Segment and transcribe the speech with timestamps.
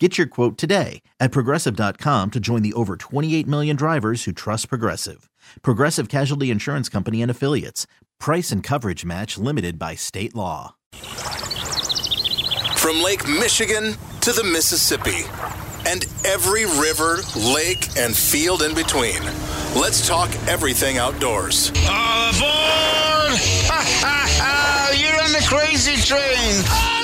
[0.00, 4.68] Get your quote today at progressive.com to join the over 28 million drivers who trust
[4.68, 5.30] Progressive.
[5.62, 7.86] Progressive Casualty Insurance Company and Affiliates.
[8.18, 10.74] Price and coverage match limited by state law.
[12.76, 15.26] From Lake Michigan to the Mississippi
[15.86, 19.22] and every river, lake, and field in between.
[19.76, 21.70] Let's talk everything outdoors.
[21.88, 23.38] All aboard!
[23.68, 24.92] Ha ha ha!
[24.98, 27.03] You're on the crazy train!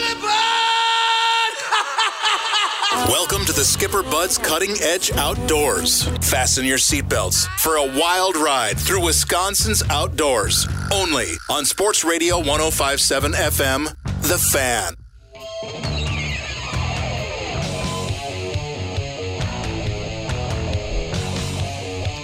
[3.08, 6.04] Welcome to the Skipper Buds Cutting Edge Outdoors.
[6.18, 10.68] Fasten your seatbelts for a wild ride through Wisconsin's outdoors.
[10.92, 13.86] Only on Sports Radio 1057 FM,
[14.22, 14.94] The Fan.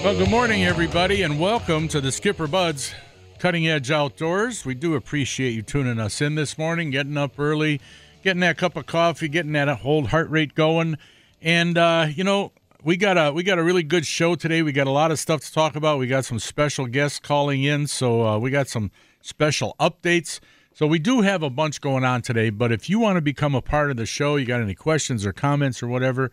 [0.04, 2.92] Well, good morning, everybody, and welcome to the Skipper Buds
[3.38, 4.64] Cutting Edge Outdoors.
[4.64, 7.80] We do appreciate you tuning us in this morning, getting up early,
[8.26, 10.98] getting that cup of coffee, getting that whole heart rate going.
[11.40, 12.50] And uh, you know,
[12.82, 14.62] we got a we got a really good show today.
[14.62, 16.00] We got a lot of stuff to talk about.
[16.00, 18.90] We got some special guests calling in, so uh, we got some
[19.22, 20.40] special updates.
[20.74, 22.50] So we do have a bunch going on today.
[22.50, 25.24] But if you want to become a part of the show, you got any questions
[25.24, 26.32] or comments or whatever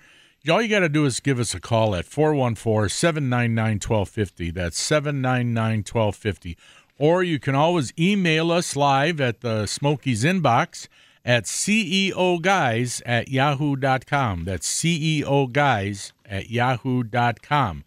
[0.50, 4.52] all you got to do is give us a call at 414 799 1250.
[4.52, 6.58] That's 799 1250.
[6.98, 10.90] Or you can always email us live at the Smokies inbox
[11.26, 14.46] at ceoguys at yahoo.com.
[14.46, 17.84] That's ceoguys at yahoo.com.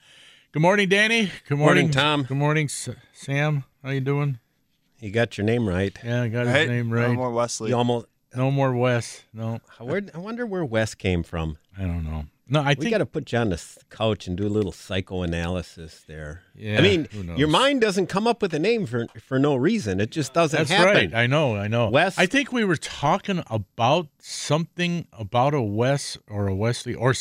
[0.53, 1.31] Good morning, Danny.
[1.48, 2.23] Good morning, Morning, Tom.
[2.23, 3.65] Good morning, S- Sam.
[3.83, 4.39] How you doing?
[5.01, 5.97] You got your name right.
[6.03, 7.09] Yeah, I got his name right.
[7.09, 7.70] No more Wesley.
[7.70, 8.06] You almost.
[8.34, 9.25] No more Wes.
[9.33, 11.56] No, Where, I wonder where Wes came from.
[11.78, 12.25] I don't know.
[12.49, 14.71] No, I We think got to put you on the couch and do a little
[14.71, 16.43] psychoanalysis there.
[16.55, 20.01] Yeah, I mean, your mind doesn't come up with a name for for no reason.
[20.01, 20.95] It just doesn't That's happen.
[21.11, 21.15] right.
[21.15, 21.57] I know.
[21.57, 21.89] I know.
[21.89, 27.15] Wes- I think we were talking about something about a Wes or a Wesley or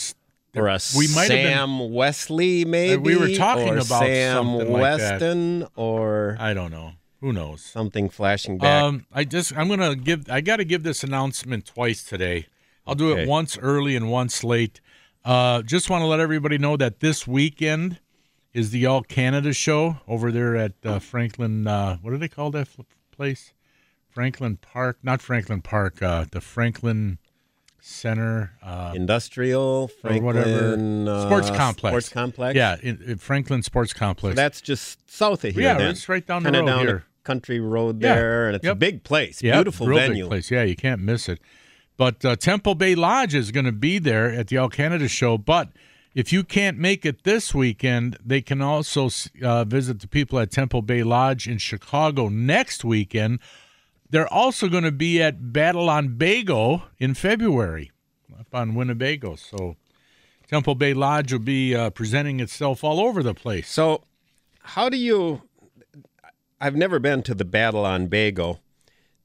[0.55, 1.47] Or a we might have been.
[1.53, 2.97] Sam Wesley, maybe.
[2.97, 5.11] we were talking about Sam something like that.
[5.21, 6.93] Weston, or I don't know.
[7.21, 7.61] Who knows?
[7.63, 8.83] something flashing back.
[8.83, 10.29] Um, I just I'm gonna give.
[10.29, 12.45] I got to give this announcement twice today.
[12.87, 14.79] I'll do it once early and once late.
[15.25, 17.99] Uh, just want to let everybody know that this weekend
[18.53, 21.65] is the All Canada show over there at uh, Franklin.
[21.67, 22.67] Uh, what do they call that
[23.11, 23.51] place?
[24.09, 26.01] Franklin Park, not Franklin Park.
[26.01, 27.17] Uh, the Franklin
[27.81, 28.53] Center.
[28.63, 31.91] Uh, Industrial, or Franklin, whatever uh, sports complex.
[31.91, 32.55] Sports complex.
[32.55, 34.35] Yeah, in, in Franklin Sports So Complex.
[34.35, 35.63] that's just south of here.
[35.63, 35.89] Yeah, then.
[35.89, 37.05] it's right down the Kinda road down here.
[37.23, 38.15] country road Yeah.
[38.15, 40.49] there, and it's a big place, Yeah, beautiful real big place.
[40.51, 41.39] Yeah, you can't miss it.
[41.97, 45.37] But uh, Temple Bay Lodge is going to be there at the All Canada show.
[45.37, 45.69] But
[46.13, 49.09] if you can't make it this weekend, they can also
[49.41, 53.39] uh, visit the people at Temple Bay Lodge in Chicago next weekend.
[54.09, 57.91] They're also going to be at Battle on Bago in February
[58.39, 59.35] up on Winnebago.
[59.35, 59.75] So
[60.47, 63.69] Temple Bay Lodge will be uh, presenting itself all over the place.
[63.69, 64.03] So,
[64.61, 65.41] how do you?
[66.59, 68.59] I've never been to the Battle on Bago.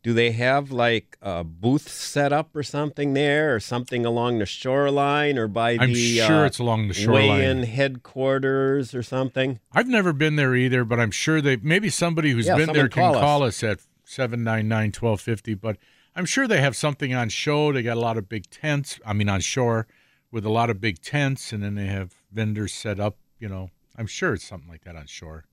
[0.03, 4.47] Do they have like a booth set up or something there, or something along the
[4.47, 7.28] shoreline, or by I'm the sure uh, it's along the shoreline.
[7.41, 9.61] weigh-in headquarters or something?
[9.72, 12.88] I've never been there either, but I'm sure they maybe somebody who's Yeah, been there
[12.88, 13.21] can call us.
[13.21, 15.77] call us at 799-1250, but
[16.17, 17.72] I'm sure they have something on show.
[17.72, 19.87] They got a lot of big tents, I mean on shore
[20.32, 23.71] with a lot of big tents and then they have vendors set up, you know.
[23.99, 25.44] I'm sure it's something like that on shore.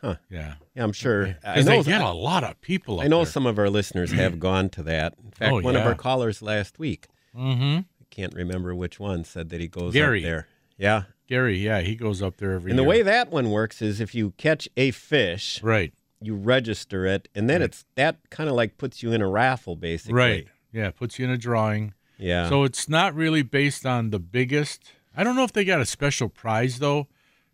[0.00, 0.16] Huh.
[0.30, 0.54] Yeah.
[0.74, 1.36] Yeah, I'm sure.
[1.44, 1.82] I Because know.
[1.82, 3.26] they get a lot of people I know there.
[3.32, 5.14] some of our listeners have gone to that.
[5.22, 7.06] In fact, Oh, one of our callers last week,
[7.36, 7.78] Mm-hmm.
[8.00, 10.20] I can't remember which one, said that he goes Gary.
[10.20, 10.48] up there.
[10.78, 11.02] Yeah.
[11.28, 14.14] Gary, yeah, he goes up there every And the way that one works is if
[14.16, 15.92] you catch a fish, Right.
[16.20, 17.66] you register it, and then Right.
[17.70, 20.14] it's that kind of like puts you in a raffle, basically.
[20.14, 20.48] Right.
[20.72, 21.94] Yeah, puts you in a drawing.
[22.18, 22.48] Yeah.
[22.48, 24.90] So it's not really based on the biggest.
[25.16, 27.06] I don't know if they got a special prize though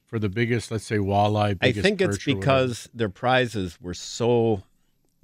[0.07, 1.59] for the biggest, let's say walleye.
[1.61, 2.41] I think it's perch or whatever.
[2.41, 4.63] because their prizes were so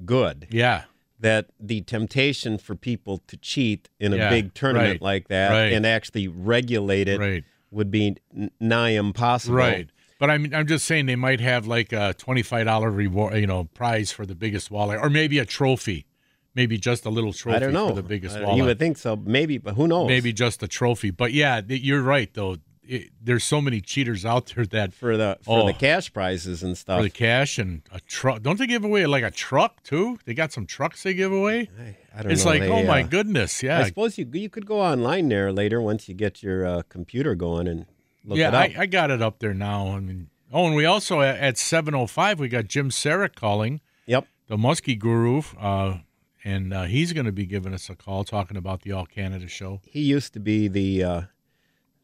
[0.04, 0.84] good yeah,
[1.20, 5.50] that the temptation for people to cheat in a Yeah, big tournament right, like that
[5.50, 5.72] right.
[5.72, 8.16] and actually regulate it right, would be
[8.60, 9.56] nigh impossible.
[9.56, 9.88] right.
[10.18, 13.46] But I'm I'm just saying they might have like a twenty five dollar reward, you
[13.46, 16.06] know, prize for the biggest walleye, or maybe a trophy,
[16.54, 17.88] maybe just a little trophy I don't know.
[17.88, 18.56] for the biggest walleye.
[18.56, 20.06] You would think so, maybe, but who knows?
[20.08, 21.10] maybe just a trophy.
[21.10, 22.56] But yeah, you're right though.
[22.84, 25.66] It, there's so many cheaters out there that for the for Oh.
[25.66, 26.98] the cash prizes and stuff.
[26.98, 28.42] for the cash and a truck.
[28.42, 30.18] Don't they give away like a truck too?
[30.24, 31.70] They got some trucks they give away.
[31.78, 33.78] I, I don't It's know, like, they, oh my uh, goodness, yeah.
[33.78, 37.34] I suppose you you could go online there later once you get your uh, computer
[37.36, 37.86] going and
[38.24, 38.48] look yeah.
[38.48, 38.78] it up.
[38.78, 39.88] I, I got it up there now.
[39.96, 44.26] I mean, oh, and we also at, at 7:05 we got Jim Saric calling yep.
[44.48, 45.98] the Muskie Guru, uh,
[46.44, 49.46] and uh, he's going to be giving us a call talking about the All Canada
[49.46, 49.80] show.
[49.86, 51.22] He used to be the uh,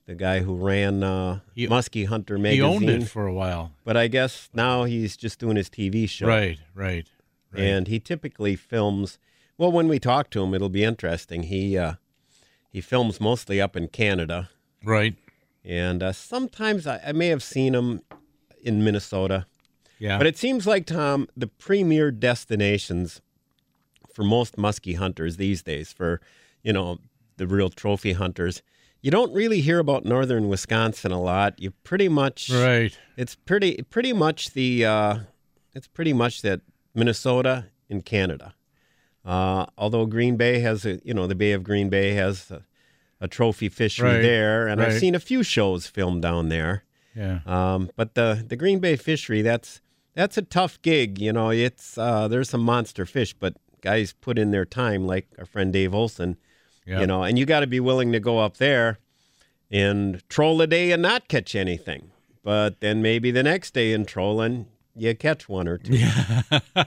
[0.08, 2.64] the guy who ran uh, He- Musky Hunter magazine.
[2.80, 3.72] He owned it for a while.
[3.84, 6.26] but I guess now he's just doing his TV show.
[6.26, 7.06] Right, right,
[7.52, 7.62] right.
[7.62, 9.18] And he typically films.
[9.58, 11.44] Well, when we talk to him, it'll be interesting.
[11.44, 11.94] He uh,
[12.70, 14.48] he films mostly up in Canada,
[14.82, 15.14] right.
[15.62, 18.00] and uh, sometimes I, I may have seen him
[18.62, 19.46] in Minnesota.
[19.98, 20.16] Yeah.
[20.16, 23.20] But it seems like Tom, the premier destinations
[24.14, 26.22] for most muskie hunters these days, for
[26.62, 26.98] you know
[27.36, 28.62] the real trophy hunters,
[29.00, 31.60] you don't really hear about northern Wisconsin a lot.
[31.60, 32.96] You pretty much right.
[33.16, 35.18] It's pretty pretty much the uh,
[35.74, 36.60] it's pretty much that
[36.94, 38.54] Minnesota and Canada.
[39.24, 42.64] Uh, although Green Bay has a you know the Bay of Green Bay has a,
[43.20, 46.84] a trophy fishery Right, there, and I've seen a few shows filmed down there.
[47.14, 47.40] Yeah.
[47.46, 49.80] Um, but the the Green Bay fishery, that's
[50.14, 51.20] that's a tough gig.
[51.20, 55.28] You know, it's uh, there's some monster fish, but guys put in their time, like
[55.38, 56.36] our friend Dave Olson.
[56.88, 57.00] Yeah.
[57.00, 58.98] You know, and you got to be willing to go up there
[59.70, 62.10] and troll a day and not catch anything.
[62.42, 65.96] But then maybe the next day in trolling, you catch one or two.
[65.96, 66.42] Yeah,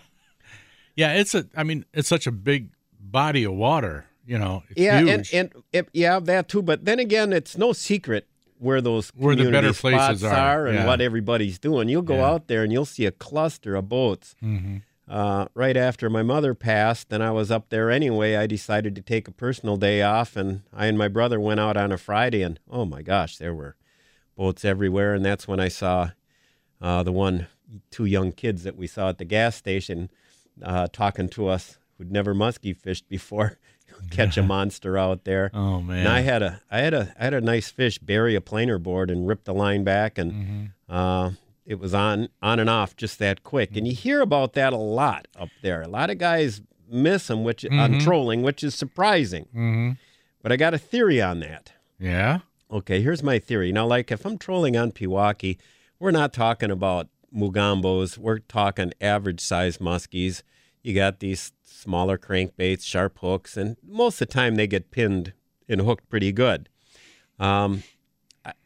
[0.95, 1.45] yeah, it's a.
[1.56, 2.69] I mean, it's such a big
[3.00, 4.06] body of water.
[4.25, 5.33] You know, Yeah, and, huge.
[5.33, 6.62] and it, yeah, that too.
[6.62, 8.27] But then again, it's no secret
[8.59, 10.86] where those Where the better places spots are, and yeah.
[10.86, 11.89] what everybody's doing.
[11.89, 12.30] You'll go Yeah.
[12.30, 14.36] out there and you'll see a cluster of boats.
[14.42, 14.77] Mm-hmm.
[15.12, 18.38] Uh, right after my mother passed, and I was up there anyway.
[18.38, 21.75] I decided to take a personal day off, and I and my brother went out
[21.75, 23.75] on a Friday, and oh my gosh, there were
[24.38, 25.13] boats everywhere.
[25.13, 26.12] And that's when I saw
[26.81, 27.48] uh, the one,
[27.90, 30.10] two young kids that we saw at the gas station
[30.63, 33.60] uh, talking to us who'd never muskie fished before,
[34.12, 35.52] catch a monster out there.
[35.54, 36.00] oh man.
[36.00, 38.80] And I had a, I had a, I had a nice fish bury a planer
[38.80, 40.66] board and rip the line back, and Mm-hmm.
[40.96, 41.31] uh,
[41.66, 43.75] it was on, on and off just that quick.
[43.75, 45.81] And you hear about that a lot up there.
[45.81, 49.46] A lot of guys miss them, which on trolling, which is surprising.
[49.46, 49.92] mm-hmm.
[50.42, 51.74] But I got a theory on that.
[52.00, 52.40] Yeah.
[52.72, 53.72] Okay, here's my theory.
[53.72, 55.58] Now, like if I'm trolling on Pewaukee,
[56.00, 58.18] we're not talking about mugambos.
[58.18, 60.42] We're talking average size muskies.
[60.81, 65.34] You got these smaller crankbaits, sharp hooks, and most of the time they get pinned
[65.69, 66.69] and hooked pretty good.
[67.40, 67.84] Um,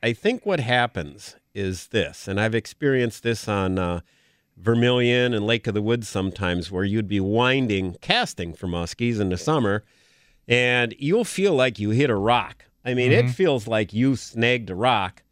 [0.02, 4.02] I think what happens is this, and I've experienced this on uh,
[4.58, 9.30] Vermilion and Lake of the Woods sometimes, where you'd be winding, casting for muskies in
[9.30, 9.84] the summer,
[10.48, 12.66] and you'll feel like you hit a rock.
[12.84, 15.24] I mean, it feels like you snagged a rock,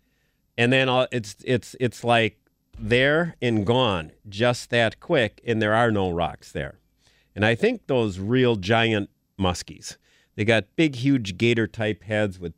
[0.58, 2.40] and then all, it's it's it's like
[2.80, 6.80] there and gone just that quick, and there are no rocks there.
[7.36, 9.10] And I think those real giant
[9.40, 9.98] muskies,
[10.36, 12.54] they got big, huge gator type heads with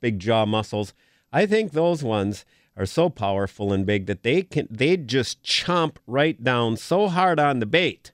[0.00, 0.92] big jaw muscles.
[1.32, 2.44] I think those ones
[2.76, 7.38] are so powerful and big that they can they just chomp right down so hard
[7.38, 8.10] on the bait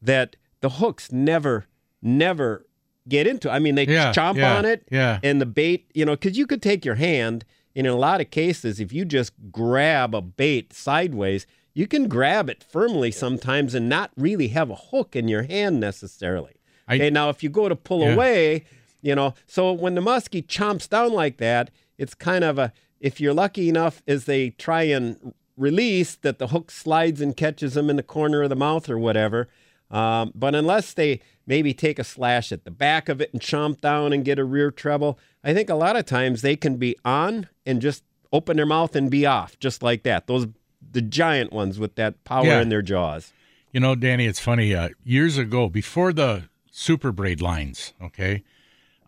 [0.00, 1.66] that the hooks never
[2.02, 2.66] never
[3.08, 3.50] get into.
[3.50, 5.18] I mean, they Yeah, chomp yeah, on it, yeah.
[5.22, 7.44] and the bait, you know, because you could take your hand,
[7.74, 12.06] and in a lot of cases, if you just grab a bait sideways, you can
[12.08, 16.54] grab it firmly sometimes and not really have a hook in your hand necessarily.
[16.86, 18.12] I- okay, now if you go to pull Yeah.
[18.14, 18.64] away,
[19.00, 22.72] you know, so when the muskie chomps down like that, it's kind of a,
[23.02, 27.74] if you're lucky enough as they try and release, that the hook slides and catches
[27.74, 29.48] them in the corner of the mouth or whatever.
[29.90, 33.82] Um, but unless they maybe take a slash at the back of it and chomp
[33.82, 36.96] down and get a rear treble, I think a lot of times they can be
[37.04, 40.26] on and just open their mouth and be off, just like that.
[40.26, 40.46] Those
[40.90, 42.62] the giant ones with that power Yeah.
[42.62, 43.32] in their jaws.
[43.72, 44.74] You know, Danny, it's funny.
[44.74, 48.42] Uh, years ago, before the super braid lines, okay,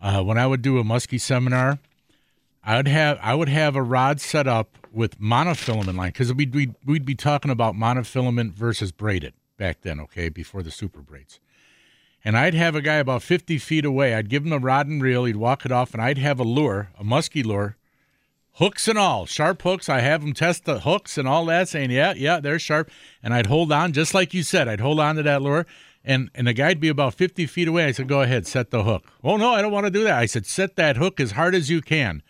[0.01, 1.79] uh, when I would do a muskie seminar,
[2.65, 6.55] I would have I would have a rod set up with monofilament line because we'd,
[6.55, 11.39] we'd we'd be talking about monofilament versus braided back then, okay, before the super braids.
[12.23, 14.15] And I'd have a guy about 50 feet away.
[14.15, 15.25] I'd give him a rod and reel.
[15.25, 17.77] He'd walk it off, and I'd have a lure, a muskie lure,
[18.53, 19.89] hooks and all, sharp hooks.
[19.89, 22.89] I have him test the hooks and all that, saying, "Yeah, yeah, they're sharp."
[23.21, 24.67] And I'd hold on, just like you said.
[24.67, 25.67] I'd hold on to that lure,
[26.03, 27.85] and and the guy'd be about fifty feet away.
[27.85, 30.17] I said, "Go ahead, set the hook." Oh no, I don't want to do that.
[30.17, 32.23] I said, "Set that hook as hard as you can,"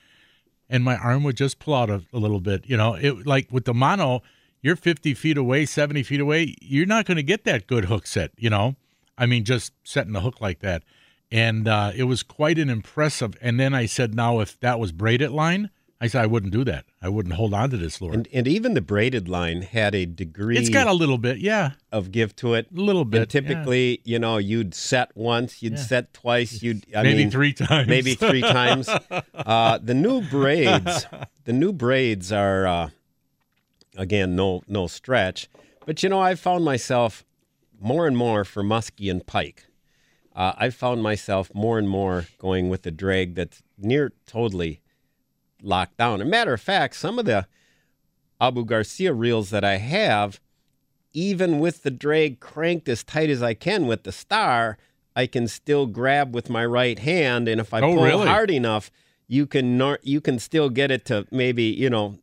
[0.69, 2.65] and my arm would just pull out a, a little bit.
[2.67, 4.21] You know, it like with the mono,
[4.61, 6.55] you're fifty feet away, seventy feet away.
[6.61, 8.31] You're not going to get that good hook set.
[8.37, 8.75] You know,
[9.17, 10.83] I mean, just setting the hook like that.
[11.31, 13.35] And uh, it was quite an impressive.
[13.41, 16.65] And then I said, now if that was braided line, I said I wouldn't do
[16.65, 16.85] that.
[17.01, 18.13] I wouldn't hold on to this lure.
[18.13, 21.71] And, and even the braided line had a degree it's got a little bit, yeah,
[21.91, 22.67] of give to it.
[22.75, 23.21] a little bit.
[23.21, 25.79] And typically, you know, you'd set once, you'd Yeah.
[25.79, 27.87] set twice, you'd I maybe mean, three times.
[27.87, 28.89] maybe three times.
[29.33, 31.05] Uh, the new braids,
[31.45, 32.89] the new braids are uh,
[33.97, 35.47] again no no stretch,
[35.85, 37.23] but you know I've found myself
[37.79, 39.65] more and more for muskie and pike.
[40.35, 44.81] Uh, I've found myself more and more going with the drag that's near totally
[45.61, 46.21] locked down.
[46.21, 47.47] A matter of fact, some of the
[48.39, 50.39] Abu Garcia reels that I have,
[51.13, 54.77] even with the drag cranked as tight as I can with the star,
[55.15, 58.27] I can still grab with my right hand, and if I Oh, pull really?
[58.27, 58.91] hard enough,
[59.27, 62.19] you can nor- you can still get it to maybe you know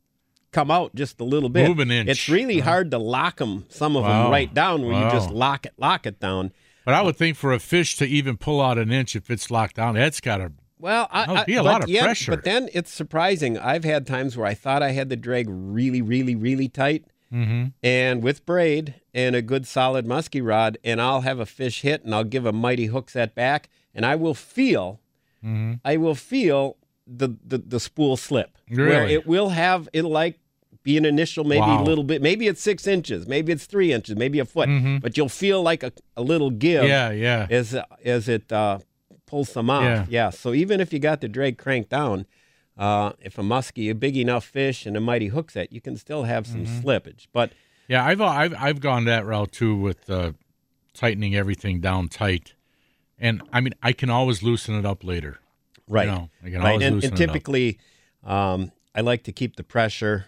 [0.52, 1.66] come out just a little bit.
[1.66, 2.10] Move an inch.
[2.10, 2.70] It's really uh-huh.
[2.70, 4.24] hard to lock them, some of Wow.
[4.24, 6.52] them right down where you just lock it lock it down.
[6.84, 9.50] But I would think for a fish to even pull out an inch if it's
[9.50, 10.52] locked down, that's got to.
[10.82, 12.32] Well, I, That would be a but lot of pressure.
[12.32, 13.56] But then it's surprising.
[13.56, 17.68] I've had times where I thought I had the drag really, really, really tight, Mm-hmm.
[17.82, 22.04] and with braid and a good solid musky rod, and I'll have a fish hit,
[22.04, 25.00] and I'll give a mighty hook set back, and I will feel,
[25.42, 25.74] Mm-hmm.
[25.84, 28.58] I will feel the the, the spool slip.
[28.68, 29.14] Where Really?
[29.14, 30.40] it will have it'll like
[30.82, 31.82] be an initial maybe Wow.
[31.82, 35.00] a little bit, maybe it's six inches, maybe it's three inches, maybe a foot, Mhm.
[35.00, 37.46] but you'll feel like a, a little give Yeah, yeah.
[37.48, 37.74] as
[38.04, 38.78] as it uh,
[39.32, 40.06] pulls some off.
[40.08, 40.28] Yeah.
[40.30, 42.26] So even if you got the drag cranked down,
[42.76, 45.96] uh, if a muskie, a big enough fish, and a mighty hook set, you can
[45.96, 46.86] still have some Mm-hmm.
[46.86, 47.26] slippage.
[47.32, 47.52] But
[47.88, 50.32] Yeah, I've I've I've gone that route too with uh,
[50.92, 52.54] tightening everything down tight,
[53.18, 55.38] and I mean I can always loosen it up later.
[55.88, 57.78] right, know, I can right, always and, loosen and typically,
[58.24, 60.26] um, I like to keep the pressure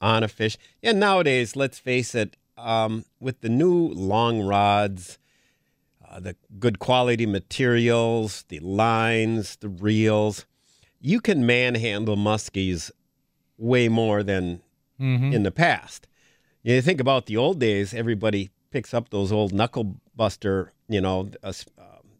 [0.00, 0.56] on a fish.
[0.82, 5.18] And nowadays, let's face it, um, with the new long rods.
[6.10, 10.44] Uh, the good quality materials, the lines, the reels,
[11.00, 12.90] you can manhandle muskies
[13.56, 14.60] way more than
[15.00, 15.32] Mm-hmm.
[15.32, 16.06] in the past.
[16.62, 21.30] You think about the old days, everybody picks up those old knuckle buster, you know,
[21.42, 21.52] uh,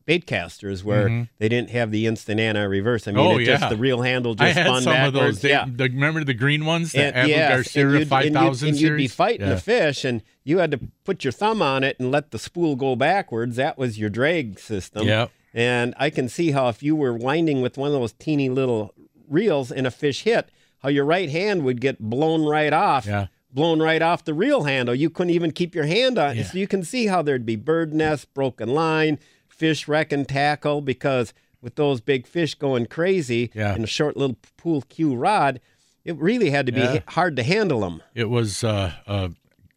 [0.00, 3.07] s- uh, bait casters where they didn't have the instant anti-reverse.
[3.07, 3.35] I mean, Mm-hmm.
[3.35, 3.57] Oh, it yeah.
[3.59, 5.07] just the reel handle I just had spun some backwards.
[5.16, 5.40] of those.
[5.40, 5.64] They, yeah.
[5.69, 8.80] the, remember the green ones, the And, yes, Garcia and you'd- five and thousand and
[8.80, 9.54] you'd be fighting yeah.
[9.54, 12.76] the fish, and you had to put your thumb on it and let the spool
[12.76, 13.57] go backwards.
[13.57, 15.07] That was your drag system.
[15.07, 15.30] Yep.
[15.54, 18.95] And I can see how if you were winding with one of those teeny little
[19.28, 20.49] reels and a fish hit,
[20.83, 23.07] how your right hand would get blown right off.
[23.07, 23.26] Yeah.
[23.52, 24.95] Blown right off the reel handle.
[24.95, 26.37] You couldn't even keep your hand on.
[26.37, 26.45] Yeah.
[26.45, 29.19] So you can see how there'd be bird nest, broken line,
[29.61, 33.75] fish wrecking tackle, because with those big fish going crazy Yeah.
[33.75, 35.61] and a short little pool cue rod,
[36.05, 37.00] it really had to be Yeah.
[37.09, 38.02] hard to handle them.
[38.14, 39.29] It was uh, uh,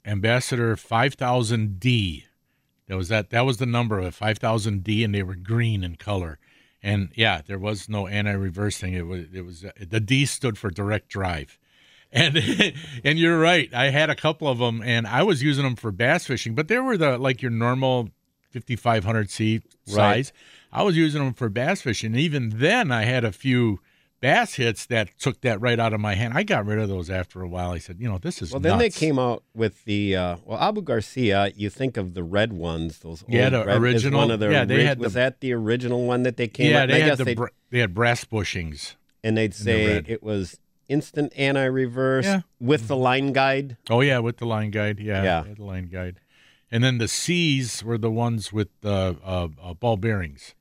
[0.06, 2.26] Ambassador five thousand D.
[2.88, 3.30] That was that.
[3.30, 6.40] That was the number of it, five thousand D, and they were green in color.
[6.82, 8.94] And yeah, there was no anti-reverse thing.
[8.94, 11.58] It was it was the D stood for direct drive.
[12.16, 12.38] And
[13.04, 13.74] and you're right.
[13.74, 16.68] I had a couple of them, and I was using them for bass fishing, but
[16.68, 18.10] they were the like your normal
[18.54, 20.32] 5500 C size.
[20.72, 22.16] I was using them for bass fishing.
[22.16, 23.80] Even then, I had a few
[24.22, 26.34] bass hits that took that right out of my hand.
[26.34, 27.72] I got rid of those after a while.
[27.72, 30.58] I said, you know, this is Well, then they came out with the uh, well
[30.60, 31.52] Abu Garcia.
[31.56, 34.50] You think of the red ones, those Yeah, old the red, original- One of the
[34.50, 36.90] yeah, they ori- had was the- that the original one that they came yeah, up?
[36.90, 38.96] they had the br- they had brass bushings.
[39.24, 40.06] and they'd say red.
[40.10, 40.58] it was
[40.90, 42.42] instant anti-reverse Yeah.
[42.60, 43.78] with the line guide.
[43.90, 45.00] Oh yeah, with the line guide.
[45.00, 45.54] Yeah, Yeah.
[45.56, 46.20] the line guide.
[46.74, 50.56] And then the C's were the ones with the uh, uh, ball bearings.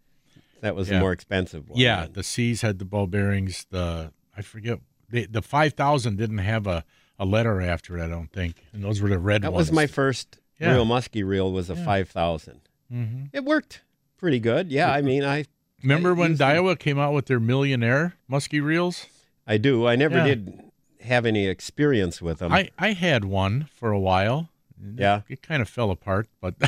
[0.61, 0.95] That was Yeah.
[0.97, 1.78] the more expensive one.
[1.81, 3.66] Yeah, the C's had the ball bearings.
[3.71, 4.78] The I forget
[5.09, 6.85] the the five thousand didn't have a,
[7.19, 8.02] a letter after it.
[8.04, 8.57] I don't think.
[8.75, 9.42] And those were the red ones.
[9.42, 9.69] that ones.
[9.71, 10.73] was my first Yeah.
[10.75, 11.50] real musky reel.
[11.50, 12.61] Was a five thousand.
[12.92, 13.31] Mhm.
[13.33, 13.81] It worked
[14.19, 14.71] pretty good.
[14.71, 15.47] Yeah, I mean, I
[15.83, 16.37] Remember I when.
[16.37, 19.07] Daiwa came out with their millionaire musky reels?
[19.47, 19.87] I do.
[19.88, 20.26] I never Yeah.
[20.26, 20.61] did
[21.00, 22.52] have any experience with them.
[22.52, 24.50] I, I had one for a while.
[24.97, 25.23] Yeah.
[25.29, 26.55] It kind of fell apart, but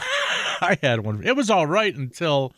[0.60, 1.22] I had one.
[1.24, 2.52] It was all right until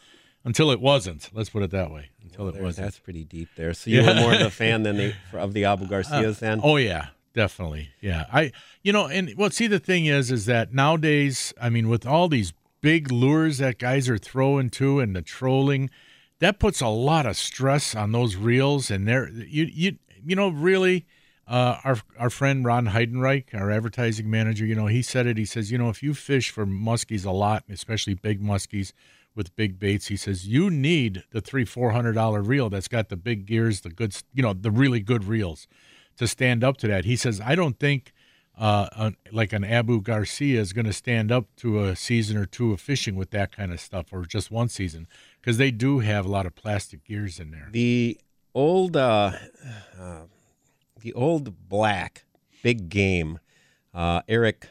[0.45, 1.29] until it wasn't.
[1.33, 2.11] Let's put it that way.
[2.23, 2.87] Until it wasn't.
[2.87, 3.75] that's pretty deep there.
[3.75, 4.09] So you Yeah.
[4.15, 6.59] were more of a fan than the of the Abu Garcias then?
[6.61, 7.91] Uh, oh yeah, definitely.
[8.01, 8.27] Yeah.
[8.33, 12.07] I you know, and well see the thing is is that nowadays, I mean, with
[12.07, 15.91] all these big lures that guys are throwing to and the trolling,
[16.39, 20.49] that puts a lot of stress on those reels and they're you you you know,
[20.49, 21.07] really
[21.47, 25.37] uh, our our friend Ron Heidenreich, our advertising manager, you know, he said it.
[25.37, 28.93] He says, you know, if you fish for muskies a lot, especially big muskies
[29.35, 33.11] with big baits, he says you need the three four hundred dollar reel that's got
[33.11, 35.69] the big gears, the good, you know, the really good reels
[36.17, 37.05] to stand up to that.
[37.05, 38.13] He says, I don't think
[38.59, 42.73] uh, like an Abu Garcia is going to stand up to a season or two
[42.73, 45.07] of fishing with that kind of stuff, or just one season,
[45.41, 47.69] because they do have a lot of plastic gears in there.
[47.71, 48.19] The
[48.55, 49.33] old uh,
[50.01, 50.21] uh,
[51.07, 52.25] the old black
[52.65, 53.39] big game.
[53.95, 54.67] Uh, Eric,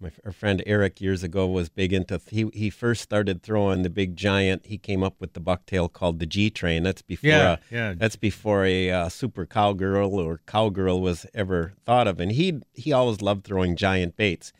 [0.00, 2.18] my our friend Eric years ago was big into.
[2.30, 4.64] He he first started throwing the big giant.
[4.64, 6.82] He came up with the bucktail called the G train.
[6.82, 7.28] That's before.
[7.28, 7.94] Yeah, a, yeah.
[7.94, 12.20] That's before a uh, super cowgirl or cowgirl was ever thought of.
[12.20, 14.54] And he he always loved throwing giant baits.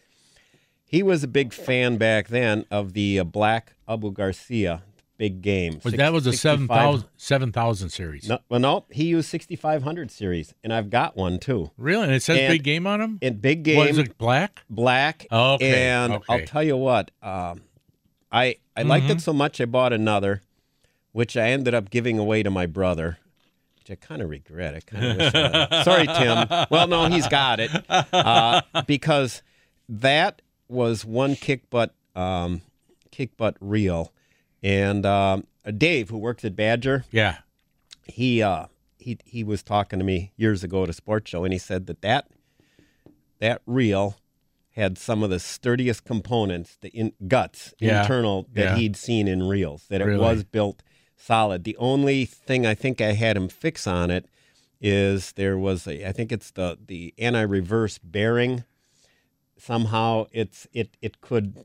[0.85, 4.83] He was a big fan back then of the uh, black Abu Garcia
[5.19, 5.81] big game.
[5.83, 8.29] Six- that was a 7,000 7,000 series.
[8.29, 11.71] No, well, no, he used 6500 series, and I've got one too.
[11.77, 12.05] Really?
[12.05, 13.19] And it says And- big game on them?
[13.21, 14.63] In big game, Was it black?
[14.71, 15.27] black.
[15.31, 16.25] Okay, And okay.
[16.29, 17.63] I'll tell you what, um,
[18.33, 19.17] I I liked Mm-hmm.
[19.19, 20.41] it so much I bought another,
[21.13, 23.19] which I ended up giving away to my brother.
[23.79, 24.75] Which I kind of regret.
[24.75, 25.35] I kind of.
[25.35, 26.47] I- Sorry, Tim.
[26.71, 29.43] Well, no, he's got it uh, because
[29.89, 32.61] that was one kick butt um,
[33.11, 34.13] kick butt reel,
[34.62, 35.47] and um,
[35.77, 37.38] Dave, who works at Badger, Yeah.
[38.05, 38.67] he uh
[38.99, 41.87] he he was talking to me years ago at a sports show and he said
[41.87, 42.29] that that
[43.38, 44.17] that reel
[44.75, 48.77] had some of the sturdiest components the in, guts Yeah, internal that yeah.
[48.77, 50.83] he'd seen in reels that it was built
[51.17, 54.27] solid the only thing i think i had him fix on it
[54.81, 58.65] is there was a i think it's the the anti-reverse bearing
[59.57, 61.65] somehow it's it it could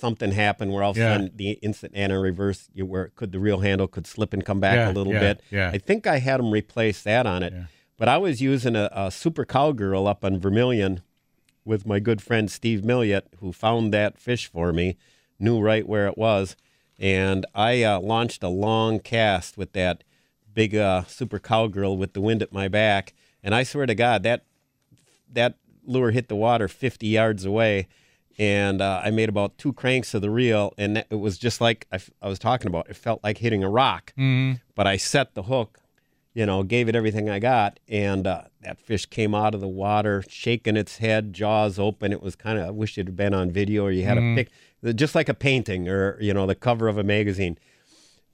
[0.00, 3.32] something happen where all of a sudden the instant and in reverse, you where could
[3.32, 5.42] the reel handle could slip and come back Yeah, a little yeah, bit.
[5.50, 5.70] yeah.
[5.72, 7.52] i think i had him replace that on it.
[7.96, 11.02] But i was using a, a super cowgirl up on vermilion
[11.64, 14.96] with my good friend steve milliot who found that fish for me
[15.38, 16.56] knew right where it was
[16.98, 20.02] and i uh, launched a long cast with that
[20.52, 23.12] big uh, super cowgirl with the wind at my back.
[23.44, 24.44] And i swear to god that
[25.32, 25.54] that
[25.84, 27.86] lure hit the water 50 yards away
[28.38, 31.86] and uh, i made about two cranks of the reel and it was just like
[31.92, 34.56] I, f- I was talking about it felt like hitting a rock Mm-hmm.
[34.74, 35.80] but i set the hook
[36.32, 39.68] you know gave it everything i got and uh, that fish came out of the
[39.68, 43.34] water shaking its head jaws open it was kind of i wish it had been
[43.34, 44.50] on video or you had a pic
[44.96, 47.58] just like a painting or you know the cover of a magazine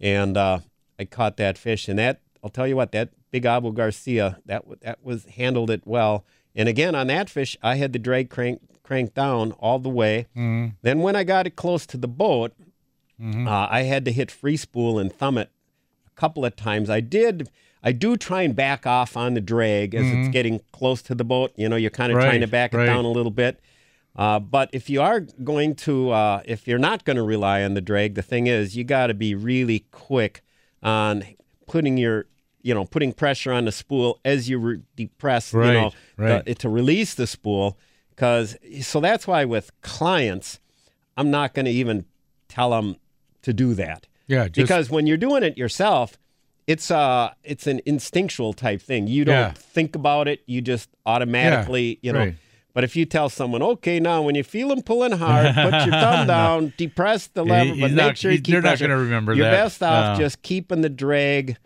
[0.01, 0.59] and uh,
[0.99, 1.89] I caught that fish.
[1.89, 5.83] And that I'll tell you what, that big Abu Garcia that that was handled it
[5.87, 6.25] well.
[6.55, 10.27] And again, on that fish, I had the drag crank cranked down all the way.
[10.83, 12.53] Then when I got it close to the boat,
[13.21, 15.51] uh, I had to hit free spool and thumb it
[16.07, 16.89] a couple of times.
[16.91, 17.49] I did.
[17.83, 21.25] I do try and back off on the drag as it's getting close to the
[21.25, 21.53] boat.
[21.57, 23.61] You know, you're kind of Right, trying to back it down a little bit.
[24.17, 27.75] Uh, but if you are going to, uh, if you're not going to rely on
[27.75, 30.43] the drag, the thing is, you got to be really quick
[30.83, 31.23] on
[31.67, 32.27] putting your,
[32.63, 36.45] you know, putting pressure on the spool as you re- depress, Right, you know, right.
[36.45, 37.79] the- to release the spool.
[38.17, 40.59] Because so that's why with clients,
[41.17, 42.07] I'm not going to even
[42.49, 42.97] tell them
[43.43, 44.45] to do that Yeah.
[44.49, 46.19] Just, because when you're doing it yourself,
[46.67, 49.07] it's uh it's an instinctual type thing.
[49.07, 49.53] You don't Yeah.
[49.53, 52.19] think about it; you just automatically, you know.
[52.19, 52.35] right.
[52.75, 55.95] But if you tell someone, okay, now when you feel them pulling hard, put your
[56.03, 58.53] thumb down, depress the lever, he's but make not- sure you keep.
[58.53, 59.63] They're not gonna remember You're that.
[59.65, 60.25] best off No.
[60.25, 61.57] just keeping the drag.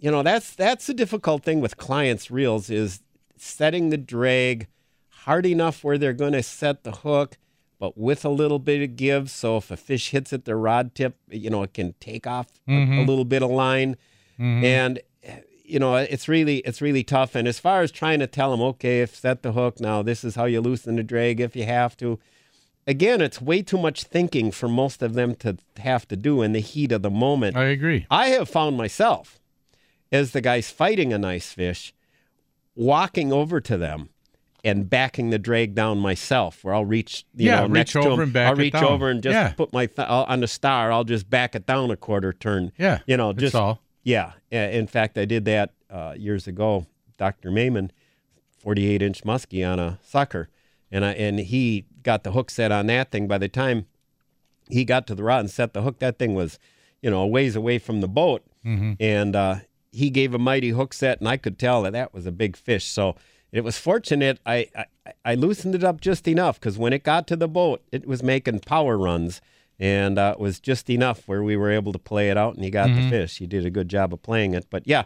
[0.00, 3.00] You know, that's that's the difficult thing with clients' reels is
[3.36, 4.66] setting the drag
[5.24, 7.36] hard enough where they're going to set the hook,
[7.78, 9.30] but with a little bit of give.
[9.30, 12.46] So if a fish hits at the rod tip, you know, it can take off
[12.66, 12.98] a- Mm-hmm.
[12.98, 13.96] a, little bit of line.
[14.38, 15.00] And
[15.66, 17.34] you know, it's really it's really tough.
[17.34, 20.22] And as far as trying to tell them, okay, if set the hook now, this
[20.24, 22.18] is how you loosen the drag if you have to.
[22.86, 26.52] Again, it's way too much thinking for most of them to have to do in
[26.52, 27.56] the heat of the moment.
[27.56, 28.06] I agree.
[28.10, 29.40] I have found myself,
[30.12, 31.94] as the guy's fighting a nice fish,
[32.74, 34.10] walking over to them
[34.64, 37.98] and backing the drag down myself, where I'll reach, you Yeah, know, reach next to
[38.00, 38.20] over him.
[38.20, 38.84] and back I'll reach down.
[38.84, 39.52] over and just Yeah.
[39.52, 40.90] put my th- I'll- on the star.
[40.90, 42.72] I'll just back it down a quarter turn.
[42.78, 43.00] Yeah.
[43.06, 43.80] you know, just all.
[44.02, 44.32] yeah.
[44.52, 46.86] Uh, In fact, I did that uh, years ago.
[47.18, 47.50] Dr.
[47.50, 47.90] Mayman,
[48.58, 50.48] 48 inch muskie on a sucker,
[50.90, 53.28] and I and he got the hook set on that thing.
[53.28, 53.86] By the time
[54.68, 56.58] he got to the rod and set the hook, that thing was,
[57.02, 59.56] you know, a ways away from the boat, and uh,
[59.92, 62.56] he gave a mighty hook set, and I could tell that that was a big
[62.56, 62.84] fish.
[62.86, 63.14] So
[63.54, 64.84] it was fortunate I I,
[65.24, 68.22] I loosened it up just enough because when it got to the boat, it was
[68.22, 69.40] making power runs.
[69.80, 72.64] And uh, it was just enough where we were able to play it out, and
[72.64, 73.40] you got the fish.
[73.40, 74.66] You did a good job of playing it.
[74.70, 75.02] But yeah,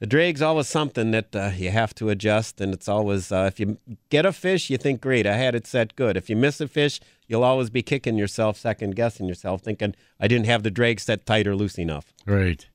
[0.00, 3.60] the drag's always something that uh, you have to adjust, and it's always uh, if
[3.60, 6.16] you get a fish, you think great, I had it set good.
[6.16, 10.26] If you miss a fish, you'll always be kicking yourself, second guessing yourself, thinking I
[10.26, 12.12] didn't have the drag set tight or loose enough.
[12.26, 12.69] Great.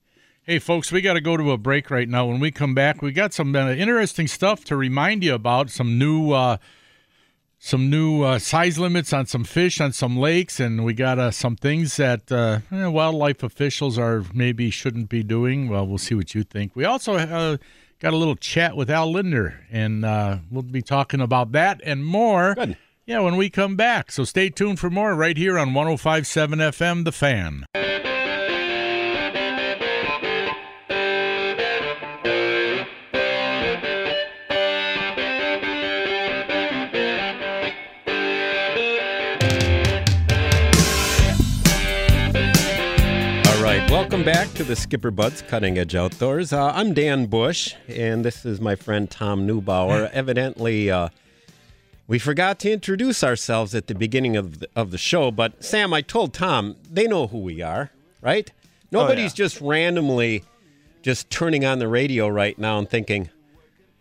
[0.48, 2.28] Hey, folks, we got to go to a break right now.
[2.28, 5.72] When we come back, we got some uh, interesting stuff to remind you about.
[5.72, 6.58] Some new, uh,
[7.58, 11.32] some new uh, size limits on some fish on some lakes, and we got uh,
[11.32, 15.68] some things that uh, eh, wildlife officials are maybe shouldn't be doing.
[15.68, 16.76] Well, we'll see what you think.
[16.76, 17.58] We also uh,
[17.98, 22.06] got a little chat with Al Lindner, and uh, we'll be talking about that and
[22.06, 22.54] more.
[22.54, 22.78] Good.
[23.08, 24.12] Yeah, when we come back.
[24.12, 27.66] So stay tuned for more right here on 1057 FM, The Fan.
[43.90, 46.52] Welcome back to the Skipper Buds Cutting Edge Outdoors.
[46.52, 50.10] Uh, I'm Dan Bush, and this is my friend Tom Neubauer.
[50.14, 51.10] Evidently, uh,
[52.08, 55.94] we forgot to introduce ourselves at the beginning of the, of the show, but Sam,
[55.94, 58.52] I told Tom they know who we are, right?
[58.92, 60.44] Nobody's just randomly
[61.02, 63.30] just turning on the radio right now and thinking,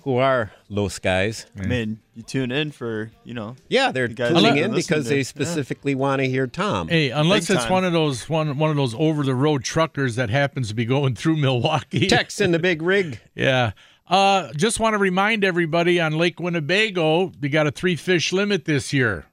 [0.04, 4.14] "Who are those guys?" I mean, you tune in for, you know, Yeah, they're You
[4.14, 5.22] guys tuning in because to- they yeah.
[5.24, 6.88] specifically want to hear Tom.
[6.88, 7.72] Hey, unless Big it's time.
[7.72, 10.84] one of those one one of those over the road truckers that happens to be
[10.84, 12.06] going through Milwaukee.
[12.08, 13.18] Text in the big rig.
[13.34, 13.72] Yeah.
[14.06, 18.66] Uh, just want to remind everybody on Lake Winnebago, we got a three fish limit
[18.66, 19.24] this year.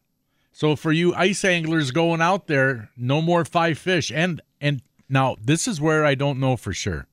[0.53, 4.11] So for you ice anglers going out there, no more five fish.
[4.13, 7.05] And and now this is where I don't know for sure.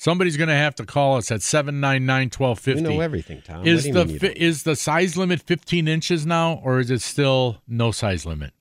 [0.00, 2.76] Somebody's going to have to call us at 799-1250.
[2.76, 3.66] You know everything, Tom.
[3.66, 6.88] Is what do you the fi- is the size limit 15 inches now or is
[6.92, 8.52] it still no size limit?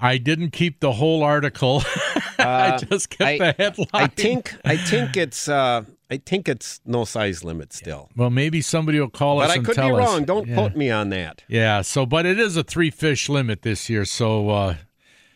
[0.00, 1.82] I didn't keep the whole article.
[2.38, 3.88] I just kept Uh, I- the headline.
[3.92, 8.08] I think I think it's uh, I think it's no size limit still.
[8.16, 9.98] Well, maybe somebody will call But us But I could be us.
[9.98, 10.24] wrong.
[10.24, 10.54] Don't Yeah.
[10.54, 11.42] quote me on that.
[11.48, 11.82] Yeah.
[11.82, 14.04] So, but it is a three fish limit this year.
[14.04, 14.74] So, uh,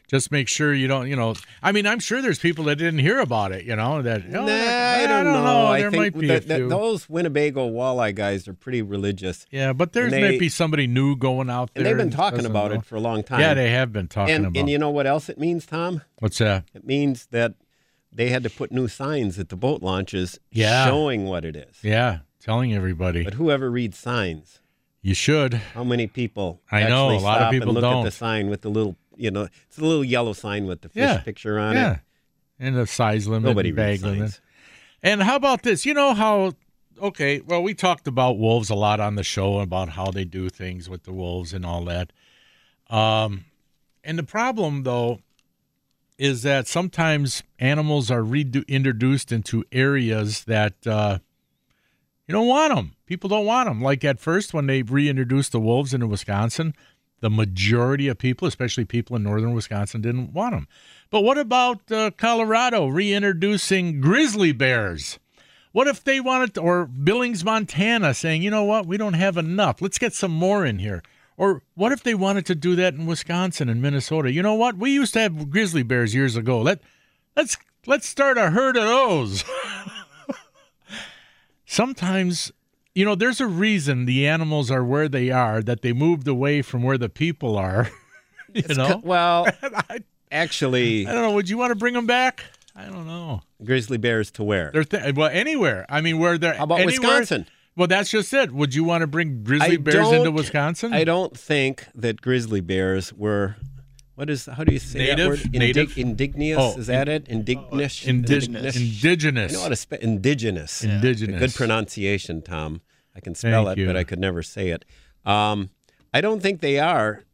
[0.08, 1.08] just make sure you don't.
[1.08, 3.64] You know, I mean, I'm sure there's people that didn't hear about it.
[3.64, 4.22] You know that.
[4.28, 5.66] Oh, nah, oh, I don't know.
[5.66, 6.68] I There think might be that, few.
[6.68, 11.16] those Winnebago walleye guys are pretty religious, yeah, but there's and might be somebody new
[11.16, 11.80] going out there.
[11.80, 12.78] and they've been talking about know.
[12.78, 13.40] it for a long time.
[13.40, 14.58] Yeah, they have been talking and about.
[14.60, 16.02] and you know what else it means, Tom?
[16.18, 16.64] What's that?
[16.74, 17.54] It means that
[18.12, 20.86] they had to put new signs at the boat launches Yeah.
[20.86, 21.78] showing what it is.
[21.82, 24.60] Yeah, telling everybody But whoever reads signs,
[25.02, 25.54] you should.
[25.54, 27.98] how many people I know, a lot of people look don't.
[27.98, 30.88] at the sign with the little, you know, it's a little yellow sign with the
[30.88, 31.18] fish Yeah.
[31.20, 31.98] picture on yeah, it.
[32.58, 34.18] and the size limit, Nobody and bag limit.
[34.30, 34.40] signs.
[35.02, 35.84] And how about this?
[35.84, 36.52] You know how
[37.00, 40.48] okay, well we talked about wolves a lot on the show about how they do
[40.48, 42.12] things with the wolves and all that.
[42.88, 43.44] Um
[44.02, 45.20] and the problem though
[46.16, 51.18] is that sometimes animals are reintroduced into areas that uh
[52.26, 52.92] you don't want them.
[53.06, 53.82] People don't want them.
[53.82, 56.74] Like at first when they reintroduced the wolves into Wisconsin,
[57.24, 60.68] the majority of people, especially people in northern Wisconsin, didn't want them.
[61.08, 65.18] But what about uh, Colorado reintroducing grizzly bears?
[65.72, 69.38] What if they wanted, to, or Billings, Montana, saying, you know what, we don't have
[69.38, 69.80] enough.
[69.80, 71.02] Let's get some more in here.
[71.38, 74.30] Or what if they wanted to do that in Wisconsin and Minnesota?
[74.30, 74.76] You know what?
[74.76, 76.60] We used to have grizzly bears years ago.
[76.60, 76.80] Let
[77.34, 77.56] let's
[77.86, 79.44] let's start a herd of those.
[81.64, 82.52] Sometimes,
[82.94, 85.62] you know, there's a reason the animals are where they are.
[85.62, 87.90] That they moved away from where the people are.
[88.54, 91.32] you know, Well, I, actually, I don't know.
[91.32, 92.44] Would you want to bring them back?
[92.76, 93.42] I don't know.
[93.64, 94.70] grizzly bears to where?
[94.72, 95.86] They're th- well anywhere.
[95.88, 97.46] I mean, where they're How about anywhere- Wisconsin?
[97.76, 98.52] Well, that's just it.
[98.52, 100.92] Would you want to bring grizzly I bears into Wisconsin?
[100.92, 103.56] I don't think that grizzly bears were.
[104.14, 104.46] What is?
[104.46, 105.16] How do you say Native?
[105.18, 105.40] that word?
[105.46, 105.98] Indi- Native?
[105.98, 106.58] Indignious?
[106.60, 107.26] Oh, is that it?
[107.28, 108.00] Indignous?
[108.04, 108.76] Indig- Indigenous.
[108.76, 109.52] I indigenous.
[109.52, 110.84] know how to spell indigenous.
[110.84, 111.40] Indigenous.
[111.40, 112.80] Good pronunciation, Tom.
[113.16, 113.86] I can spell Thank it, you.
[113.86, 114.84] but I could never say it.
[115.24, 115.70] Um,
[116.12, 117.24] I don't think they are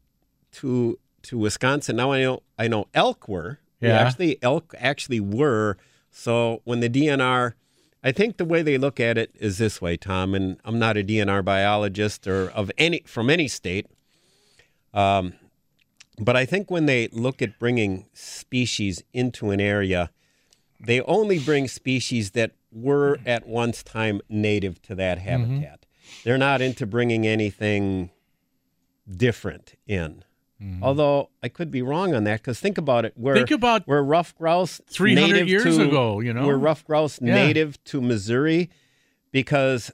[0.52, 1.96] to to Wisconsin.
[1.96, 3.58] Now I know I know elk were.
[3.80, 3.98] Yeah.
[3.98, 5.76] Actually, elk actually were.
[6.10, 7.54] So when the DNR,
[8.02, 10.34] I think the way they look at it is this way, Tom.
[10.34, 13.86] And I'm not a DNR biologist or of any from any state.
[14.92, 15.34] Um,
[16.20, 20.11] but I think when they look at bringing species into an area,
[20.78, 25.87] they only bring species that were at once time native to that habitat.
[25.87, 26.20] Mm-hmm.
[26.24, 28.11] They're not into bringing anything
[29.11, 30.24] different in.
[30.62, 30.85] Mm-hmm.
[30.85, 33.14] Although I could be wrong on that because think about it.
[33.16, 36.46] Where, Think about where rough grouse 300 years to- ago, you know?
[36.46, 37.35] were rough grouse Yeah.
[37.35, 38.68] native to Missouri
[39.33, 39.90] because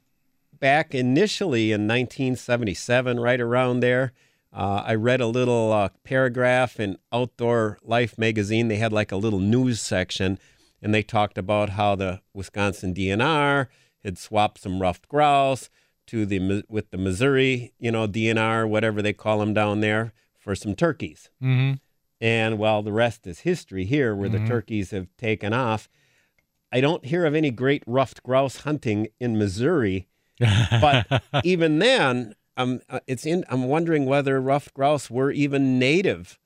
[0.59, 4.13] back initially in 1977, right around there,
[4.57, 8.69] uh, I read a little uh, paragraph in Outdoor Life magazine.
[8.69, 10.39] They had like a little news section,
[10.81, 13.67] and they talked about how the Wisconsin DNR
[14.03, 15.69] had swapped some ruffed grouse
[16.07, 20.55] to the with the Missouri, you know, DNR, whatever they call them down there, for
[20.55, 21.29] some turkeys.
[21.41, 21.75] hmm
[22.21, 24.45] And while the rest is history here, where Mm-hmm.
[24.45, 25.89] the turkeys have taken off,
[26.73, 30.09] I don't hear of any great ruffed grouse hunting in Missouri.
[30.81, 31.07] But
[31.45, 33.45] even then, um, uh, it's in.
[33.49, 36.39] I'm wondering whether ruffed grouse were even native.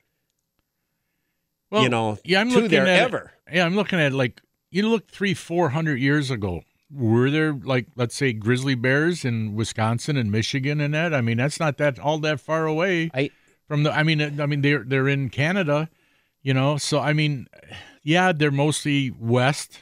[1.69, 3.31] Well, you know, yeah, I'm to looking there at ever.
[3.51, 6.63] Yeah, I'm looking at like you look three, four hundred years ago.
[6.93, 11.13] were there like let's say grizzly bears in Wisconsin and Michigan and that?
[11.13, 13.31] I mean, that's not that all that far away I
[13.67, 13.91] from the.
[13.93, 15.89] I mean, I mean they're they're in Canada,
[16.41, 16.77] you know.
[16.77, 17.47] So I mean,
[18.03, 19.79] yeah, they're mostly west,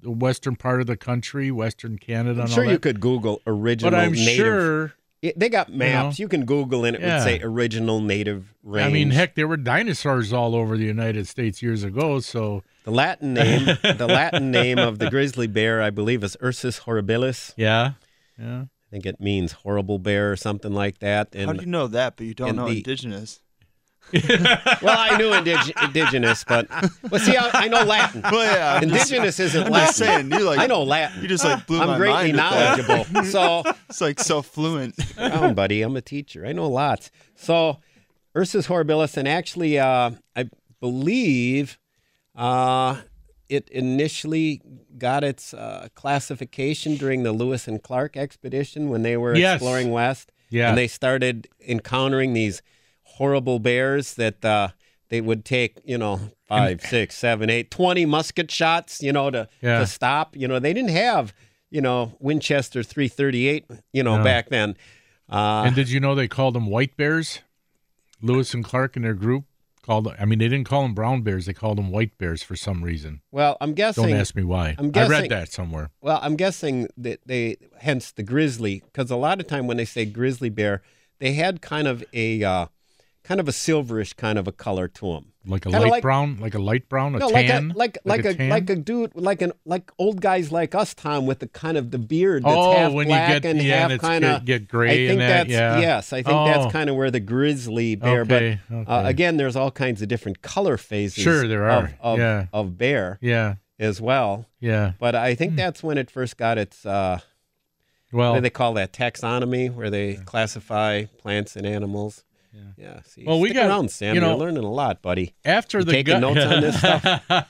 [0.00, 2.42] the western part of the country, western Canada.
[2.42, 4.36] I'm sure you could Google original but I'm native.
[4.36, 4.94] sure.
[5.22, 6.18] It- they got maps.
[6.18, 7.14] You, can Google and it Yeah.
[7.18, 8.86] would say original native range.
[8.88, 12.18] I mean, heck, there were dinosaurs all over the United States years ago.
[12.20, 16.80] So the Latin name, the Latin name of the grizzly bear, I believe, is Ursus
[16.80, 17.54] horribilis.
[17.56, 17.92] yeah,
[18.38, 18.62] yeah.
[18.62, 21.28] I think it means horrible bear or something like that.
[21.34, 23.40] And How do you know that, but you don't know the- indigenous?
[24.82, 26.68] well, I knew indig- indigenous, but
[27.10, 28.22] well, see, I, I know Latin.
[28.30, 29.86] Well, yeah, I'm just- indigenous isn't I'm Latin.
[29.86, 31.22] just saying, you like I know Latin.
[31.22, 32.76] You just like blew I'm my greatly mind.
[32.78, 33.12] with that.
[33.12, 33.24] knowledgeable.
[33.30, 34.94] so, It's like so fluent.
[35.16, 35.82] down, buddy.
[35.82, 36.44] I'm a teacher.
[36.46, 37.10] I know lots.
[37.34, 37.78] So,
[38.36, 40.48] Ursus horribilis, and actually, uh, I
[40.80, 41.78] believe
[42.34, 42.96] uh,
[43.48, 44.62] it initially
[44.96, 49.56] got its uh, classification during the Lewis and Clark expedition when they were Yes.
[49.56, 50.32] exploring west.
[50.50, 50.68] Yeah.
[50.68, 52.62] And they started encountering these
[53.16, 54.68] horrible bears that uh,
[55.08, 59.48] they would take, you know, five, six, seven, eight, 20 musket shots, you know, to,
[59.60, 59.80] Yeah.
[59.80, 60.36] to stop.
[60.36, 61.34] You know, they didn't have,
[61.70, 64.24] you know, Winchester 338, you know, No.
[64.24, 64.76] back then.
[65.30, 67.40] Uh, and did you know they called them white bears?
[68.20, 69.44] Lewis and Clark and their group
[69.82, 70.06] called.
[70.18, 72.84] I mean, they didn't call them brown bears; they called them white bears for some
[72.84, 73.20] reason.
[73.32, 74.04] well, I'm guessing.
[74.08, 74.76] Don't ask me why.
[74.78, 75.90] I'm I read that somewhere.
[76.00, 79.84] Well, I'm guessing that they, hence the grizzly, because a lot of time when they
[79.84, 80.82] say grizzly bear,
[81.18, 82.66] they had kind of a, uh,
[83.24, 85.26] kind of a silverish kind of a color to them.
[85.44, 87.72] Like a Kinda light like- brown, like a light brown, a no, like a tan,
[87.74, 88.48] like like, a, tan?
[88.48, 91.90] like a dude like an like old guys like us, Tom, with the kind of
[91.90, 94.68] the beard that's Oh, half when you get- and yeah, half kind of get- get
[94.68, 95.80] gray I think that, that's yeah.
[95.80, 96.44] yes, I think Oh.
[96.46, 98.20] that's kind of where the grizzly bear.
[98.20, 98.90] Okay, but okay.
[98.90, 101.22] Uh, again, there's all kinds of different color phases.
[101.24, 101.94] Sure, there of- are.
[102.00, 102.46] of, Yeah.
[102.52, 104.46] of bear yeah, as well.
[104.60, 104.92] yeah.
[105.00, 105.38] But I Hmm.
[105.38, 106.86] think that's when it first got its.
[106.86, 107.18] Uh,
[108.12, 112.22] what Well, do they call that taxonomy, where they classify plants and animals?
[112.76, 113.00] Yeah.
[113.04, 114.14] see, Well, we stick got- around, Sam.
[114.14, 115.34] you know- are learning a lot, buddy.
[115.44, 117.04] after You the taking gut, notes on this stuff?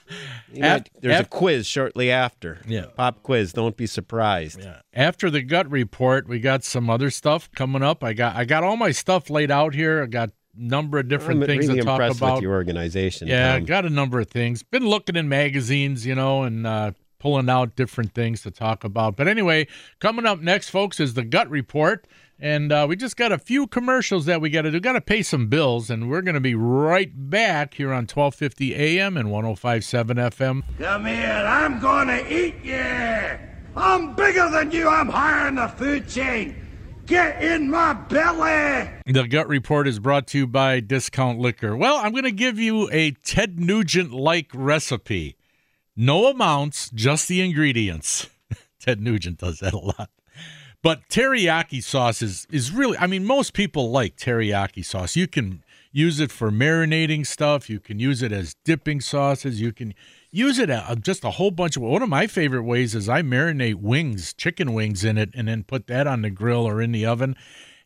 [0.53, 2.59] You Af- might- there's a quiz shortly after.
[2.69, 2.87] Yeah.
[2.97, 3.53] Pop quiz.
[3.55, 4.61] Don't be surprised.
[4.61, 4.81] Yeah.
[4.93, 8.05] After the gut report, we got some other stuff coming up.
[8.05, 10.03] I got I got all my stuff laid out here.
[10.03, 12.35] I got a number of different I'm things really to talk impressed about.
[12.35, 13.29] with your organization.
[13.29, 13.65] Yeah, Tom.
[13.65, 14.63] got a number of things.
[14.63, 19.17] Been looking in magazines, you know, and uh, pulling out different things to talk about.
[19.17, 19.67] But anyway,
[20.01, 22.07] coming up next, folks, is the gut report.
[22.43, 24.81] And uh, we just got a few commercials that we got to do.
[24.81, 28.75] Got to pay some bills, and we're going to be right back here on 1250
[28.75, 30.65] AM and 1057 FM.
[30.77, 33.39] Come here, I'm gonna eat you!
[33.77, 36.57] I'm bigger than you, I'm higher in the food chain!
[37.07, 38.91] Get in my belly!
[39.07, 41.77] The gut report is brought to you by Discount Liquor.
[41.77, 45.37] Well, I'm going to give you a Ted Nugent like recipe.
[45.95, 48.29] No amounts, just the ingredients.
[48.81, 50.11] Ted Nugent does that a lot.
[50.83, 55.15] But teriyaki sauce is, is really, I mean, most people like teriyaki sauce.
[55.15, 59.73] You can use it for marinating stuff, you can use it as dipping sauces, you
[59.73, 59.95] can
[60.31, 60.71] use it
[61.03, 61.83] just a whole bunch of.
[61.83, 65.65] One of my favorite ways is I marinate wings, chicken wings in it, and then
[65.65, 67.37] put that on the grill or in the oven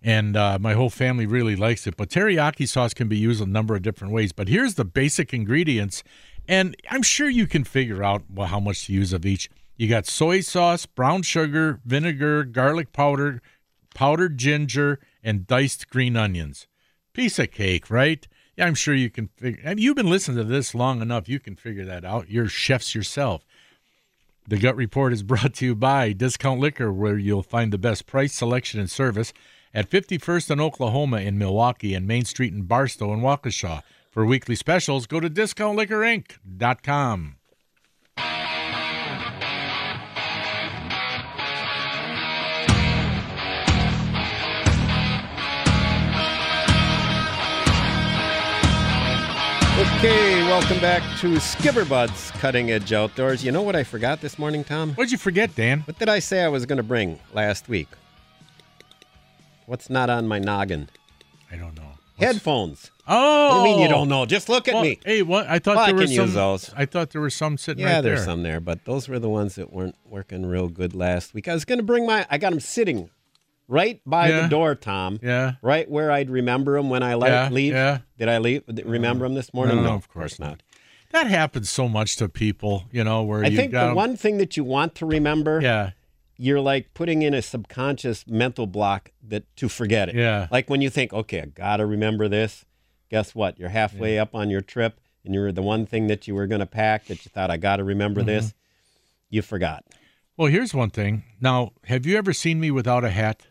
[0.03, 1.97] and uh, my whole family really likes it.
[1.97, 4.33] But teriyaki sauce can be used a number of different ways.
[4.33, 6.05] But here's the basic ingredients,
[6.47, 9.51] and I'm sure you can figure out how much to use of each.
[9.77, 13.43] You got soy sauce, brown sugar, vinegar, garlic powder,
[13.95, 16.67] powdered ginger, and diced green onions.
[17.13, 18.27] Piece of cake, right?
[18.57, 19.61] Yeah, I'm sure you can figure.
[19.67, 21.29] I mean, you've been listening to this long enough.
[21.29, 22.31] You can figure that out.
[22.31, 23.45] You're chefs yourself.
[24.49, 28.07] The Gut Report is brought to you by Discount Liquor, where you'll find the best
[28.07, 29.35] price, selection, and service
[29.75, 33.83] at 51st and Oklahoma in Milwaukee and Main Street in Barstow and Waukesha.
[34.11, 37.36] For weekly specials, go to discountliquorinc.com.
[49.79, 53.45] Okay, welcome back to Skipper Buds Cutting Edge Outdoors.
[53.45, 54.95] You know what I forgot this morning, Tom?
[54.95, 55.81] What'd you forget, Dan?
[55.81, 57.89] What did I say I was going to bring last week?
[59.67, 60.89] What's not on my noggin?
[61.53, 61.83] I don't know.
[62.19, 62.91] Headphones.
[63.07, 64.21] Oh, What do you mean you don't oh!
[64.21, 64.25] know?
[64.25, 64.99] Just look at Well, me.
[65.05, 65.47] Hey, what?
[65.47, 66.33] I thought Well, I there were can some.
[66.33, 66.73] those.
[66.75, 68.27] I thought there were some sitting Yeah, right there's there.
[68.33, 71.49] some there, but those were the ones that weren't working real good last week.
[71.49, 73.11] I was going to bring my, I got them sitting
[73.69, 74.43] right by Yeah.
[74.43, 75.19] the door, Tom.
[75.23, 75.55] Yeah.
[75.63, 77.73] Right where I'd remember him when I le- Yeah, leave.
[77.73, 77.99] yeah.
[78.19, 78.63] Did I leave?
[78.85, 79.83] Remember him this morning?
[79.83, 80.63] No, of course not.
[81.11, 84.39] That happens so much to people, you know, where I you think the one thing
[84.39, 85.91] that you want to remember, Yeah,
[86.37, 90.17] you're like putting in a subconscious mental block that to forget it.
[90.17, 90.49] Yeah.
[90.51, 92.65] Like when you think, okay, I gotta remember this.
[93.09, 93.59] Guess what?
[93.59, 96.67] You're halfway up on your trip, and you're the one thing that you were gonna
[96.67, 98.27] pack that you thought I gotta remember Mm-hmm.
[98.29, 98.55] this.
[99.31, 99.85] You forgot.
[100.37, 101.23] Well, here's one thing.
[101.41, 103.47] Now, have you ever seen me without a hat?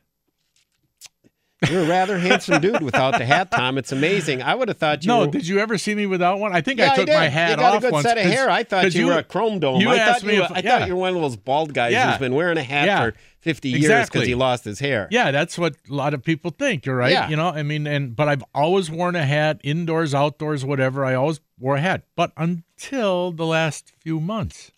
[1.69, 3.77] You're a rather handsome dude without the hat, Tom.
[3.77, 4.41] It's amazing.
[4.41, 5.27] I would have thought you No, were.
[5.27, 6.53] did you ever see me without one?
[6.53, 7.15] I think yeah, I took did.
[7.15, 7.57] my hat off.
[7.57, 8.49] you got off a good once set of hair.
[8.49, 9.81] I thought you, were a chrome dome.
[9.81, 10.79] you I asked thought me you, if- I yeah.
[10.79, 12.11] thought you were one of those bald guys Yeah.
[12.11, 15.07] who's been wearing a hat for 50 years because he lost his hair.
[15.11, 16.85] Yeah, that's what a lot of people think.
[16.85, 17.11] You're right.
[17.11, 17.29] Yeah.
[17.29, 21.05] You know, I mean, and but I've always worn a hat, indoors, outdoors, whatever.
[21.05, 22.03] I always wore a hat.
[22.15, 24.71] But until the last few months,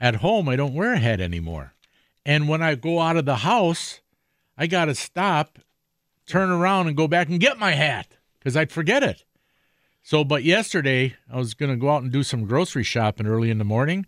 [0.00, 1.72] at home, I don't wear a hat anymore.
[2.24, 4.00] And when I go out of the house,
[4.58, 5.58] I got to stop,
[6.26, 9.24] turn around, and go back and get my hat because I'd forget it.
[10.02, 13.50] So, but yesterday I was going to go out and do some grocery shopping early
[13.50, 14.06] in the morning.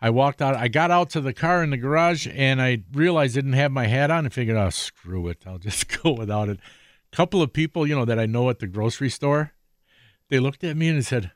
[0.00, 0.56] I walked out.
[0.56, 3.72] I got out to the car in the garage, and I realized I didn't have
[3.72, 4.24] my hat on.
[4.24, 6.58] and figured, oh, screw it, I'll just go without it.
[7.12, 9.52] A couple of people, you know, that I know at the grocery store,
[10.28, 11.30] they looked at me and said,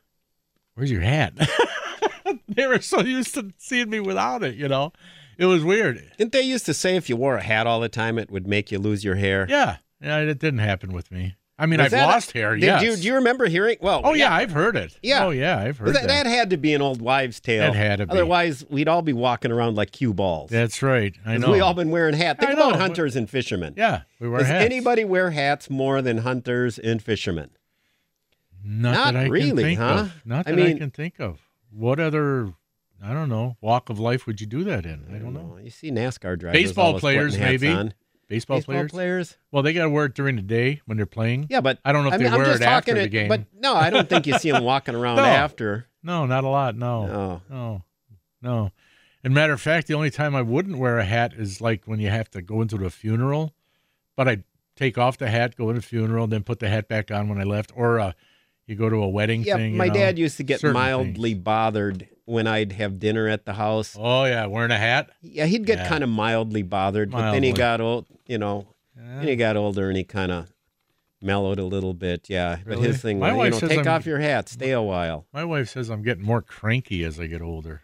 [0.75, 1.33] "Where's your hat?"
[2.47, 4.55] they were so used to seeing me without it.
[4.55, 4.91] You know,
[5.37, 6.11] it was weird.
[6.17, 8.45] Didn't they used to say if you wore a hat all the time, it would
[8.45, 9.47] make you lose your hair?
[9.49, 11.35] Yeah, yeah, it didn't happen with me.
[11.59, 12.55] I mean, Was I've that a- lost hair.
[12.55, 12.81] Did yes.
[12.81, 13.77] you, do you remember hearing?
[13.81, 14.97] Well, oh yeah, I've heard it.
[15.03, 15.25] Yeah.
[15.25, 16.07] Oh yeah, I've heard that, that.
[16.07, 17.61] that had to be an old wives' tale.
[17.71, 18.11] That had to be.
[18.13, 20.49] Otherwise, we'd all be walking around like cue balls.
[20.49, 21.15] That's right.
[21.23, 21.51] I know.
[21.51, 22.39] We all been wearing hats.
[22.39, 23.75] Think I about know, hunters and fishermen.
[23.77, 24.65] yeah, we wear Does hats.
[24.65, 27.51] anybody wear hats more than hunters and fishermen?
[28.63, 29.85] Not, Not that I really, can think huh?
[29.85, 30.21] of.
[30.25, 31.41] Not that I, mean- can think of.
[31.71, 32.53] What other,
[33.03, 35.05] I don't know, walk of life would you do that in?
[35.13, 35.57] I don't know.
[35.63, 36.59] You see NASCAR drivers.
[36.61, 37.67] Baseball players, maybe.
[37.69, 37.93] on.
[38.31, 38.91] Baseball, Baseball players.
[38.91, 39.37] players.
[39.51, 41.47] Well, they got to wear it during the day when they're playing.
[41.49, 43.01] Yeah, but I don't know if I they mean, I'm wear just it after the
[43.03, 43.27] it- game.
[43.27, 45.23] But no, I don't think you see them walking around No.
[45.25, 45.87] after.
[46.01, 46.77] No, not a lot.
[46.77, 47.41] No, No.
[47.49, 47.83] no,
[48.41, 48.71] no.
[49.23, 51.99] And matter of fact, the only time I wouldn't wear a hat is like when
[51.99, 53.53] you have to go into the funeral.
[54.15, 54.43] But I
[54.77, 57.37] take off the hat, go to the funeral, then put the hat back on when
[57.37, 57.71] I left.
[57.75, 58.13] Or uh,
[58.65, 59.73] you go to a wedding Yeah, thing.
[59.73, 61.43] you my know, dad used to get mildly things.
[61.43, 63.95] bothered when I'd have dinner at the house.
[63.99, 65.09] Oh yeah, wearing a hat.
[65.21, 65.87] Yeah, he'd get Yeah.
[65.89, 67.27] kind of mildly bothered, mildly.
[67.27, 68.05] but then he got old.
[68.27, 70.51] You know, then he got older and he kind of
[71.21, 72.29] mellowed a little bit.
[72.29, 74.81] Yeah, but his thing My was, you know, take I'm- off your hat, stay a
[74.81, 75.27] while.
[75.33, 77.81] My wife says I'm getting more cranky as I get older.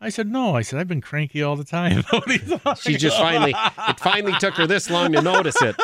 [0.00, 0.56] I said no.
[0.56, 2.02] I said I've been cranky all the time.
[2.10, 3.54] What are you talking She just finally,
[3.88, 5.76] it finally took her this long to notice it.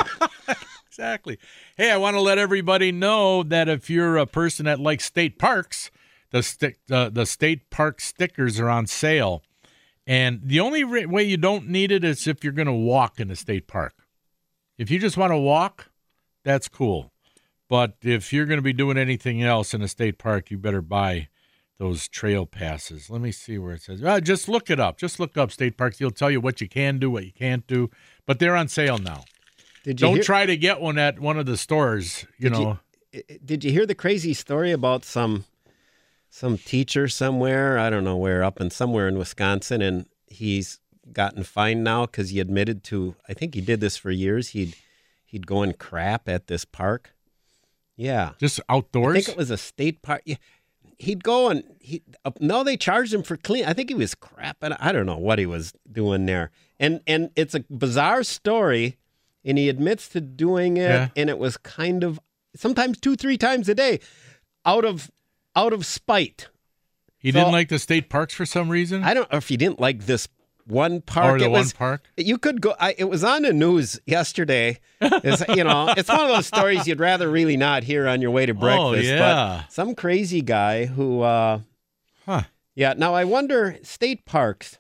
[0.89, 1.39] exactly.
[1.77, 5.39] Hey, I want to let everybody know that if you're a person that likes state
[5.39, 5.91] parks,
[6.31, 9.43] the stick the, the state park stickers are on sale,
[10.07, 13.21] and the only re- way you don't need it is if you're going to walk
[13.21, 13.95] in the state park.
[14.79, 15.91] If you just want to walk,
[16.45, 17.13] that's cool.
[17.69, 20.83] But if you're going to be doing anything else in a state park, you better
[20.83, 21.29] buy
[21.79, 23.11] those trail passes.
[23.11, 24.03] Let me see where it says.
[24.03, 24.99] Uh, just look it up.
[24.99, 25.99] Just look up state parks.
[25.99, 27.91] He'll tell you what you can do, what you can't do.
[28.25, 29.25] But they're on sale now.
[29.85, 32.25] Did you Don't hear, try to get one at one of the stores.
[32.39, 32.79] You Did you- know,
[33.45, 35.45] Did you hear the crazy story about some
[36.31, 37.79] some teacher somewhere?
[37.79, 40.81] I don't know where, up in somewhere in Wisconsin, and he's
[41.13, 43.15] gotten fined now because he admitted to.
[43.29, 44.51] I think he did this for years.
[44.51, 44.75] He'd
[45.25, 47.15] he'd go and crap at this park.
[47.97, 49.17] Yeah, just outdoors.
[49.17, 50.23] I think it was a state park.
[50.25, 50.37] Yeah.
[50.99, 53.65] He'd go and he uh, no, they charged him for clean.
[53.67, 54.77] I think he was crapping.
[54.81, 56.51] I don't know what he was doing there.
[56.81, 58.97] And and it's a bizarre story,
[59.45, 60.89] and he admits to doing it.
[60.89, 61.09] Yeah.
[61.17, 62.19] And it was kind of
[62.55, 64.01] sometimes two, three times a day,
[64.65, 65.11] out of
[65.57, 66.49] out of spite.
[67.19, 69.03] he so- didn't like the state parks for some reason.
[69.03, 70.29] I don't know if he didn't like this
[70.67, 71.37] one park.
[71.37, 72.03] or the it one was, park.
[72.17, 72.75] You could go.
[72.81, 74.81] I, it was on the news yesterday.
[75.01, 78.31] It's, you know, it's one of those stories you'd rather really not hear on your
[78.33, 78.81] way to breakfast.
[78.81, 79.63] Oh, yeah.
[79.65, 81.61] But some crazy guy who, uh,
[82.27, 82.43] Huh.
[82.75, 82.95] yeah.
[82.97, 84.79] Now I wonder, state parks.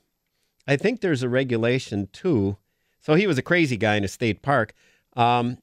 [0.66, 2.56] I think there's a regulation too.
[3.00, 4.74] So he was a crazy guy in a state park.
[5.14, 5.58] Um,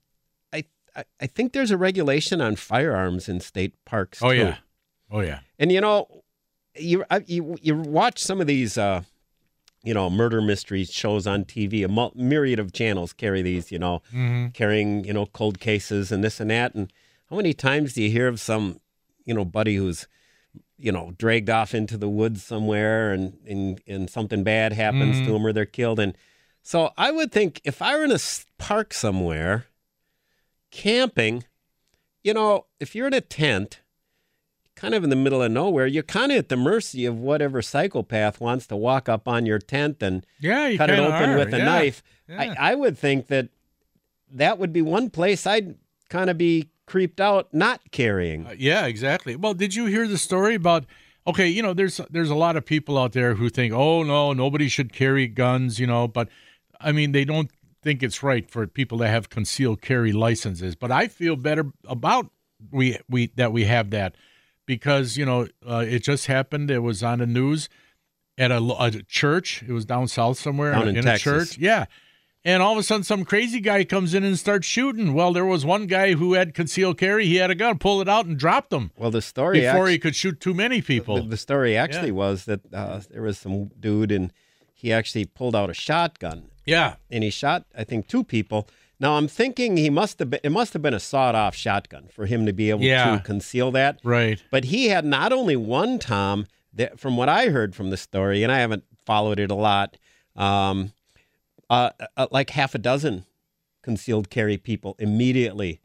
[0.53, 0.63] I,
[0.95, 4.23] I I think there's a regulation on firearms in state parks.
[4.23, 4.37] Oh too.
[4.37, 4.57] yeah.
[5.11, 5.39] Oh yeah.
[5.59, 6.23] And you know,
[6.75, 9.03] you you you watch some of these, uh,
[9.83, 11.83] you know, murder mysteries shows on TV.
[11.85, 13.71] A myriad of channels carry these.
[13.71, 14.47] You know, Mm-hmm.
[14.49, 16.73] carrying you know cold cases and this and that.
[16.73, 16.91] And
[17.29, 18.79] how many times do you hear of some,
[19.25, 20.07] you know, buddy who's
[20.77, 25.31] you know dragged off into the woods somewhere and and, and something bad happens to
[25.31, 26.17] them or they're killed and
[26.63, 28.17] so i would think if i were in a
[28.57, 29.67] park somewhere
[30.71, 31.43] camping
[32.23, 33.81] you know if you're in a tent
[34.75, 37.61] kind of in the middle of nowhere you're kind of at the mercy of whatever
[37.61, 41.37] psychopath wants to walk up on your tent and Yeah, cut it open are.
[41.37, 41.65] with a Yeah.
[41.65, 42.53] knife Yeah.
[42.57, 43.49] I, I would think that
[44.31, 45.75] that would be one place i'd
[46.09, 49.35] kind of be creeped out not carrying Uh, yeah, exactly.
[49.35, 50.85] Well, did you hear the story about?
[51.25, 54.33] Okay, you know, there's there's a lot of people out there who think, oh no,
[54.33, 56.27] nobody should carry guns, you know, but
[56.81, 57.49] I mean, they don't
[57.81, 60.75] think it's right for people to have concealed carry licenses.
[60.75, 62.29] But I feel better about
[62.69, 64.15] we we that we have that
[64.65, 66.69] because you know uh, it just happened.
[66.71, 67.69] It was on the news.
[68.37, 69.63] at a, a church.
[69.67, 71.23] It was down south somewhere Down in a Texas.
[71.23, 71.57] church.
[71.57, 71.85] Yeah.
[72.45, 75.13] And all of a sudden, some crazy guy comes in and starts shooting.
[75.13, 77.25] Well, there was one guy who had concealed carry.
[77.25, 79.91] He had a gun, pulled it out, and dropped them Well, the story before actu-
[79.91, 81.21] he could shoot too many people.
[81.21, 82.13] The, the story actually Yeah.
[82.25, 84.33] was that uh, there was some dude and
[84.73, 86.95] he actually pulled out a shotgun yeah.
[87.09, 88.67] and he shot I think two people.
[89.03, 92.07] Now I'm thinking he must have been it must have been a sawed off shotgun
[92.07, 93.17] for him to be able Yeah.
[93.17, 93.99] to conceal that.
[94.03, 94.41] Right.
[94.49, 98.43] But he had not only one Tom that from what I heard from the story
[98.43, 99.97] and I haven't followed it a lot
[100.37, 100.93] um,
[101.69, 103.25] uh, uh, like half a dozen
[103.81, 105.81] concealed carry people immediately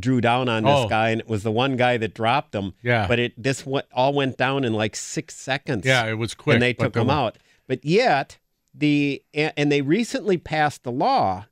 [0.00, 0.88] drew down on this Oh.
[0.88, 3.06] guy and it was the one guy that dropped him Yeah.
[3.06, 6.54] but it this went, all went down in like six seconds Yeah, it was quick.
[6.54, 7.36] and they took him out.
[7.68, 8.38] But yet
[8.74, 11.46] the and they recently passed the law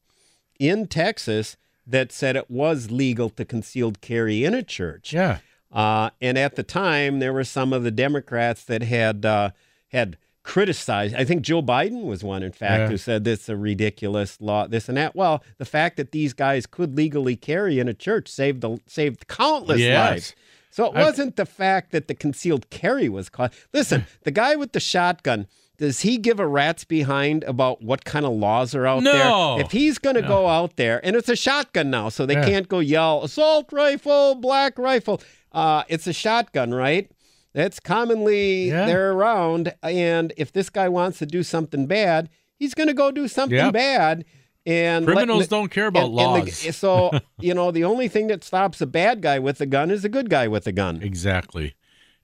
[0.71, 1.57] in Texas
[1.87, 5.13] that said it was legal to concealed carry in a church.
[5.13, 5.39] Yeah.
[5.73, 9.51] Uh, and at the time, there were some of the Democrats that had uh,
[9.89, 11.15] had criticized.
[11.15, 12.89] I think Joe Biden was one, in fact, Yeah.
[12.89, 15.15] who said this is a ridiculous law, this and that.
[15.17, 19.27] Well, the fact that these guys could legally carry in a church saved the, saved
[19.29, 20.11] countless Yes.
[20.11, 20.35] lives.
[20.71, 23.53] So it I- wasn't the fact that the concealed carry was caught.
[23.73, 25.47] Listen, the guy with the shotgun.
[25.83, 29.57] Does he give a rat's behind about what kind of laws are out No.
[29.57, 29.65] there?
[29.67, 32.45] If he's going to go out there, and it's a shotgun now, so they Yeah.
[32.47, 35.21] can't go yell assault rifle, black rifle.
[35.51, 37.11] Uh, it's a shotgun, right?
[37.53, 38.87] That's commonly Yeah.
[38.87, 43.11] they're around, and if this guy wants to do something bad, he's going to go
[43.11, 43.73] do something Yep.
[43.73, 44.25] bad.
[44.65, 46.77] And let- Criminals don't care about and- and the- laws.
[46.77, 47.11] so
[47.41, 50.09] you know, the only thing that stops a bad guy with a gun is a
[50.09, 51.01] good guy with a gun.
[51.03, 51.75] Exactly.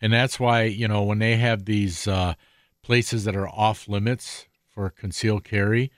[0.00, 2.34] And that's why, you know, when they have these uh,
[2.89, 5.93] places that are off limits for concealed carry,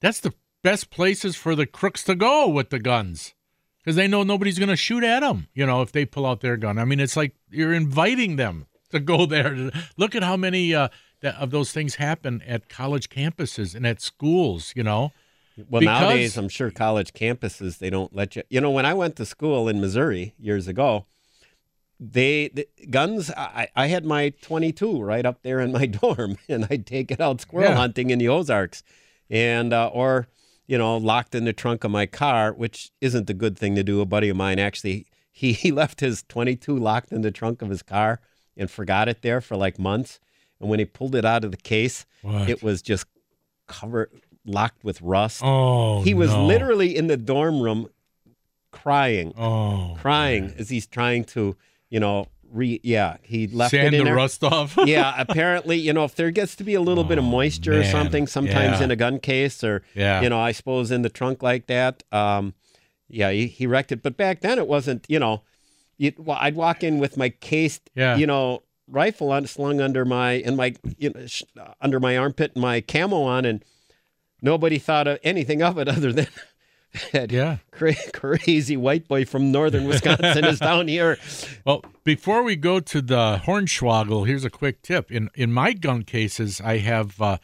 [0.00, 3.34] that's the best places for the crooks to go with the guns
[3.78, 6.40] because they know nobody's going to shoot at them, you know, if they pull out
[6.40, 6.76] their gun.
[6.76, 9.70] I mean, it's like you're inviting them to go there.
[9.96, 10.88] Look at how many uh,
[11.20, 15.12] that, of those things happen at college campuses and at schools, you know.
[15.56, 18.42] Well, Because- nowadays, I'm sure college campuses they don't let you.
[18.50, 21.06] You know, when I went to school in Missouri years ago,
[22.00, 23.30] they the guns.
[23.36, 27.20] I, I had my 22 right up there in my dorm, and I'd take it
[27.20, 27.76] out squirrel Yeah.
[27.76, 28.82] hunting in the Ozarks,
[29.30, 30.26] and uh, or
[30.66, 33.82] you know locked in the trunk of my car, which isn't a good thing to
[33.84, 34.00] do.
[34.00, 37.70] A buddy of mine actually he he left his 22 locked in the trunk of
[37.70, 38.20] his car
[38.56, 40.20] and forgot it there for like months,
[40.60, 42.48] and when he pulled it out of the case, What?
[42.48, 43.06] it was just
[43.66, 44.10] covered
[44.46, 45.40] locked with rust.
[45.42, 46.44] Oh, He was no.
[46.46, 47.88] literally in the dorm room
[48.70, 51.56] crying, oh crying as he's trying to,
[51.94, 54.16] you know, re yeah, he left sand it in the there.
[54.16, 54.76] rust off.
[54.84, 57.78] yeah, apparently, you know, if there gets to be a little bit of Oh, moisture
[57.80, 58.84] or something, sometimes Yeah.
[58.84, 60.20] in a gun case or, Yeah.
[60.20, 62.54] you know, I suppose in the trunk like that, um,
[63.08, 64.02] yeah, he, he wrecked it.
[64.02, 65.42] But back then it wasn't, you know,
[65.96, 68.16] you, well, I'd walk in with my cased, Yeah.
[68.16, 71.44] you know, rifle on, slung under my, in my, you know, sh-
[71.80, 73.64] under my armpit and my camo on and
[74.42, 76.26] nobody thought of anything of it other than
[77.12, 77.58] that Yeah.
[77.70, 81.18] cra- crazy white boy from northern Wisconsin is down here.
[81.64, 85.10] Well, before we go to the Hornswoggle, here's a quick tip.
[85.10, 87.38] In in my gun cases, I have uh,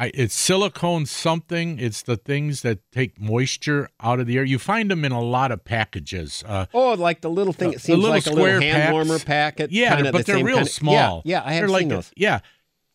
[0.00, 1.80] I, it's silicone something.
[1.80, 4.44] It's the things that take moisture out of the air.
[4.44, 6.44] You find them in a lot of packages.
[6.46, 7.70] Uh, Oh, like the little thing.
[7.70, 8.92] It the seems little like a little hand packs.
[8.92, 9.72] warmer packet.
[9.72, 11.22] yeah, but the they're real kinda- small.
[11.24, 12.12] Yeah, yeah I have they're seen like, those.
[12.16, 12.40] Yeah,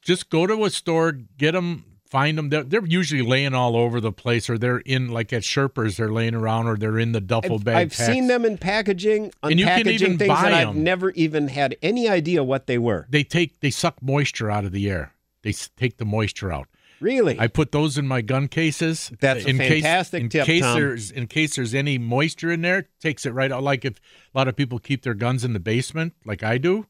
[0.02, 1.84] just go to a store, get them,
[2.14, 2.50] find them.
[2.50, 5.96] They're, they're usually laying all over the place, or they're in like at Sherpers.
[5.98, 7.76] They're laying around, or they're in the duffel I've, bag.
[7.78, 10.84] I've seen them in packaging, And you can even things buy that I've 'em.
[10.84, 13.08] never even had any idea what they were.
[13.10, 15.14] They take they suck moisture out of the air.
[15.42, 16.68] They take the moisture out.
[17.00, 17.38] Really?
[17.38, 19.12] I put those in my gun cases.
[19.20, 20.80] That's a in fantastic case, in tip, case Tom.
[20.80, 23.64] there's in case there's any moisture in there, takes it right out.
[23.64, 23.96] Like if
[24.34, 26.86] a lot of people keep their guns in the basement, like I do,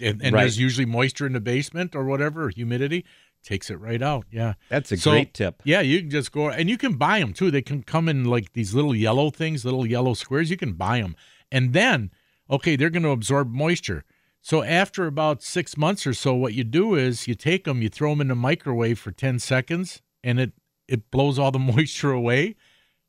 [0.00, 0.42] and, and Right.
[0.42, 3.04] there's usually moisture in the basement or whatever, or humidity,
[3.42, 4.26] takes it right out.
[4.30, 5.62] Yeah, That's a So, great tip.
[5.64, 7.50] Yeah, you can just go and you can buy them too.
[7.50, 10.50] They can come in like these little yellow things, little yellow squares.
[10.50, 11.16] You can buy them,
[11.50, 12.10] and then
[12.50, 14.04] okay, they're going to absorb moisture.
[14.40, 17.88] So after about six months or so, what you do is you take them, you
[17.88, 20.52] throw them in the microwave for ten seconds, and it
[20.86, 22.56] it blows all the moisture away,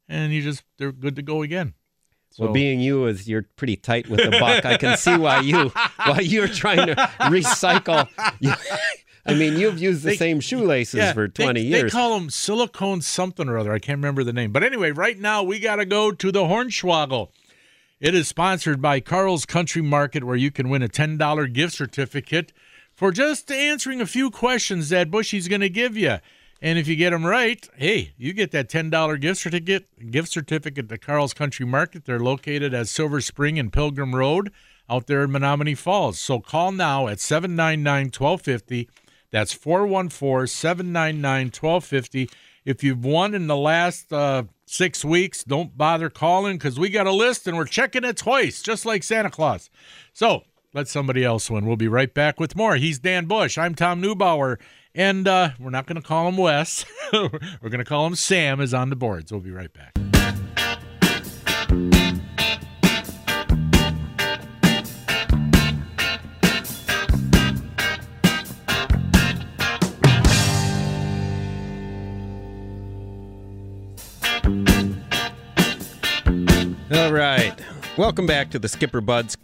[0.08, 1.74] and you just they're good to go again.
[2.32, 4.64] So, Well, being you is you're pretty tight with the buck.
[4.64, 5.70] I can see why you
[6.06, 8.08] why you're trying to recycle.
[9.26, 11.84] I mean, you've used the They- same shoelaces yeah, for 20 they, years.
[11.84, 13.74] They call them silicone something or other.
[13.74, 14.52] I can't remember the name.
[14.52, 17.30] But anyway, right now we got to go to the Hornswoggle.
[18.00, 22.54] It is sponsored by Carl's Country Market, where you can win a $10 gift certificate
[22.96, 26.18] for just answering a few questions that Bushy's going to give you.
[26.62, 30.90] And if you get them right, hey, you get that $10 gift certificate, gift certificate
[30.90, 32.06] to Carl's Country Market.
[32.06, 34.52] They're located at Silver Spring and Pilgrim Road
[34.90, 36.20] out there in Menomonee Falls.
[36.20, 38.90] So call now at 799 1250.
[39.32, 42.30] That's 414 799 1250.
[42.66, 47.08] If you've won in the last uh, six weeks, don't bother calling because we got
[47.08, 49.70] a list and we're checking it twice, just like Santa Claus.
[50.14, 51.66] So let somebody else win.
[51.66, 52.76] We'll be right back with more.
[52.76, 53.58] He's Dan Bush.
[53.58, 54.58] I'm Tom Neubauer.
[54.96, 56.86] And uh, we're not going to call him Wes.
[57.14, 57.30] we're
[57.70, 59.32] going to call him Sam, is on the boards.
[59.32, 60.09] We'll be right back.
[77.10, 77.60] All right.
[77.98, 79.36] Welcome back to the Skipper Buds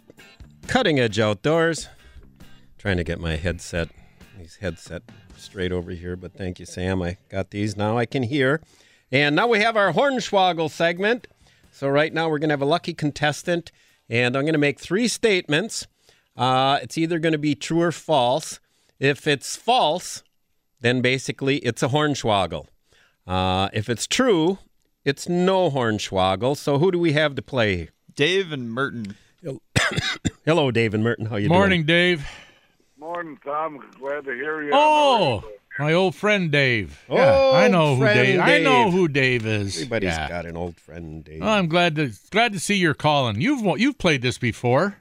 [0.68, 1.88] Cutting Edge Outdoors.
[2.78, 3.88] Trying to get my headset,
[4.38, 5.02] these headset
[5.36, 7.02] straight over here, but thank you, Sam.
[7.02, 7.98] I got these now.
[7.98, 8.62] I can hear.
[9.10, 11.26] And now we have our Hornswoggle segment.
[11.72, 13.72] So right now we're going to have a lucky contestant,
[14.08, 15.88] and I'm going to make three statements.
[16.36, 18.60] Uh, it's either going to be true or false.
[19.00, 20.22] If it's false,
[20.82, 22.68] then basically it's a Hornswoggle.
[23.26, 24.58] Uh, if it's true,
[25.06, 26.56] it's no Hornswoggle.
[26.56, 27.88] So who do we have to play?
[28.14, 29.16] Dave and Merton.
[30.44, 31.26] Hello, Dave and Merton.
[31.26, 31.58] How you doing?
[31.58, 32.26] Morning, Dave.
[32.98, 33.80] Morning, Tom.
[33.98, 34.70] Glad to hear you.
[34.72, 35.44] Oh,
[35.78, 37.04] my old friend Dave.
[37.08, 38.40] Oh, yeah, I know who friend Dave.
[38.40, 39.74] I know who Dave is.
[39.74, 39.84] doing?
[39.86, 40.28] Everybody's Yeah.
[40.28, 41.42] got an old friend, Dave.
[41.42, 43.40] Oh, I'm glad to glad to see you're calling.
[43.40, 44.96] You've you've played this before.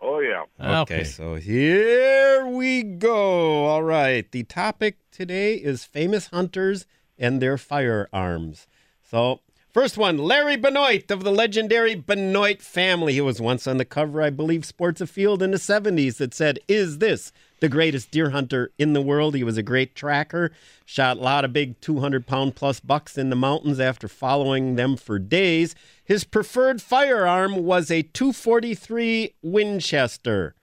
[0.00, 0.44] Oh, yeah.
[0.82, 3.66] Okay, so here we go.
[3.66, 4.30] All right.
[4.30, 6.86] The topic today is famous hunters
[7.18, 8.66] and their firearms.
[9.10, 9.40] So,
[9.72, 13.14] first one Larry Benoit of the legendary Benoit family.
[13.14, 16.58] He was once on the cover, I believe, Sports Afield in the 70s that said,
[16.68, 19.34] Is this the greatest deer hunter in the world?
[19.34, 20.52] He was a great tracker,
[20.84, 24.94] shot a lot of big 200 pound plus bucks in the mountains after following them
[24.94, 25.74] for days.
[26.04, 30.54] His preferred firearm was a 243 Winchester.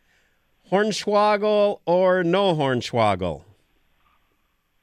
[0.72, 3.45] Hornswoggle or no Hornswoggle?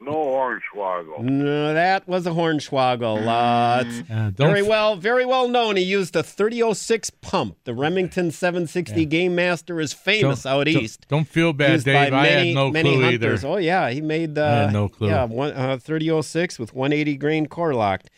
[0.04, 1.20] No Hornswoggle.
[1.22, 3.26] No, that was a Hornswoggle.
[3.26, 5.76] Uh, Uh, very f- well, very well known.
[5.76, 7.56] He used a 3006 pump.
[7.64, 11.06] The Remington 760 Game Master is famous don't- out don't- east.
[11.08, 12.10] Don't, feel bad, Used Dave.
[12.10, 13.44] by I many, had no many clue hunters.
[13.44, 13.52] either.
[13.54, 14.36] Oh yeah, he made.
[14.38, 15.08] Uh, I had no clue.
[15.08, 18.10] Yeah, one, uh, 3006 with 180 grain Core-Lokt.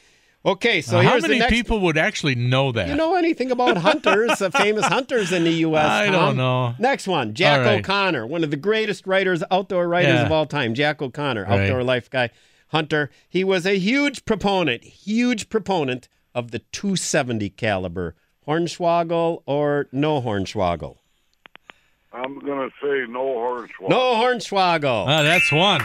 [0.47, 1.53] Okay, so Now, how here's many the next.
[1.53, 2.89] people would actually know that?
[2.89, 5.89] You know anything about hunters, uh, famous hunters in the U.S.?
[5.91, 6.13] I Tom?
[6.13, 6.75] don't know.
[6.79, 7.79] Next one, Jack All right.
[7.81, 10.27] O'Connor, one of the greatest writers, outdoor writers Yeah.
[10.27, 10.75] of all time.
[10.75, 11.61] Jack O'Connor, Right.
[11.63, 12.29] outdoor life guy,
[12.69, 13.11] hunter.
[13.27, 18.15] He was a huge proponent, huge proponent of the 270 caliber.
[18.47, 20.97] Hornswoggle or no Hornswoggle?
[22.13, 23.89] I'm going to say no Hornswoggle.
[23.89, 25.07] No Hornswoggle.
[25.09, 25.81] Ah, that's one.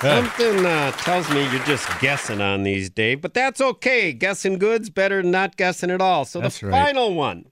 [0.00, 4.12] Something uh, tells me you're just guessing on these, Dave, but that's okay.
[4.12, 6.24] Guessing good's better than not guessing at all.
[6.24, 6.84] So That's the right.
[6.86, 7.46] final one.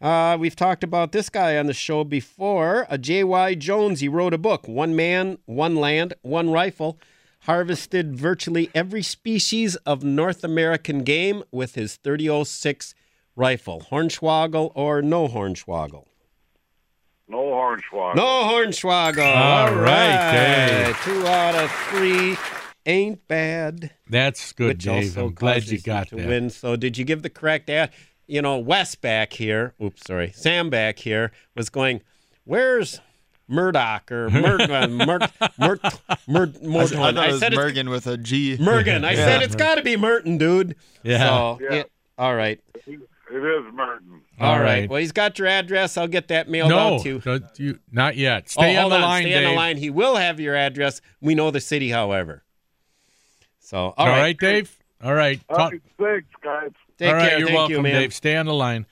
[0.00, 2.86] Uh, we've talked about this guy on the show before.
[2.88, 3.54] A J.Y.
[3.54, 4.00] Jones.
[4.00, 6.98] He wrote a book, One Man, One Land, One Rifle.
[7.40, 12.94] Harvested virtually every species of North American game with his 3006
[13.36, 13.86] rifle.
[13.90, 16.06] Hornswoggle or no Hornswoggle?
[17.32, 18.14] No Hornswoggle.
[18.16, 19.24] No Hornswoggle.
[19.26, 20.94] All All right, right.
[21.02, 22.36] Two out of three
[22.84, 23.90] ain't bad.
[24.10, 25.16] That's good, Which Dave.
[25.16, 26.28] also I'm glad you causes got to that.
[26.28, 26.50] win.
[26.50, 27.90] So did you give the correct ad?
[28.26, 29.72] You know, Wes back here.
[29.82, 30.30] Oops, sorry.
[30.34, 32.02] Sam back here was going.
[32.44, 33.00] Where's
[33.48, 35.18] Murdoch or Mur uh, Mur
[35.58, 35.78] Mur Mur
[36.08, 38.58] I, Mur said- I thought it was it's Mergen with a G.
[38.58, 39.04] Mergen.
[39.04, 40.76] I said it's got to be Merton, dude.
[41.02, 41.18] Yeah.
[41.18, 41.72] So, Yeah.
[41.76, 42.60] it- all right.
[42.86, 43.00] It
[43.36, 44.20] is Merton.
[44.42, 44.64] All All right.
[44.80, 44.90] right.
[44.90, 45.96] Well, he's got your address.
[45.96, 47.18] I'll get that mailed no, out to you.
[47.20, 48.48] don't you, not yet.
[48.50, 49.46] Stay oh, on hold the line, Stay Dave.
[49.46, 49.76] on the line.
[49.76, 51.00] He will have your address.
[51.20, 52.42] We know the city, however.
[53.60, 54.18] So, all All right.
[54.20, 54.76] right, Dave.
[55.02, 55.40] All right.
[55.48, 56.70] All Talk- right, thanks, guys.
[56.98, 57.38] Take all right, care.
[57.38, 57.92] you're Thank welcome, you.
[57.92, 58.14] Dave.
[58.14, 58.86] Stay on the line.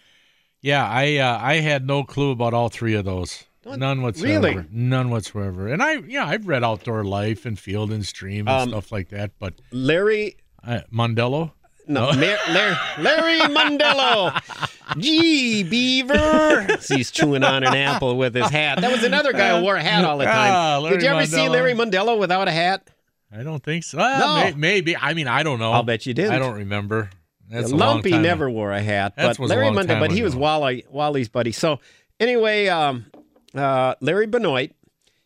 [0.62, 3.44] Yeah, I uh, I had no clue about all three of those.
[3.64, 4.46] None whatsoever.
[4.48, 4.64] really?
[4.70, 5.68] None whatsoever.
[5.68, 9.10] And I, yeah, I've read Outdoor Life and Field and Stream and Um, stuff like
[9.10, 9.32] that.
[9.38, 11.52] But Larry uh, Mondello,
[11.90, 14.40] No, Mar- Larry, Larry Mondello.
[14.98, 16.66] Gee, Beaver.
[16.88, 18.80] He's chewing on an apple with his hat.
[18.80, 20.52] That was another guy who wore a hat all the time.
[20.52, 22.88] Ah, Did you ever see Larry Mondello without a hat?
[23.32, 23.98] I don't think so.
[23.98, 24.44] Well, No.
[24.44, 24.96] may- maybe.
[24.96, 25.72] I mean, I don't know.
[25.72, 26.32] I'll bet you didn't.
[26.32, 27.10] I don't remember.
[27.48, 28.54] That's a long Lumpy time never ago.
[28.54, 30.34] wore a hat, but Larry Mondello, but he was.
[30.36, 31.50] Wally, Wally's buddy.
[31.52, 31.80] So
[32.20, 33.06] anyway, um,
[33.54, 34.70] uh, Larry Benoit,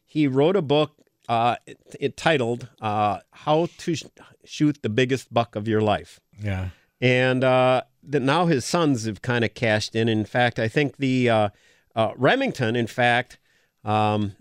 [0.07, 0.93] he wrote a book
[1.29, 4.05] uh, it, it titled uh, "How to Sh-
[4.47, 6.69] Shoot the Biggest Buck of Your Life." Yeah.
[7.01, 10.09] and uh, that now his sons have kind of cashed in.
[10.09, 11.49] In fact, I think the uh,
[11.97, 13.39] uh, Remington, in fact,
[13.85, 14.33] um,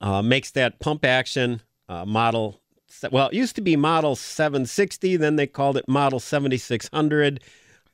[0.00, 2.60] uh, makes that pump action uh, model.
[3.10, 7.40] Well, it used to be model 760, then they called it model 7600.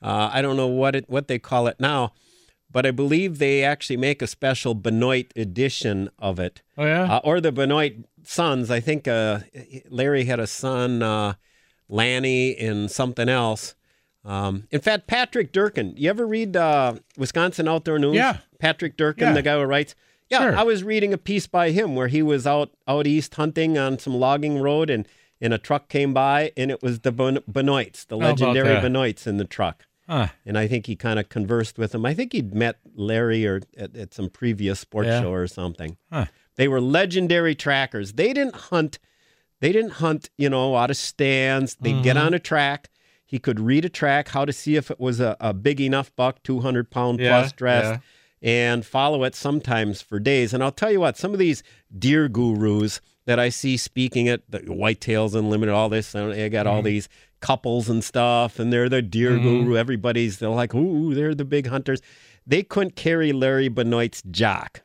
[0.02, 2.12] Uh, I don't know what it what they call it now,
[2.70, 6.62] but I believe they actually make a special Benoit edition of it.
[6.76, 7.16] Oh yeah.
[7.16, 7.94] Uh, or the Benoit
[8.24, 8.70] sons.
[8.70, 9.40] I think uh,
[9.88, 11.34] Larry had a son, uh,
[11.88, 13.74] Lanny, and something else.
[14.24, 15.94] Um, in fact, Patrick Durkin.
[15.96, 18.16] You ever read uh, Wisconsin Outdoor News?
[18.16, 18.38] Yeah.
[18.58, 19.32] Patrick Durkin, Yeah.
[19.34, 19.94] the guy who writes.
[20.28, 20.56] Yeah, Sure.
[20.56, 23.98] I was reading a piece by him where he was out out east hunting on
[24.00, 25.06] some logging road, and
[25.40, 27.62] and a truck came by, and it was the Ben- the
[28.10, 28.82] How legendary that?
[28.82, 29.84] Benoits in the truck.
[30.08, 30.28] Huh.
[30.44, 32.06] And I think he kind of conversed with him.
[32.06, 35.20] I think he'd met Larry or at, at some previous sports Yeah.
[35.20, 35.96] show or something.
[36.10, 36.26] Huh.
[36.56, 38.14] They were legendary trackers.
[38.14, 38.98] They didn't hunt.
[39.60, 41.76] They didn't hunt, you know, out of stands.
[41.80, 42.26] They'd get Mm-hmm.
[42.26, 42.88] on a track.
[43.24, 46.14] He could read a track, how to see if it was a, a big enough
[46.14, 48.00] buck, 200 pound Yeah, plus dressed,
[48.42, 48.68] yeah.
[48.70, 50.54] and follow it sometimes for days.
[50.54, 51.62] And I'll tell you what, some of these
[51.98, 56.74] deer gurus that I see speaking at the Whitetails Unlimited, all this, they got Mm-hmm.
[56.76, 57.08] all these
[57.40, 59.76] couples and stuff, and they're the deer guru.
[59.76, 62.00] Everybody's, they're like, ooh, they're the big hunters.
[62.46, 64.82] They couldn't carry Larry Benoit's jock.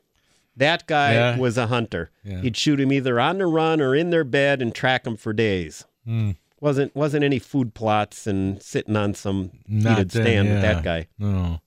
[0.56, 1.38] That guy Yeah.
[1.38, 2.10] was a hunter.
[2.24, 2.40] Yeah.
[2.42, 5.32] He'd shoot him either on the run or in their bed and track them for
[5.32, 5.84] days.
[6.04, 6.32] Hmm.
[6.60, 10.84] Wasn't wasn't any food plots and sitting on some Not heated then, stand with that
[10.84, 11.08] guy.
[11.18, 11.60] No.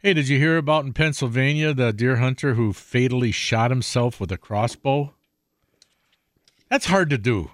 [0.00, 4.32] Hey, did you hear about in Pennsylvania the deer hunter who fatally shot himself with
[4.32, 5.14] a crossbow?
[6.68, 7.50] That's hard to do.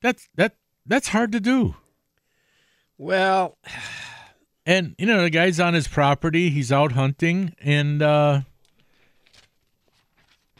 [0.00, 0.56] That's that
[0.86, 1.74] that's hard to do.
[2.96, 3.58] Well,
[4.66, 8.40] And you know, the guy's on his property, he's out hunting and uh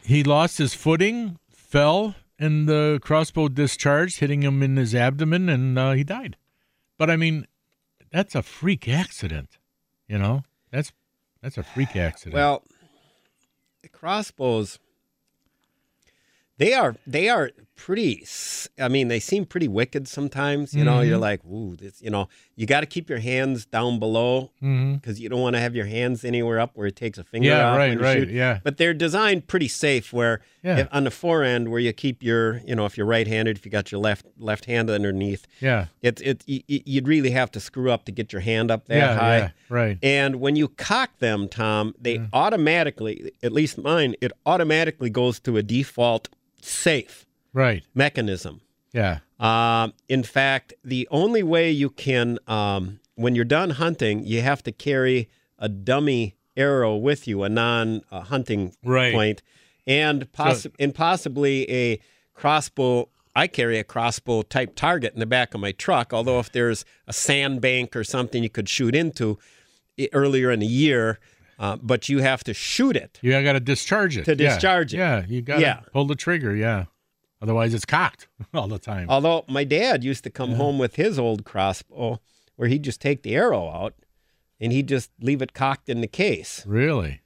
[0.09, 5.77] he lost his footing, fell, and the crossbow discharged, hitting him in his abdomen and
[5.77, 6.35] uh, he died.
[6.97, 7.45] But I mean,
[8.11, 9.59] that's a freak accident,
[10.07, 10.45] you know?
[10.71, 10.91] That's
[11.43, 12.33] that's a freak accident.
[12.33, 12.63] well,
[13.83, 14.79] the crossbows.
[16.57, 18.25] They are they are pretty.
[18.79, 20.73] i mean, they seem pretty wicked sometimes.
[20.73, 21.21] You know, you're Mm-hmm.
[21.21, 22.01] like, ooh, this.
[22.01, 25.59] You know, you got to keep your hands down below because you don't want to
[25.61, 28.29] have your hands anywhere up where it takes a finger Yeah, right, right, shoot.
[28.29, 28.59] yeah.
[28.63, 30.11] But they're designed pretty safe.
[30.11, 30.79] Where Yeah.
[30.79, 33.71] if- on the forend, where you keep your, you know, if you're right-handed, if you
[33.71, 35.85] got your left left hand underneath, yeah.
[36.01, 38.95] it's it y- you'd really have to screw up to get your hand up that
[38.97, 39.37] yeah, high.
[39.37, 39.97] yeah, right.
[40.03, 45.55] And when you cock them, Tom, they automatically, at least mine, it automatically goes to
[45.57, 46.27] a default
[46.61, 47.83] safe Right.
[47.93, 48.61] mechanism.
[48.93, 49.19] Yeah.
[49.39, 54.63] Um, in fact, the only way you can, um, when you're done hunting, you have
[54.63, 59.13] to carry a dummy arrow with you, a non-hunting Right.
[59.13, 59.41] point,
[59.87, 61.99] and, poss- and possibly a
[62.33, 63.09] crossbow.
[63.35, 66.13] I carry a crossbow type target in the back of my truck.
[66.13, 69.37] Although if there's a sandbank or something you could shoot into
[70.13, 71.19] earlier in the year,
[71.59, 73.19] uh, but you have to shoot it.
[73.21, 74.25] You got to discharge it.
[74.25, 74.53] To Yeah.
[74.53, 74.97] discharge it.
[74.97, 75.79] Yeah, you got to Yeah.
[75.93, 76.85] pull the trigger, yeah.
[77.41, 79.07] Otherwise it's cocked all the time.
[79.09, 82.19] Although my dad used to come home with his old crossbow,
[82.55, 83.93] where he'd just take the arrow out
[84.59, 86.63] and he'd just leave it cocked in the case.
[86.67, 87.21] really?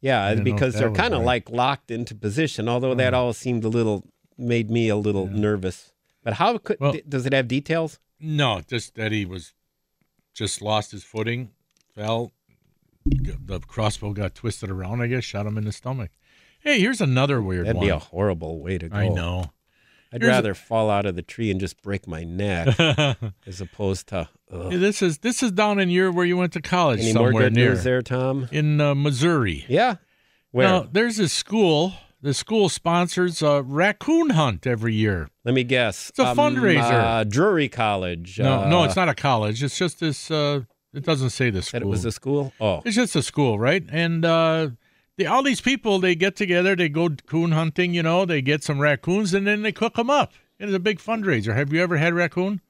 [0.00, 1.26] Yeah, didn't know if because they're kind of right.
[1.26, 2.68] like locked into position.
[2.68, 3.18] Although that oh.
[3.18, 4.04] all seemed a little
[4.38, 5.92] made me a little nervous.
[6.22, 7.98] But how could Well- d- does it have details?
[8.18, 9.52] No, just that he was
[10.34, 11.50] just lost his footing,
[11.94, 12.32] fell,
[13.04, 16.10] the crossbow got twisted around, I guess, shot him in the stomach.
[16.60, 17.86] Hey, here's another weird That'd one.
[17.86, 18.96] be a horrible way to go.
[18.96, 19.50] I know.
[20.12, 22.78] I'd Here's a- rather fall out of the tree and just break my neck
[23.46, 24.72] as opposed to ugh.
[24.72, 27.28] Hey, this is this is down in your where you went to college any more
[27.28, 28.48] somewhere good near news there, Tom.
[28.50, 29.64] in uh, Missouri.
[29.68, 29.96] Yeah,
[30.50, 30.66] where?
[30.66, 31.94] Now, there's a school.
[32.22, 35.28] The school sponsors a raccoon hunt every year.
[35.44, 36.10] Let me guess.
[36.10, 36.92] It's a fundraiser.
[36.92, 38.38] Uh, Drury College.
[38.38, 39.62] No, no, uh, it's not a college.
[39.62, 40.30] It's just this.
[40.30, 41.80] Uh, it doesn't say the school.
[41.80, 42.52] it was a school.
[42.60, 43.82] Oh, It's just a school, right?
[43.90, 44.70] And uh,
[45.20, 48.64] the, all these people, they get together, they go coon hunting, you know, they get
[48.64, 50.32] some raccoons, and then they cook them up.
[50.58, 51.54] It's a big fundraiser.
[51.54, 52.60] Have you ever had raccoon?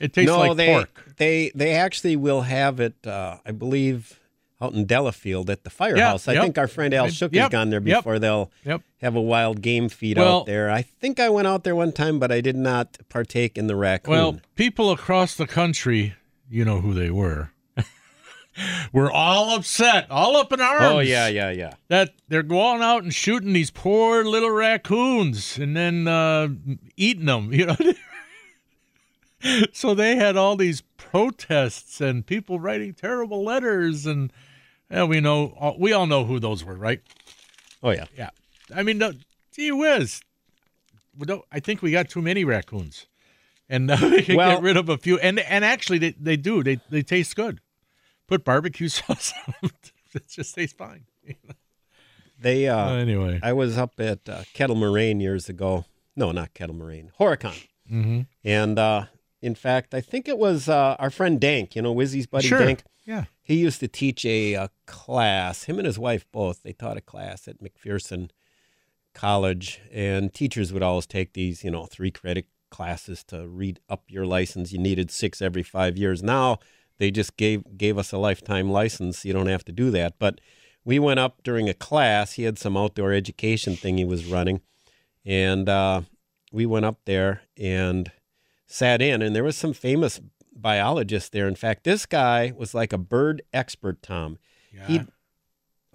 [0.00, 1.14] It tastes no, like they pork.
[1.16, 3.06] they they actually will have it.
[3.06, 4.18] Uh, I believe
[4.60, 6.28] out in Delafield at the firehouse.
[6.28, 6.42] I yep.
[6.42, 7.98] think our friend Al Shook yep, has gone there yep.
[7.98, 8.18] before.
[8.20, 8.82] They'll Yep.
[9.00, 10.70] have a wild game feed Well- out there.
[10.70, 13.74] I think I went out there one time, but I did not partake in the
[13.74, 14.12] raccoon.
[14.12, 16.14] Well, people across the country,
[16.48, 17.50] you know who they were,
[18.92, 20.82] were all upset, all up in arms.
[20.82, 21.74] oh yeah, yeah, yeah.
[21.88, 26.48] that they're going out and shooting these poor little raccoons and then uh,
[26.96, 27.76] eating them, you know.
[29.72, 34.32] so they had all these protests and people writing terrible letters, and
[34.90, 37.00] yeah, we know we all know who those were, right?
[37.82, 38.04] Oh yeah.
[38.16, 38.30] Yeah,
[38.74, 39.12] I mean, no,
[39.54, 40.20] gee whiz,
[41.50, 43.06] I think we got too many raccoons,
[43.68, 45.18] and uh, we can Well- get rid of a few.
[45.18, 46.62] And and actually, they, they do.
[46.62, 47.60] They they taste good.
[48.32, 49.70] Put barbecue sauce on them.
[50.14, 51.04] It just tastes fine.
[52.40, 52.66] They.
[52.66, 55.84] Uh, Uh, anyway, I was up at uh, Kettle Moraine years ago.
[56.16, 57.12] No, not Kettle Moraine.
[57.20, 57.66] Horicon.
[57.90, 58.20] mm-hmm.
[58.42, 59.04] And uh,
[59.42, 62.58] In fact, I think it was uh, our friend Dank, you know, Wizzy's buddy Sure.
[62.58, 62.84] Dank.
[63.04, 63.24] Yeah.
[63.42, 65.64] He used to teach a, uh class.
[65.64, 66.62] Him and his wife both.
[66.62, 68.30] They taught a class at McPherson
[69.14, 74.04] College, and teachers would always take these, you know, three credit classes to read up
[74.08, 74.72] your license.
[74.72, 76.22] You needed six every five years.
[76.22, 76.58] Now
[77.02, 79.24] they just gave gave us a lifetime license.
[79.24, 80.20] You don't have to do that.
[80.20, 80.40] But
[80.84, 82.34] we went up during a class.
[82.34, 84.60] He had some outdoor education thing he was running,
[85.26, 86.02] and uh,
[86.52, 88.12] we went up there and
[88.68, 90.20] sat in, and there was some famous
[90.54, 91.48] biologists there.
[91.48, 94.38] In fact, this guy was like a bird expert, Tom.
[94.86, 95.02] He,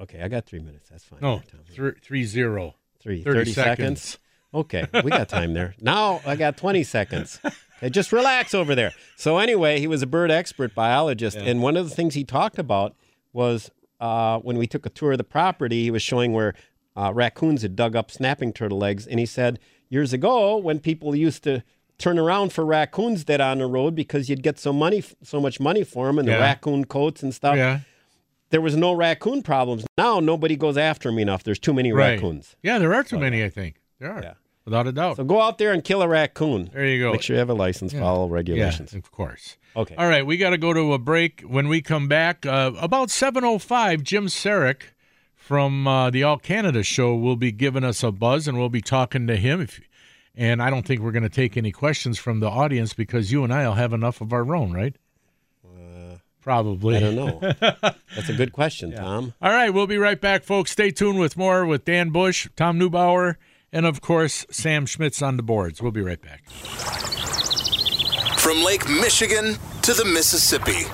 [0.01, 0.89] okay, I got three minutes.
[0.89, 1.19] That's fine.
[1.21, 2.75] No, there, three, three zero.
[2.99, 4.01] Three, 30 30 seconds.
[4.01, 4.17] seconds.
[4.53, 5.73] Okay, we got time there.
[5.79, 7.39] Now I got 20 seconds.
[7.77, 8.91] Okay, just relax over there.
[9.15, 11.37] So, anyway, he was a bird expert biologist.
[11.37, 12.95] And one of the things he talked about
[13.33, 13.69] was
[13.99, 16.53] uh, when we took a tour of the property, he was showing where
[16.95, 19.05] uh, raccoons had dug up snapping turtle eggs.
[19.05, 19.59] And he said,
[19.89, 21.63] years ago, when people used to
[21.99, 25.59] turn around for raccoons dead on the road because you'd get so money, so much
[25.59, 26.35] money for them and Yeah.
[26.35, 27.79] the raccoon coats and stuff, Yeah.
[28.51, 29.85] there was no raccoon problems.
[29.97, 31.43] Now nobody goes after them enough.
[31.43, 32.11] There's too many Right.
[32.13, 32.55] raccoons.
[32.61, 33.81] Yeah, there are too many, I think.
[33.99, 34.21] There are.
[34.21, 34.33] Yeah.
[34.67, 35.15] Without a doubt.
[35.15, 36.69] So go out there and kill a raccoon.
[36.73, 37.13] there you go.
[37.13, 38.91] Make sure you have a license, follow regulations.
[38.91, 39.55] Yeah, of course.
[39.77, 39.95] Okay.
[39.95, 41.41] All right, we got to go to a break.
[41.41, 44.81] When we come back, uh, about 7.05, Jim Saric
[45.37, 48.81] from uh, the All Canada show will be giving us a buzz, and we'll be
[48.81, 49.61] talking to him.
[49.61, 49.79] If,
[50.35, 53.45] and I don't think we're going to take any questions from the audience because you
[53.45, 54.97] and I will have enough of our own, right?
[56.41, 56.95] Probably.
[56.95, 57.39] Uh, I don't know.
[58.15, 59.33] That's a good question, Tom.
[59.41, 60.71] All right, we'll be right back, folks.
[60.71, 63.35] Stay tuned with more with Dan Bush, Tom Neubauer,
[63.77, 65.83] and of course, Sam Schmitz on the boards.
[65.83, 66.49] We'll be right back.
[68.39, 70.87] From Lake Michigan to the Mississippi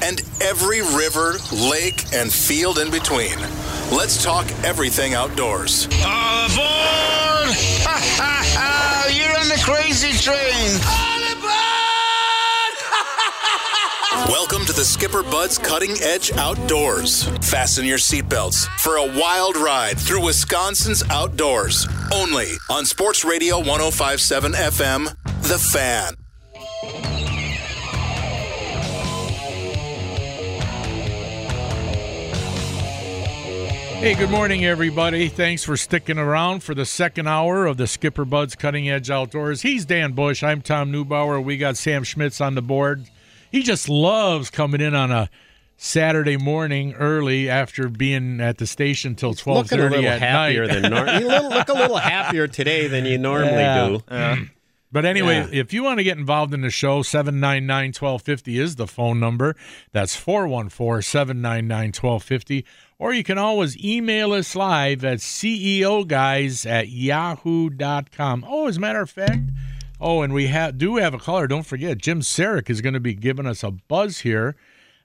[0.00, 3.38] and every river, lake, and field in between.
[3.94, 5.88] Let's talk everything outdoors.
[6.06, 7.52] All aboard!
[7.84, 9.08] Ha ha ha!
[9.12, 10.80] You're on the crazy train.
[14.30, 17.24] Welcome to the Skipper Buds Cutting Edge Outdoors.
[17.42, 21.86] Fasten your seatbelts for a wild ride through Wisconsin's outdoors.
[22.12, 26.14] Only on Sports Radio 1057 FM, The Fan.
[33.98, 35.28] Hey, good morning, everybody.
[35.28, 39.62] Thanks for sticking around for the second hour of the Skipper Buds Cutting Edge Outdoors.
[39.62, 40.42] He's Dan Bush.
[40.42, 41.42] I'm Tom Neubauer.
[41.42, 43.06] We got Sam Schmitz on the board.
[43.50, 45.30] He just loves coming in on a
[45.84, 50.80] Saturday morning early after being at the station till twelve little at happier night.
[50.80, 51.20] than normal.
[51.20, 53.88] You look a little happier today than you normally Yeah.
[53.88, 54.02] do.
[54.06, 54.36] Uh-huh.
[54.92, 55.60] But anyway, Yeah.
[55.60, 59.56] if you want to get involved in the show, 799 1250 is the phone number.
[59.92, 62.64] That's 414 799 1250.
[63.00, 68.44] Or you can always email us live at ceoguys at yahoo.com.
[68.48, 69.50] Oh, as a matter of fact,
[70.00, 71.48] oh, and we have do have a caller.
[71.48, 74.54] Don't forget, Jim Saric is going to be giving us a buzz here.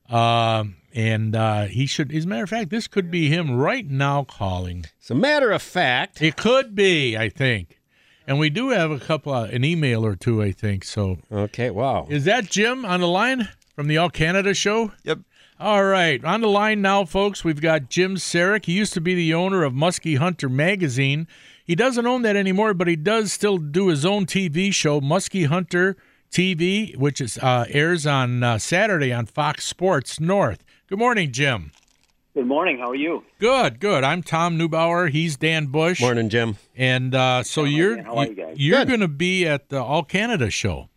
[0.10, 3.88] Um, and uh, he should, as a matter of fact, this could be him right
[3.90, 4.86] now calling.
[5.02, 7.80] As a matter of fact, It could be, I think.
[8.26, 10.84] And we do have a couple, uh, an email or two, I think.
[10.84, 12.08] So okay, wow.
[12.10, 14.92] is that Jim on the line from the All Canada show?
[15.04, 15.20] Yep.
[15.60, 16.24] All right.
[16.24, 18.66] On the line now, folks, we've got Jim Saric.
[18.66, 21.28] He used to be the owner of Musky Hunter magazine.
[21.66, 25.46] He doesn't own that anymore, but he does still do his own TV show, Musky
[25.46, 25.98] Hunter
[26.32, 30.64] TV, which is uh, airs on uh, Saturday on Fox Sports North.
[30.88, 31.72] Good morning, Jim.
[32.34, 32.78] Good morning.
[32.78, 33.24] How are you?
[33.40, 34.04] Good, good.
[34.04, 35.10] I'm Tom Neubauer.
[35.10, 36.00] He's Dan Bush.
[36.00, 36.58] Morning, Jim.
[36.76, 38.54] And uh, so you're How are you guys?
[38.58, 40.90] you're going to be at the All Canada show.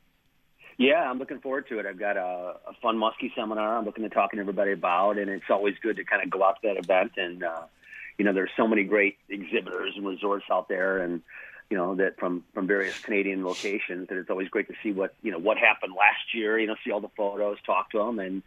[0.76, 1.86] Yeah, I'm looking forward to it.
[1.86, 5.28] I've got a, a fun muskie seminar I'm looking to talking to everybody about, and
[5.30, 7.12] it's always good to kind of go out to that event.
[7.16, 7.62] And uh,
[8.18, 11.22] you know, there's so many great exhibitors and resorts out there, and
[11.70, 14.08] you know that from from various Canadian locations.
[14.08, 16.58] That it's always great to see what you know what happened last year.
[16.58, 18.42] You know, see all the photos, talk to them, and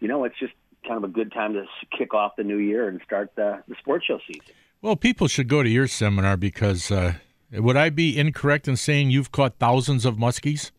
[0.00, 0.54] you know, it's just
[0.86, 1.64] kind of a good time to
[1.96, 4.54] kick off the new year and start the, the sports show season.
[4.80, 7.14] Well, people should go to your seminar because uh,
[7.52, 10.70] would I be incorrect in saying you've caught thousands of muskies?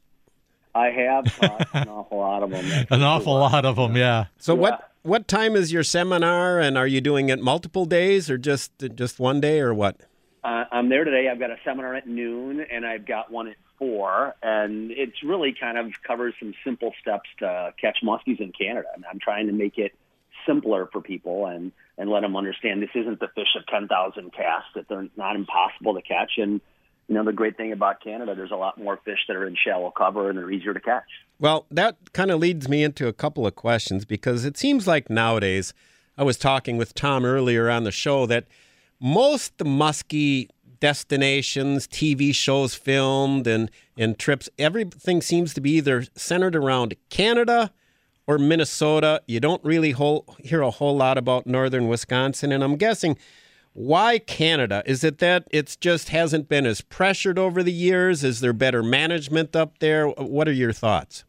[0.74, 2.86] I have caught an awful lot of them.
[2.90, 3.42] An awful sure.
[3.42, 4.26] lot of them, yeah.
[4.38, 8.38] So what what time is your seminar and are you doing it multiple days or
[8.38, 9.98] just just one day or what?
[10.44, 11.28] Uh, I'm there today.
[11.30, 15.56] I've got a seminar at noon, and I've got one at four, and it's really
[15.58, 18.88] kind of covers some simple steps to catch muskies in Canada.
[18.94, 19.94] And I'm trying to make it
[20.46, 24.70] simpler for people and and let them understand this isn't the fish of 10,000 casts;
[24.76, 26.34] that they're not impossible to catch.
[26.38, 26.62] And
[27.10, 29.56] you know, the great thing about Canada, there's a lot more fish that are in
[29.56, 31.08] shallow cover and they're easier to catch.
[31.40, 35.10] Well, that kind of leads me into a couple of questions because it seems like
[35.10, 35.74] nowadays,
[36.18, 38.46] I was talking with Tom earlier on the show that
[39.00, 44.50] most muskie destinations, TV shows filmed, and and trips.
[44.58, 47.72] Everything seems to be either centered around Canada
[48.28, 49.22] or Minnesota.
[49.28, 53.18] You don't really whole, hear a whole lot about northern Wisconsin, and I'm guessing
[53.74, 54.84] why Canada?
[54.86, 58.24] Is it that it's just hasn't been as pressured over the years?
[58.24, 60.08] Is there better management up there?
[60.08, 61.24] What are your thoughts?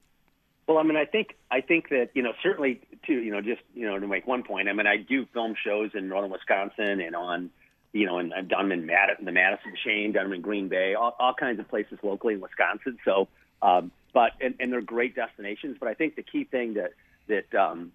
[0.66, 3.62] Well, I mean, I think I think that you know certainly to you know just
[3.75, 4.68] you know to make one point.
[4.68, 7.51] I mean, I do film shows in northern Wisconsin and on
[7.93, 10.95] you know, and I've done them in the Madison chain, done them in Green Bay,
[10.95, 12.99] all, all kinds of places locally in Wisconsin.
[13.05, 13.28] So,
[13.62, 15.76] um, but and, and they're great destinations.
[15.78, 16.93] But I think the key thing that
[17.28, 17.93] that um,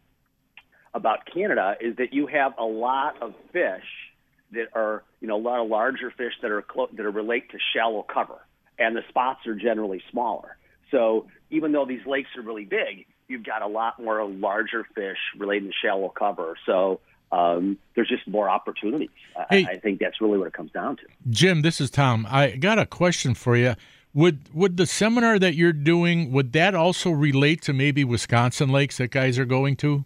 [0.93, 3.85] about Canada is that you have a lot of fish
[4.51, 7.51] that are you know a lot of larger fish that are clo- that are relate
[7.51, 8.39] to shallow cover,
[8.77, 10.57] and the spots are generally smaller.
[10.91, 15.17] So even though these lakes are really big, you've got a lot more larger fish
[15.37, 16.55] relating to shallow cover.
[16.65, 16.99] So
[17.31, 19.09] um, there's just more opportunities.
[19.49, 19.65] Hey.
[19.65, 21.03] I, I think that's really what it comes down to.
[21.29, 22.27] Jim, this is Tom.
[22.29, 23.75] I got a question for you.
[24.13, 28.97] Would would the seminar that you're doing would that also relate to maybe Wisconsin lakes
[28.97, 30.05] that guys are going to?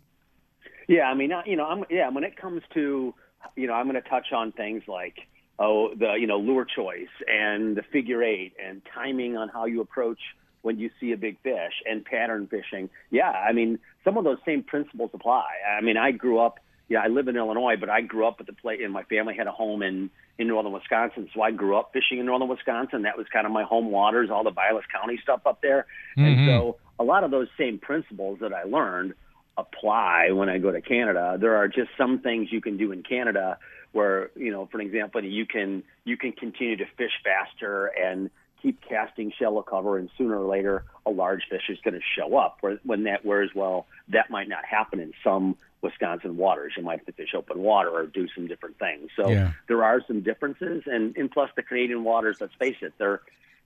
[0.87, 3.13] Yeah, I mean, you know, I'm, yeah, when it comes to,
[3.55, 5.19] you know, I'm going to touch on things like,
[5.59, 9.81] oh, the, you know, lure choice and the figure eight and timing on how you
[9.81, 10.17] approach
[10.63, 12.89] when you see a big fish and pattern fishing.
[13.11, 15.45] Yeah, I mean, some of those same principles apply.
[15.77, 16.59] I mean, I grew up,
[16.89, 19.35] yeah, I live in Illinois, but I grew up at the place, and my family
[19.35, 23.03] had a home in in northern Wisconsin, so I grew up fishing in northern Wisconsin.
[23.03, 25.85] That was kind of my home waters, all the Vilas County stuff up there,
[26.17, 26.47] and mm-hmm.
[26.47, 29.13] so a lot of those same principles that I learned
[29.57, 31.37] apply when I go to Canada.
[31.39, 33.57] There are just some things you can do in Canada
[33.91, 38.29] where, you know, for example, you can you can continue to fish faster and
[38.61, 42.37] keep casting shallow cover, and sooner or later a large fish is going to show
[42.37, 42.57] up.
[42.61, 46.73] Where, when that, whereas well, that might not happen in some Wisconsin waters.
[46.77, 49.09] You might have to fish open water or do some different things.
[49.15, 49.51] So Yeah.
[49.67, 52.37] there are some differences, and, and plus the Canadian waters.
[52.41, 53.21] Let's face it, they're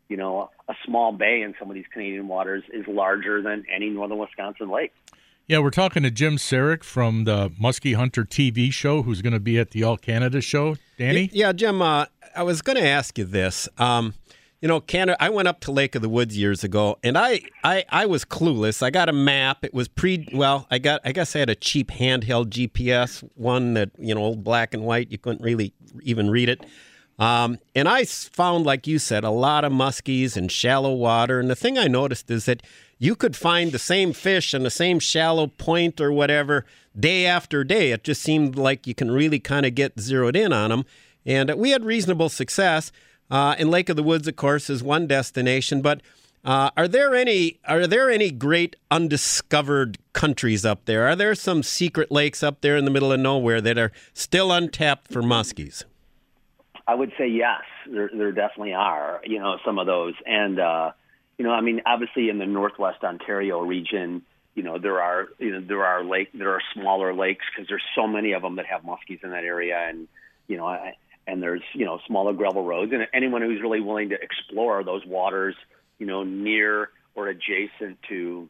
[0.10, 3.90] you know, a small bay in some of these Canadian waters is larger than any
[3.90, 4.92] northern Wisconsin lake.
[5.48, 9.40] Yeah, we're talking to Jim Saric from the Musky Hunter TV show, who's going to
[9.40, 10.76] be at the All Canada show.
[10.98, 12.06] Danny, Yeah, Jim, uh,
[12.36, 13.68] I was going to ask you this.
[13.78, 14.14] Um,
[14.64, 17.42] you know, Canada, I went up to Lake of the Woods years ago, and I,
[17.66, 18.82] I, I was clueless.
[18.82, 19.66] I got a map.
[19.66, 20.26] It was pre.
[20.32, 21.02] Well, I got.
[21.04, 24.86] I guess I had a cheap handheld GPS one that you know, old black and
[24.86, 25.12] white.
[25.12, 26.66] You couldn't really even read it.
[27.20, 31.42] Um, and I found, like you said, a lot of muskies and shallow water.
[31.42, 32.64] And the thing I noticed is that
[32.98, 36.66] you could find the same fish in the same shallow point or whatever
[36.98, 37.92] day after day.
[37.92, 40.86] It just seemed like you can really kind of get zeroed in on them.
[41.26, 42.94] And we had reasonable success.
[43.34, 45.82] Uh, and Lake of the Woods, of course, is one destination.
[45.82, 46.02] But
[46.46, 51.08] uh, are there any are there any great undiscovered countries up there?
[51.08, 54.52] Are there some secret lakes up there in the middle of nowhere that are still
[54.52, 55.84] untapped for muskies?
[56.88, 59.22] I would say yes, there, there definitely are.
[59.26, 60.92] You know, some of those, and uh,
[61.40, 64.22] you know, I mean, obviously in the Northwest Ontario region,
[64.54, 67.82] you know, there are you know there are lake there are smaller lakes because there's
[67.96, 70.08] so many of them that have muskies in that area, and
[70.48, 74.10] you know, I, and there's you know smaller gravel roads, and anyone who's really willing
[74.10, 75.56] to explore those waters,
[76.00, 78.50] you know, near or adjacent to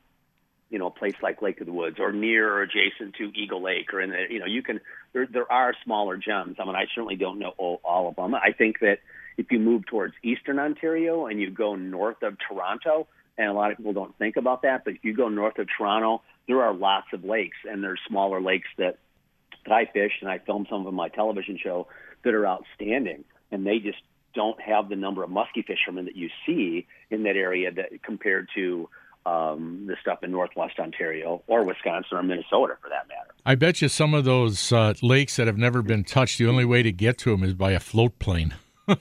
[0.73, 3.61] you know, a place like Lake of the Woods or near or adjacent to Eagle
[3.61, 4.81] Lake or in the, you know, you can,
[5.13, 6.55] there, there are smaller gems.
[6.59, 8.33] I mean, I certainly don't know all, all of them.
[8.33, 8.97] I think that
[9.37, 13.07] if you move towards Eastern Ontario and you go north of Toronto,
[13.37, 15.67] and a lot of people don't think about that, but if you go north of
[15.77, 18.97] Toronto, there are lots of lakes and there's smaller lakes that,
[19.65, 21.87] that I fished and I filmed some of them on my television show
[22.23, 23.99] that are outstanding and they just
[24.33, 28.49] don't have the number of musky fishermen that you see in that area that compared
[28.55, 28.89] to
[29.25, 33.29] um, the stuff in Northwest Ontario or Wisconsin or Minnesota for that matter.
[33.45, 36.65] I bet you some of those uh, lakes that have never been touched, the only
[36.65, 38.55] way to get to them is by a float plane.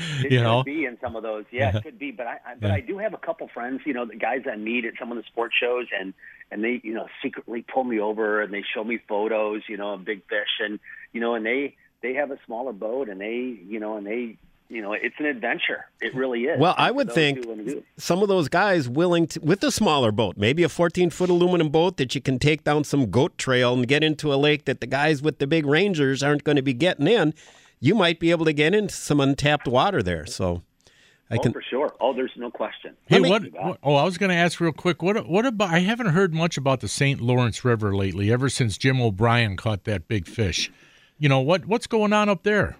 [0.00, 0.62] It You could know?
[0.62, 2.12] be in some of those, yeah, it could be.
[2.12, 2.74] But I, I but Yeah.
[2.74, 5.16] I do have a couple friends, you know, the guys I meet at some of
[5.18, 6.14] the sports shows, and
[6.52, 9.94] and they, you know, secretly pull me over and they show me photos, you know,
[9.94, 10.78] of big fish, and
[11.12, 14.36] you know, and they they have a smaller boat, and they, you know, and they,
[14.68, 15.86] you know, it's an adventure.
[16.00, 16.58] It really is.
[16.60, 17.84] Well, I would think who wanna do it.
[17.96, 21.70] some of those guys willing to, with a smaller boat, maybe a 14 foot aluminum
[21.70, 24.80] boat that you can take down some goat trail and get into a lake that
[24.80, 27.34] the guys with the big Rangers aren't going to be getting in.
[27.80, 30.26] You might be able to get into some untapped water there.
[30.26, 30.62] So
[31.30, 31.52] I oh, can.
[31.52, 31.94] for sure.
[32.00, 32.96] Oh, there's no question.
[33.06, 33.78] Hey, what, what?
[33.82, 35.02] Oh, I was going to ask real quick.
[35.02, 35.28] What?
[35.28, 35.70] What about?
[35.70, 37.20] I haven't heard much about the St.
[37.20, 38.32] Lawrence River lately.
[38.32, 40.70] Ever since Jim O'Brien caught that big fish,
[41.18, 41.66] you know what?
[41.66, 42.76] What's going on up there?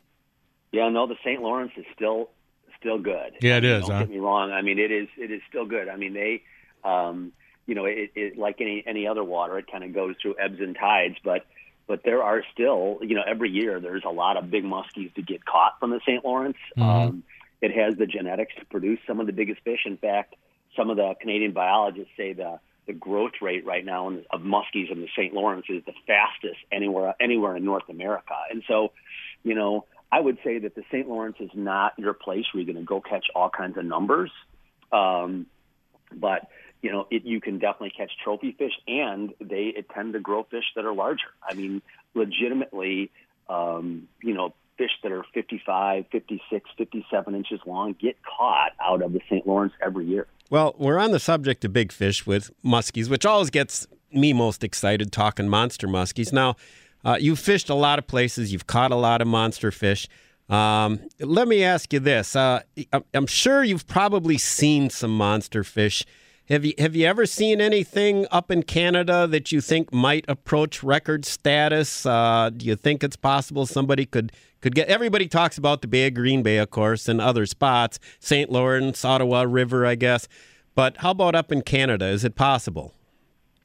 [0.72, 1.40] Yeah, no, the St.
[1.40, 2.30] Lawrence is still
[2.78, 3.36] still good.
[3.40, 3.82] Yeah, it is.
[3.82, 4.00] Don't huh?
[4.00, 4.52] get me wrong.
[4.52, 5.88] I mean, it is it is still good.
[5.88, 6.42] I mean, they,
[6.84, 7.32] um,
[7.66, 10.60] you know, it, it like any any other water, it kind of goes through ebbs
[10.60, 11.16] and tides.
[11.24, 11.46] But
[11.86, 15.22] but there are still, you know, every year there's a lot of big muskies to
[15.22, 16.24] get caught from the St.
[16.24, 16.58] Lawrence.
[16.76, 17.24] Um,
[17.60, 19.80] it has the genetics to produce some of the biggest fish.
[19.84, 20.36] In fact,
[20.76, 24.90] some of the Canadian biologists say the the growth rate right now in, of muskies
[24.90, 25.32] in the St.
[25.32, 28.34] Lawrence is the fastest anywhere anywhere in North America.
[28.50, 28.92] And so,
[29.44, 31.06] you know, I would say that the St.
[31.06, 34.32] Lawrence is not your place where you're going to go catch all kinds of numbers.
[34.90, 35.46] Um,
[36.12, 36.48] but
[36.80, 40.64] you know, it, you can definitely catch trophy fish, and they tend to grow fish
[40.76, 41.28] that are larger.
[41.42, 41.82] I mean,
[42.14, 43.10] legitimately,
[43.50, 49.12] um, you know, fish that are 55, 56, 57 inches long get caught out of
[49.12, 49.46] the St.
[49.46, 50.26] Lawrence every year.
[50.50, 54.64] Well, we're on the subject of big fish with muskies, which always gets me most
[54.64, 56.32] excited talking monster muskies.
[56.32, 56.56] Now,
[57.04, 60.08] uh, you've fished a lot of places, you've caught a lot of monster fish.
[60.48, 65.62] Um, let me ask you this: uh, I'm- I'm sure you've probably seen some monster
[65.62, 66.04] fish.
[66.48, 70.82] Have you have you ever seen anything up in Canada that you think might approach
[70.82, 72.06] record status?
[72.06, 74.32] Uh, do you think it's possible somebody could
[74.62, 74.88] could get?
[74.88, 78.50] Everybody talks about the Bay of Green Bay, of course, and other spots, St.
[78.50, 80.26] Lawrence, Ottawa River, I guess.
[80.74, 82.06] But how about up in Canada?
[82.06, 82.94] Is it possible?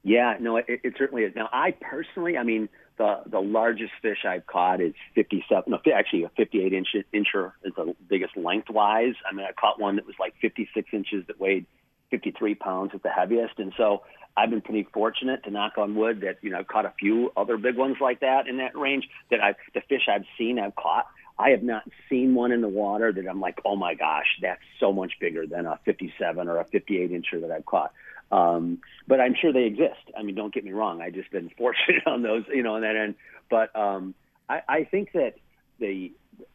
[0.04, 1.34] Yeah, no, it, it certainly is.
[1.38, 2.68] Now, I personally, I mean,
[2.98, 5.72] the the largest fish I've caught is 57.
[5.72, 9.16] No, actually, a 58 inch incher is the biggest lengthwise.
[9.26, 11.66] I mean, I caught one that was like 56 inches that weighed
[12.14, 14.04] 53 pounds at the heaviest, and so
[14.38, 17.32] I've been pretty fortunate to knock on wood that you know I've caught a few
[17.36, 19.10] other big ones like that in that range.
[19.32, 21.08] That I the fish I've seen, I've caught.
[21.40, 24.62] I have not seen one in the water that I'm like, oh my gosh, that's
[24.80, 27.92] so much bigger than a 57 or a 58 incher that I've caught.
[28.32, 30.12] Um, but I'm sure they exist.
[30.16, 31.02] I mean, don't get me wrong.
[31.02, 33.16] I just been fortunate on those, you know, on that end.
[33.50, 34.14] But um,
[34.48, 35.34] I, I think that
[35.80, 36.12] the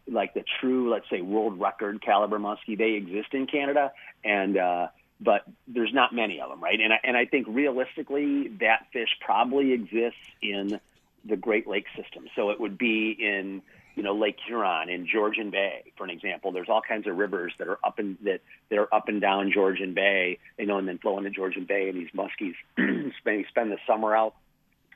[0.07, 3.93] like the true, let's say, world record caliber muskie, they exist in Canada,
[4.25, 4.87] and uh,
[5.21, 6.79] but there's not many of them, right?
[6.81, 10.81] And I, and I think realistically, that fish probably exists in
[11.25, 12.27] the Great Lakes system.
[12.37, 13.63] So it would be in
[13.97, 16.53] you know Lake Huron in Georgian Bay, for an example.
[16.53, 18.41] There's all kinds of rivers that are up and that
[18.71, 21.89] that are up and down Georgian Bay, you know, and then flow into Georgian Bay,
[21.89, 22.55] and these muskies
[23.19, 24.35] spend spend the summer out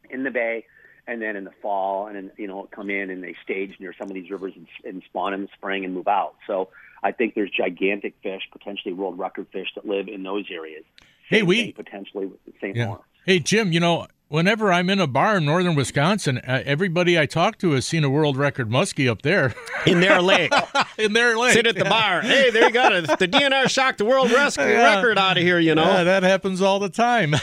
[0.09, 0.65] in the bay,
[1.07, 3.93] and then in the fall, and then you know come in and they stage near
[3.99, 6.37] some of these rivers and, and spawn in the spring and move out.
[6.47, 6.69] So
[7.03, 10.85] I think there's gigantic fish, potentially world record fish, that live in those areas.
[11.29, 12.77] Hey, we- potentially with the St.
[12.77, 12.87] Yeah.
[12.87, 13.05] Lawrence.
[13.27, 17.27] Hey, Jim, you know, whenever I'm in a bar in northern Wisconsin, uh, everybody I
[17.27, 19.55] talk to has seen a world record muskie up there
[19.87, 20.53] In their lake.
[20.99, 21.53] in their lake.
[21.55, 22.21] Sit at the bar.
[22.23, 23.01] Hey, there you go.
[23.01, 24.97] The DNR shocked the world rescue Yeah.
[24.97, 25.85] record out of here, you know.
[25.85, 27.35] Yeah, that happens all the time.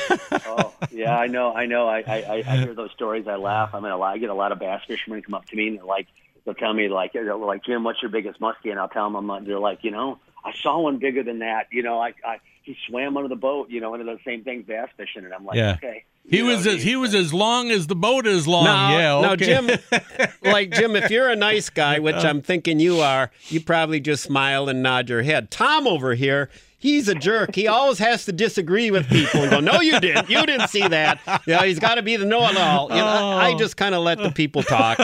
[0.45, 1.87] oh, yeah, I know, I know.
[1.87, 3.27] I, I, I hear those stories.
[3.27, 3.73] I laugh.
[3.73, 5.85] I mean, I get a lot of bass fishermen come up to me and they're
[5.85, 6.07] like,
[6.49, 8.71] they'll tell me like, they're like, Jim, what's your biggest muskie?
[8.71, 11.39] And I'll tell them, I'm not, they're like, you know, I saw one bigger than
[11.39, 11.67] that.
[11.71, 13.69] You know, I, I he swam under the boat.
[13.69, 15.25] You know, one of those same things, bass fishing.
[15.25, 15.73] And I'm like, Yeah.
[15.73, 16.05] okay.
[16.27, 18.63] he You know, was as, he was as long as the boat is long.
[18.63, 19.45] Now, yeah, now, okay.
[19.45, 23.99] Jim, like Jim, if you're a nice guy, which I'm thinking you are, you probably
[23.99, 25.51] just smile and nod your head.
[25.51, 27.53] Tom over here, he's a jerk.
[27.53, 30.29] He always has to disagree with people and go, "No, you didn't.
[30.29, 32.89] You didn't see that." Yeah, he's got to be the know-it-all.
[32.89, 33.57] You know, I I oh.
[33.57, 34.97] just kind of let the people talk.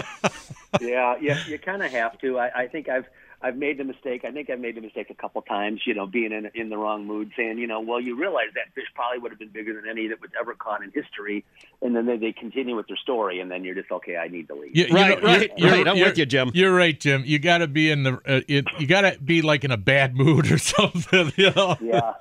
[0.82, 2.40] Yeah, yeah, you kind of have to.
[2.40, 3.06] I, I think I've
[3.46, 4.26] I've made the mistake.
[4.26, 5.82] I think I've made the mistake a couple times.
[5.86, 8.74] You know, being in in the wrong mood, saying, you know, well, you realize that
[8.74, 11.46] fish probably would have been bigger than any that was ever caught in history,
[11.82, 14.18] and then they, they continue with their story, and then you're just okay.
[14.18, 14.76] I need to leave.
[14.76, 15.88] You- you Right, know, right, you're- right.
[15.88, 16.52] I'm you're- with you, Jim.
[16.54, 17.24] You're right, Jim.
[17.26, 18.14] You got to be in the.
[18.26, 21.32] Uh, it, you got to be like in a bad mood or something.
[21.38, 21.78] You know.
[21.82, 22.14] Yeah.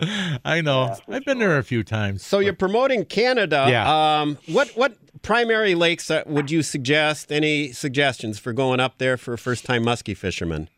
[0.44, 0.94] I know.
[1.08, 2.24] Yeah, I've been there a few times.
[2.24, 3.66] So you're promoting Canada.
[3.68, 4.20] Yeah.
[4.20, 7.32] Um, what what primary lakes uh, would you suggest?
[7.32, 10.68] Any suggestions for going up there for a first-time muskie fisherman?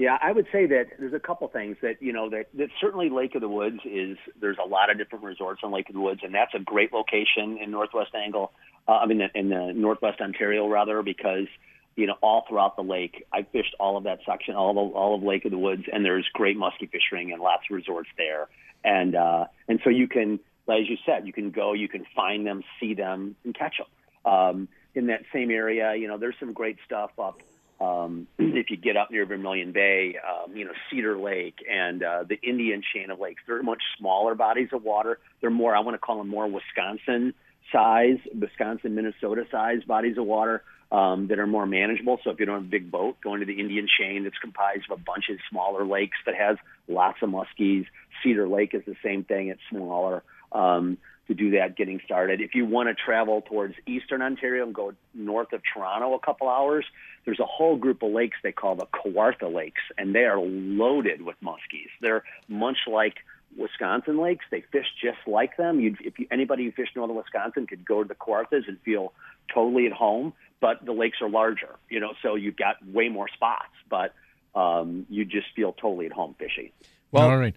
[0.00, 3.10] Yeah, I would say that there's a couple things that you know that, that certainly
[3.10, 4.16] Lake of the Woods is.
[4.40, 6.90] There's a lot of different resorts on Lake of the Woods, and that's a great
[6.90, 8.50] location in Northwest Angle.
[8.88, 11.48] Uh, I mean, in the Northwest Ontario rather, because
[11.96, 15.16] you know all throughout the lake, I fished all of that section, all of all
[15.16, 18.48] of Lake of the Woods, and there's great muskie fishing and lots of resorts there,
[18.82, 22.46] and uh, and so you can, as you said, you can go, you can find
[22.46, 24.32] them, see them, and catch them.
[24.32, 27.42] Um, in that same area, you know, there's some great stuff up
[27.80, 32.24] um, if you get up near Vermilion Bay, um, you know, Cedar Lake and uh,
[32.28, 35.18] the Indian chain of lakes, they're much smaller bodies of water.
[35.40, 37.34] They're more, I want to call them more Wisconsin
[37.72, 40.62] size, Wisconsin, Minnesota size bodies of water
[40.92, 42.18] um, that are more manageable.
[42.24, 44.90] So if you don't have a big boat, going to the Indian chain that's comprised
[44.90, 46.56] of a bunch of smaller lakes that has
[46.88, 47.86] lots of muskies.
[48.22, 49.48] Cedar Lake is the same thing.
[49.48, 50.22] It's smaller.
[50.52, 50.98] Um,
[51.30, 52.40] to do that getting started.
[52.40, 56.48] If you want to travel towards eastern Ontario and go north of Toronto a couple
[56.48, 56.84] hours,
[57.24, 61.22] there's a whole group of lakes they call the Kawartha Lakes, and they are loaded
[61.22, 61.88] with muskies.
[62.00, 63.18] They're much like
[63.56, 64.44] Wisconsin lakes.
[64.50, 65.78] They fish just like them.
[65.78, 69.12] You'd, if you, anybody who fished northern Wisconsin could go to the Kawarthas and feel
[69.54, 70.32] totally at home.
[70.60, 74.12] but the lakes are larger, you know, so you've got way more spots, but
[74.54, 76.70] um, you just feel totally at home fishing.
[77.12, 77.54] Well- All right.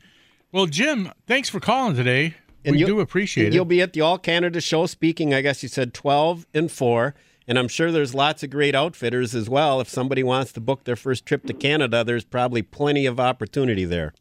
[0.51, 2.35] Well, Jim, thanks for calling today.
[2.65, 3.53] And we you'll- do appreciate it.
[3.53, 7.13] You'll be at the All Canada Show speaking, I guess you said 12 and 4.
[7.45, 9.81] And I'm sure there's lots of great outfitters as well.
[9.81, 13.83] If somebody wants to book their first trip to Canada, there's probably plenty of opportunity
[13.85, 14.13] there.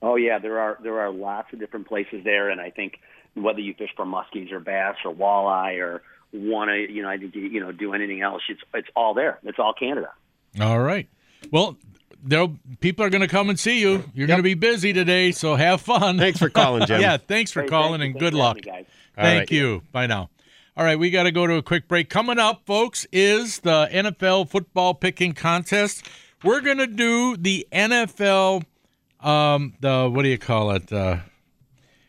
[0.00, 3.00] Oh yeah, there are there are lots of different places there, and I think
[3.34, 6.02] whether you fish for muskies or bass or walleye or
[6.32, 9.12] want to, you know, I think you, you know, do anything else, it's it's all
[9.12, 9.40] there.
[9.42, 10.10] It's all Canada.
[10.60, 11.08] All right.
[11.50, 11.76] Well,
[12.22, 14.04] there'll people are going to come and see you.
[14.14, 16.18] You're going to be busy today, so have fun.
[16.18, 17.00] Thanks for calling, Jim.
[17.02, 18.56] yeah, thanks for Hey, calling thank and Thanks good luck.
[18.56, 18.86] me, guys.
[19.16, 19.50] Thank right.
[19.50, 19.82] you.
[19.92, 20.30] Bye now.
[20.76, 22.08] All right, we got to go to a quick break.
[22.08, 26.08] Coming up, folks, is the NFL football picking contest.
[26.44, 28.64] We're going to do the NFL
[29.20, 30.92] um the what do you call it?
[30.92, 31.18] Uh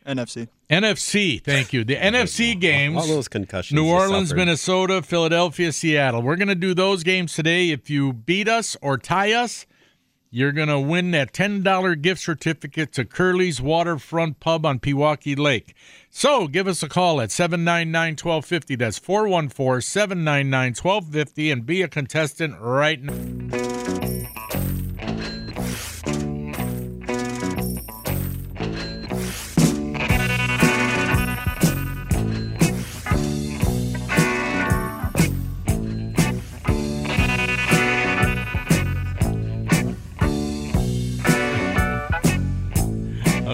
[0.06, 0.48] NFC.
[0.70, 1.44] NFC.
[1.44, 1.84] Thank you.
[1.84, 2.98] The NFC games.
[2.98, 3.76] All those concussions.
[3.76, 4.34] New Orleans.
[4.34, 6.22] Minnesota, Philadelphia, Seattle.
[6.22, 7.70] We're going to do those games today.
[7.70, 9.66] If you beat us or tie us,
[10.32, 15.76] you're going to win that $10 gift certificate to Curly's Waterfront Pub on Pewaukee Lake.
[16.10, 18.76] So give us a call at 799 1250.
[18.76, 23.89] That's 414 799 1250 and be a contestant right now.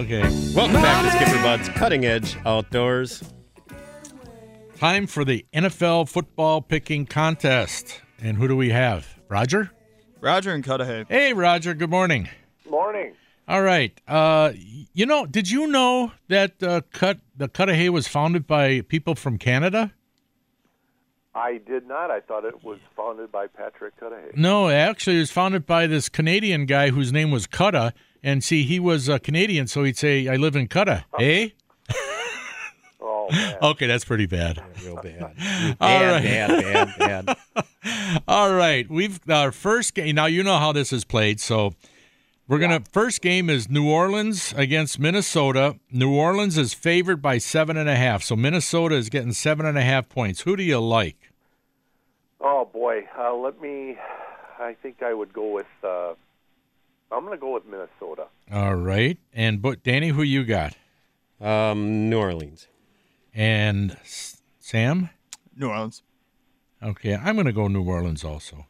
[0.06, 0.22] Okay.
[0.54, 3.24] Welcome back to Skipper Bud's Cutting Edge Outdoors.
[4.76, 8.02] Time for the NFL football picking contest.
[8.22, 9.18] And who do we have?
[9.28, 9.72] Roger?
[10.20, 11.06] Roger and Cudahy.
[11.08, 11.74] Hey, Roger.
[11.74, 12.28] Good morning.
[12.70, 13.14] Morning.
[13.48, 14.00] All right.
[14.06, 19.16] Uh, you know, did you know that uh, cut the Cudahy was founded by people
[19.16, 19.92] from Canada?
[21.34, 22.12] I did not.
[22.12, 24.30] I thought it was founded by Patrick Cudahy.
[24.36, 27.92] No, actually, it was founded by this Canadian guy whose name was Cutta.
[28.26, 31.50] And see, he was a Canadian, so he'd say, "I live in Cutta." Eh?
[33.08, 33.70] Oh.
[33.70, 34.62] Okay, that's pretty bad.
[34.84, 35.22] Real bad.
[35.80, 36.22] All bad, right.
[36.22, 38.20] bad, bad, bad.
[38.28, 40.14] All right, we've our first game.
[40.14, 41.74] Now you know how this is played, so
[42.48, 42.82] we're gonna.
[42.92, 45.76] First game is New Orleans against Minnesota.
[45.90, 49.78] New Orleans is favored by seven and a half, so Minnesota is getting seven and
[49.78, 50.40] a half points.
[50.40, 51.32] Who do you like?
[52.40, 53.06] Oh boy.
[53.16, 53.96] Uh, let me.
[54.58, 55.66] I think I would go with.
[55.82, 56.14] Uh,
[57.12, 58.26] I'm going to go with Minnesota.
[58.52, 60.74] All right, and but Danny, who you got?
[61.40, 62.68] Um, New Orleans.
[63.34, 65.10] And S- Sam.
[65.56, 66.02] New Orleans.
[66.82, 68.66] Okay, I'm gonna go New Orleans also.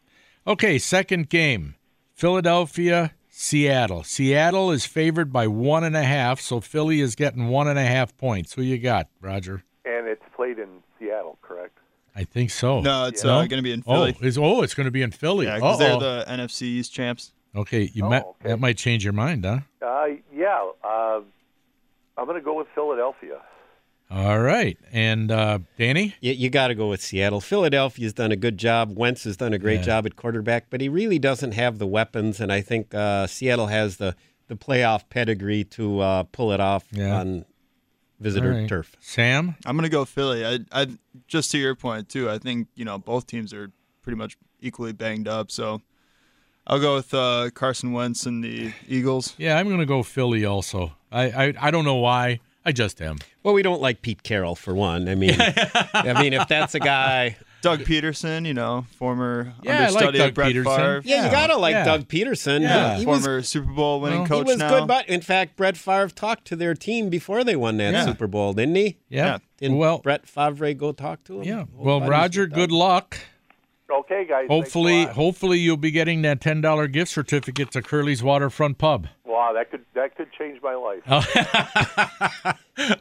[0.46, 1.74] Okay, second game,
[2.14, 3.12] Philadelphia.
[3.28, 4.02] Seattle.
[4.02, 7.84] Seattle is favored by one and a half, so Philly is getting one and a
[7.84, 8.54] half points.
[8.54, 9.62] Who you got, Roger?
[9.84, 10.68] And it's played in
[10.98, 11.76] Seattle, correct?
[12.14, 12.80] I think so.
[12.80, 13.34] No, it's No?
[13.34, 14.16] uh, going to be in Philly.
[14.22, 15.44] Oh, is oh, it's going to be in Philly.
[15.44, 16.00] yeah, because Uh-oh.
[16.00, 17.32] they're the NFC East champs.
[17.56, 18.48] Okay, you Oh, might okay.
[18.50, 19.60] that might change your mind, huh?
[19.82, 20.70] Uh, yeah.
[20.84, 21.20] Uh,
[22.18, 23.40] I'm going to go with Philadelphia.
[24.08, 26.14] All right, and uh, Danny.
[26.20, 27.40] You, you got to go with Seattle.
[27.40, 28.96] Philadelphia's done a good job.
[28.96, 29.86] Wentz has done a great Yeah.
[29.86, 32.40] job at quarterback, but he really doesn't have the weapons.
[32.40, 34.14] And I think uh, Seattle has the,
[34.46, 37.18] the playoff pedigree to uh, pull it off Yeah.
[37.18, 37.46] on
[38.20, 38.68] visitor All right.
[38.68, 38.94] turf.
[39.00, 39.56] Sam.
[39.66, 40.46] I'm going to go Philly.
[40.46, 40.86] I, I
[41.26, 42.30] just to your point too.
[42.30, 45.50] I think you know both teams are pretty much equally banged up.
[45.50, 45.82] So
[46.66, 49.34] I'll go with uh, Carson Wentz and the Eagles.
[49.38, 50.92] Yeah, I'm going to go Philly also.
[51.12, 52.40] I, I I don't know why.
[52.64, 53.18] I just am.
[53.44, 55.08] Well, we don't like Pete Carroll for one.
[55.08, 59.90] I mean, I mean, if that's a guy, Doug Pederson, you know, former Yeah, I
[59.90, 60.76] like understudy Doug of Brett Pederson.
[60.76, 61.02] Favre.
[61.04, 61.84] yeah, you gotta like yeah.
[61.84, 62.62] Doug Pederson.
[62.62, 62.94] Yeah.
[62.94, 64.68] He, he was former Super Bowl winning Well, he was now.
[64.80, 64.88] good.
[64.88, 68.04] But in fact, Brett Favre talked to their team before they won that Yeah.
[68.04, 68.96] Super Bowl, didn't he?
[69.08, 69.38] Yeah.
[69.58, 71.44] Didn't well, Brett Favre go talk to him?
[71.44, 71.64] yeah.
[71.72, 72.78] Well, Roger, with good Doug.
[72.78, 73.18] luck.
[73.90, 74.46] Okay, guys.
[74.48, 79.06] Hopefully, hopefully you'll be getting that ten dollar gift certificate to Curly's Waterfront Pub.
[79.24, 81.02] Wow, that could that could change my life.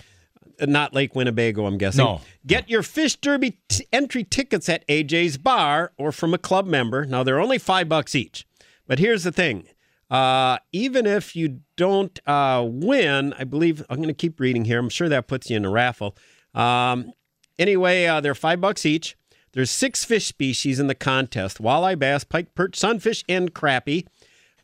[0.60, 2.04] Not Lake Winnebago, I'm guessing.
[2.04, 2.20] No.
[2.46, 7.04] Get your Fish Derby t- entry tickets at AJ's Bar or from a club member.
[7.04, 8.46] Now, they're only five bucks each.
[8.86, 9.68] But here's the thing
[10.10, 14.78] uh, even if you don't uh, win, I believe, I'm going to keep reading here.
[14.78, 16.16] I'm sure that puts you in a raffle.
[16.54, 17.12] Um,
[17.58, 19.16] anyway, uh, they're five bucks each.
[19.52, 24.06] There's six fish species in the contest walleye, bass, pike, perch, sunfish, and crappie.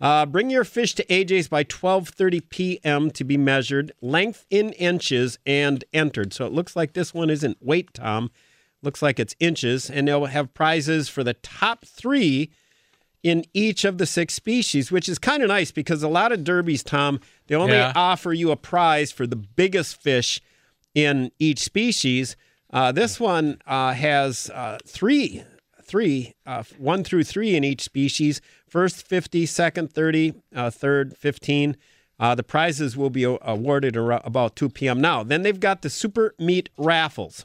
[0.03, 3.11] Uh, bring your fish to AJ's by 12:30 p.m.
[3.13, 6.33] to be measured, length in inches, and entered.
[6.33, 8.31] So it looks like this one isn't weight, Tom.
[8.83, 12.51] Looks like it's inches, and they'll have prizes for the top three
[13.23, 16.43] in each of the six species, which is kind of nice because a lot of
[16.43, 17.93] derbies, Tom, they only Yeah.
[17.95, 20.41] offer you a prize for the biggest fish
[20.97, 22.35] in each species.
[22.73, 25.45] Uh, this one uh, has uh, three,
[25.93, 28.41] three, uh, one through three in each species.
[28.67, 31.77] First 50, second 30, uh, third 15.
[32.19, 35.03] Uh, the prizes will be awarded ar- about 2 p.m.
[35.03, 37.45] Now, then they've got the super meat raffles.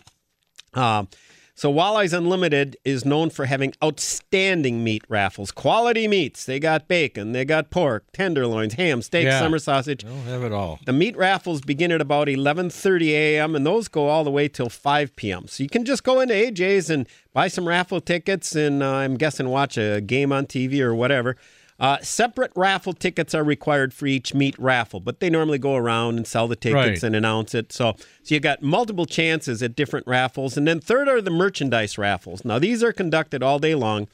[1.60, 6.46] So Walleyes Unlimited is known for having outstanding meat raffles, quality meats.
[6.46, 9.40] They got bacon, they got pork, tenderloins, ham, steak, Yeah.
[9.40, 10.04] summer sausage.
[10.04, 10.80] They'll have it all.
[10.86, 13.56] The meat raffles begin at about 11:30 a.m.
[13.56, 15.48] and those go all the way till 5 p.m.
[15.48, 19.16] So you can just go into AJ's and buy some raffle tickets and uh, I'm
[19.16, 21.38] guessing watch a game on TV or whatever.
[21.80, 26.18] Uh, separate raffle tickets are required for each meat raffle, but they normally go around
[26.18, 27.04] and sell the tickets Right.
[27.04, 27.72] and announce it.
[27.72, 31.98] So, so you got multiple chances at different raffles, and then third are the merchandise
[31.98, 32.44] raffles.
[32.44, 34.08] Now these are conducted all day long.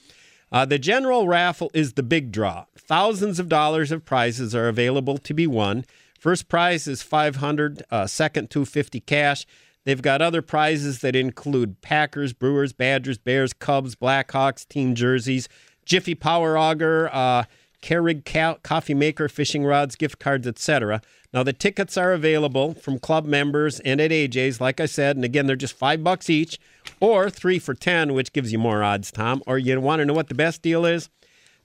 [0.52, 2.66] Uh, the general raffle is the big draw.
[2.78, 5.86] Thousands of dollars of prizes are available to be won.
[6.20, 9.46] First prize is 500, uh, second 250 cash.
[9.86, 15.50] They've got other prizes that include Packers, Brewers, Badgers, Bears, Cubs, Blackhawks, team jerseys,
[15.86, 17.44] Jiffy Power Auger, uh,
[17.82, 21.02] Keurig ca- coffee maker, fishing rods, gift cards, etc.
[21.34, 25.26] Now the tickets are available from club members and at AJ's, like I said, and
[25.26, 26.60] again they're just five bucks each,
[27.00, 29.44] or three for ten, which gives you more odds, Tom.
[29.46, 31.10] Or you want to know what the best deal is?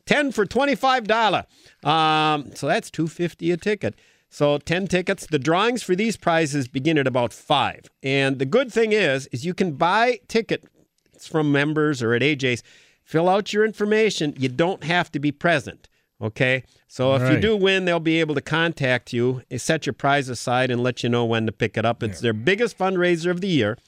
[0.09, 1.45] 10 for $25.
[1.87, 3.95] Um, so that's 250 a ticket.
[4.31, 5.27] So 10 tickets.
[5.27, 7.91] The drawings for these prizes begin at about 5.
[8.03, 10.67] And the good thing is is you can buy tickets
[11.29, 12.63] from members or at AJ's.
[13.09, 14.35] Fill out your information.
[14.37, 15.89] You don't have to be present.
[16.21, 16.63] Okay?
[16.89, 20.29] So if you do win, they'll be able to contact you, eh, set your prize
[20.29, 22.03] aside and let you know when to pick it up.
[22.03, 23.79] It's their biggest fundraiser of the year.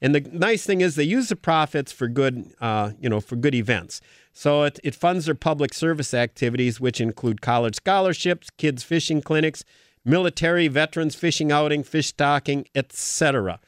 [0.00, 3.36] And the nice thing is they use the profits for good, uh, you know, for
[3.36, 4.00] good events.
[4.32, 9.62] So it, it funds their public service activities, which include college scholarships, kids fishing clinics,
[10.06, 13.60] military veterans fishing outing, fish stocking, etc.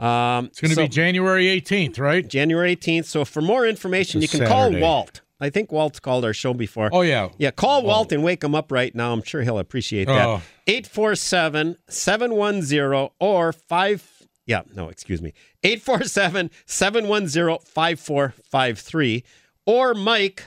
[0.00, 2.26] Um, It's going to so- be January 18th, right?
[2.26, 3.04] January 18th.
[3.04, 5.20] So for more information, you can call Walt.
[5.42, 6.90] I think Walt's called our show before.
[6.92, 7.30] Oh, yeah.
[7.38, 9.12] Yeah, call Walt and wake him up right now.
[9.12, 10.26] I'm sure he'll appreciate that.
[10.26, 10.42] Oh.
[10.66, 14.26] 847 710 or 5.
[14.46, 15.32] Yeah, no, excuse me.
[15.62, 19.24] 847 710 5453
[19.64, 20.44] or Mike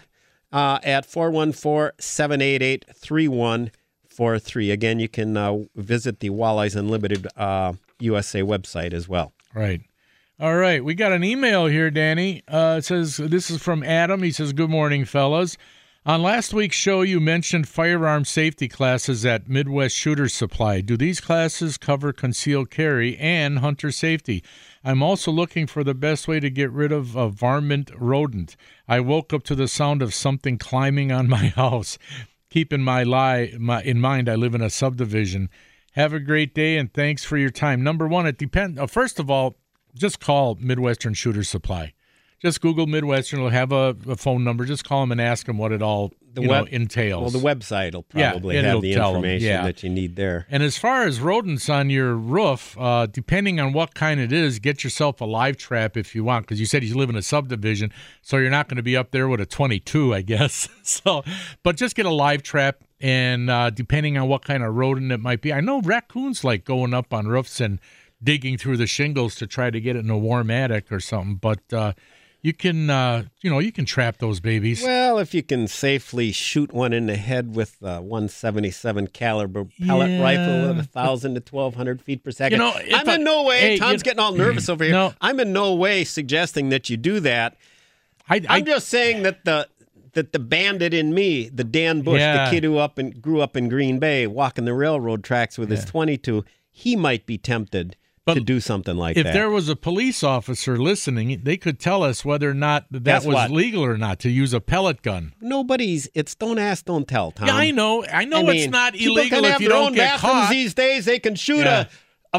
[0.51, 4.71] uh, at 414 788 3143.
[4.71, 9.33] Again, you can uh, visit the Walleyes Unlimited uh, USA website as well.
[9.53, 9.81] Right.
[10.39, 10.83] All right.
[10.83, 12.41] We got an email here, Danny.
[12.47, 14.23] Uh, it says, This is from Adam.
[14.23, 15.57] He says, Good morning, fellas.
[16.05, 20.81] On last week's show, you mentioned firearm safety classes at Midwest Shooter Supply.
[20.81, 24.43] Do these classes cover concealed carry and hunter safety?
[24.83, 28.57] I'm also looking for the best way to get rid of a varmint rodent.
[28.85, 31.97] I woke up to the sound of something climbing on my house.
[32.49, 35.49] Keep in my lie my, in mind, I live in a subdivision.
[35.93, 37.83] Have a great day and thanks for your time.
[37.83, 38.79] Number one, it depends.
[38.79, 39.55] Uh, first of all,
[39.93, 41.93] just call Midwestern Shooter Supply.
[42.41, 43.39] Just Google Midwestern.
[43.39, 44.65] It'll have a, a phone number.
[44.65, 47.33] Just call them and ask them what it all you know, entails.
[47.33, 49.63] Well, the website will probably and have the information yeah.
[49.63, 50.45] that you need there.
[50.49, 54.59] And as far as rodents on your roof, uh, depending on what kind it is,
[54.59, 57.21] get yourself a live trap if you want, because you said you live in a
[57.21, 57.91] subdivision,
[58.21, 60.67] so you're not going to be up there with a 22, I guess.
[60.83, 61.23] so,
[61.61, 65.19] but just get a live trap, and uh, depending on what kind of rodent it
[65.19, 67.79] might be, I know raccoons like going up on roofs and
[68.23, 71.35] digging through the shingles to try to get it in a warm attic or something.
[71.35, 71.91] But uh,
[72.41, 74.81] you can, uh, you know, you can trap those babies.
[74.81, 80.09] Well, if you can safely shoot one in the head with a 177 caliber pellet
[80.11, 80.21] Yeah.
[80.21, 82.53] rifle at 1,000 to 1,200 feet per second.
[82.59, 84.93] You know, I'm I- in no way, hey, Tom's you- getting all nervous over here.
[84.93, 85.13] No.
[85.19, 87.57] I'm in no way suggesting that you do that.
[88.29, 89.67] I, I I'm just saying that the
[90.13, 92.45] that the bandit in me, the Dan Bush, Yeah.
[92.45, 95.69] the kid who up and grew up in Green Bay, walking the railroad tracks with
[95.69, 97.95] his 22, he might be tempted
[98.25, 99.29] But to do something like if that.
[99.29, 103.03] If there was a police officer listening, they could tell us whether or not that
[103.03, 103.51] Guess was what?
[103.51, 105.33] legal or not to use a pellet gun.
[105.41, 106.07] Nobody's.
[106.13, 107.31] It's don't ask, don't tell.
[107.31, 107.47] Tom.
[107.49, 108.05] yeah, I know.
[108.05, 110.49] I know I it's mean, not illegal if have you don't get caught.
[110.49, 111.05] these days.
[111.05, 111.81] They can shoot Yeah.
[111.81, 111.87] a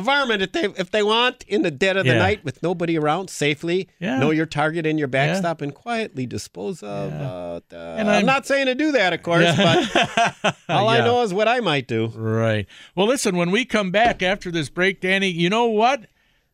[0.00, 2.18] varmint if they if they want in the dead of the Yeah.
[2.18, 3.88] night with nobody around safely.
[4.00, 4.18] Yeah.
[4.18, 5.26] Know your target and your Yeah.
[5.32, 7.12] backstop and quietly dispose of.
[7.12, 11.22] Uh, And I'm, I'm- not saying to do that, of course, but all I know
[11.22, 12.06] is what I might do.
[12.14, 12.66] Right.
[12.94, 16.06] Well, listen, when we come back after this break, Danny, you know what?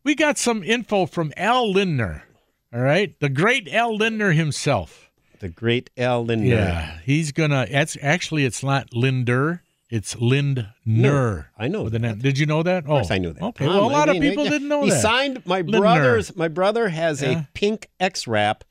[0.04, 2.24] We got some info from Al Lindner.
[2.72, 3.18] All right.
[3.20, 5.10] The great Al Lindner himself.
[5.40, 6.54] The great Al Lindner.
[6.54, 6.98] Yeah.
[7.04, 9.62] He's going to, it's actually, it's not Linder.
[9.90, 11.50] It's Lindner.
[11.58, 12.18] I know an that.
[12.20, 12.78] Did you know that?
[12.78, 13.42] Of course, oh, I knew that.
[13.42, 13.66] Okay.
[13.66, 14.50] Tom, Well, a I lot mean, of people yeah.
[14.50, 15.02] didn't know he that.
[15.02, 15.78] signed my Lindner.
[15.80, 16.36] brother's.
[16.36, 17.30] My brother has Yeah.
[17.40, 18.64] a pink X-Rap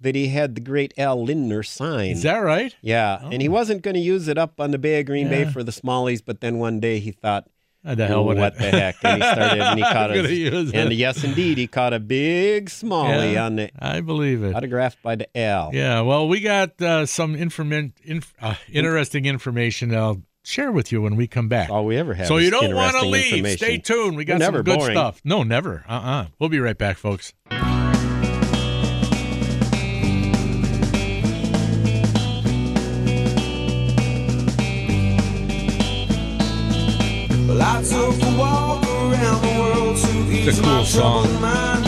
[0.00, 2.10] that he had the great Al Lindner sign.
[2.10, 2.74] Is that right?
[2.82, 5.46] Yeah, and he wasn't going to use it up on the Bay of Green Bay
[5.46, 7.48] for the Smallies, but then one day he thought,
[7.88, 8.58] Ah, the hell what it.
[8.58, 8.96] the heck?
[9.04, 10.96] And he started, and he caught a, and it.
[10.96, 14.54] yes, indeed, he caught a big Smallie Yeah, on the I believe it.
[14.56, 15.70] autographed by the L.
[15.72, 21.16] Yeah, well, we got uh, some inf- uh, interesting information I'll share with you when
[21.16, 21.70] we come back.
[21.70, 22.26] All we ever have.
[22.26, 23.46] So is you don't want to leave.
[23.58, 24.16] Stay tuned.
[24.16, 24.94] We got We're some good boring.
[24.94, 25.20] stuff.
[25.24, 25.84] No, never.
[25.88, 26.26] Uh-uh.
[26.38, 27.32] We'll be right back, folks.
[37.48, 41.22] Well, I took a walk around the world to ease It's a cool song.
[41.24, 41.86] troubled mind.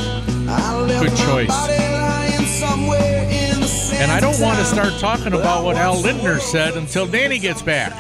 [0.50, 1.48] I left Good choice.
[1.48, 5.76] body lying somewhere in the sands And I don't want to start talking about what
[5.76, 7.92] Al Lindner said until Danny gets back.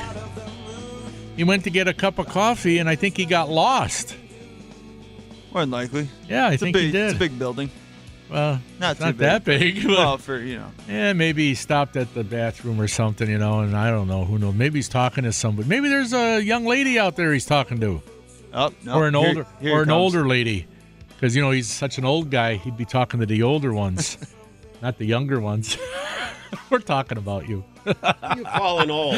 [1.38, 4.14] He went to get a cup of coffee, and I think he got lost.
[5.52, 6.08] More than likely.
[6.28, 7.04] Yeah, I It's a think big, he did.
[7.06, 7.70] It's a big building.
[8.28, 9.82] Well, Not it's too not that big.
[9.86, 13.38] but- Well, for you know, Yeah, maybe he stopped at the bathroom or something, you
[13.38, 14.24] know, and I don't know.
[14.24, 14.54] Who knows?
[14.54, 15.68] Maybe he's talking to somebody.
[15.68, 18.02] Maybe there's a young lady out there he's talking to,
[18.52, 19.96] oh no, or an here- older, here or an comes.
[20.14, 20.66] older lady,
[21.08, 22.56] because you know he's such an old guy.
[22.56, 24.18] He'd be talking to the older ones,
[24.82, 25.78] not the younger ones.
[26.70, 27.64] We're talking about you.
[27.86, 27.94] You're
[28.44, 29.16] falling old.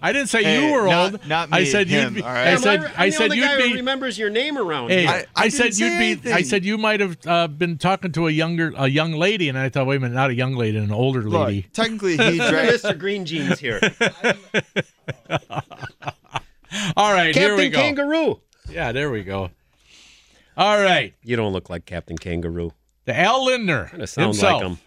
[0.00, 1.26] I didn't say Hey, you were not- old.
[1.26, 2.22] not I said him, you'd be.
[2.22, 2.48] all right?
[2.48, 2.80] I said.
[2.84, 3.74] I'm I the said only you'd who be.
[3.74, 5.10] remembers your name around Hey, here.
[5.34, 6.32] I, I said you'd say be.
[6.32, 9.58] I said you might have uh, been talking to a younger, a young lady, and
[9.58, 11.66] I thought, wait a minute, not a young lady, an older Look, lady.
[11.72, 12.70] technically, he drank.
[12.70, 12.98] Mr.
[12.98, 13.80] Green Jeans here.
[16.96, 18.02] All right, here we Captain go.
[18.04, 18.40] Kangaroo.
[18.70, 19.50] Yeah, there we go.
[20.56, 22.72] All right, You don't look like Captain Kangaroo.
[23.04, 24.62] the Al Lindner Kind of sound himself.
[24.62, 24.78] like him.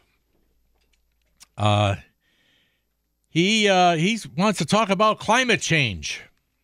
[1.57, 1.95] Uh,
[3.35, 6.21] he uh, he wants to talk about climate change.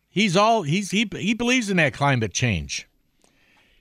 [0.08, 2.88] He's all he's he he believes in that climate change.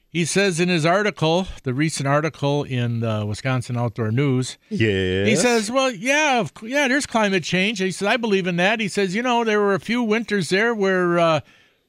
[0.10, 5.24] He says in his article, the recent article in the Wisconsin Outdoor News, Yeah.
[5.24, 8.82] he says, "Well, yeah, of yeah, there's climate change." He says, "I believe in that."
[8.82, 11.40] He says, "You know, there were a few winters there where uh,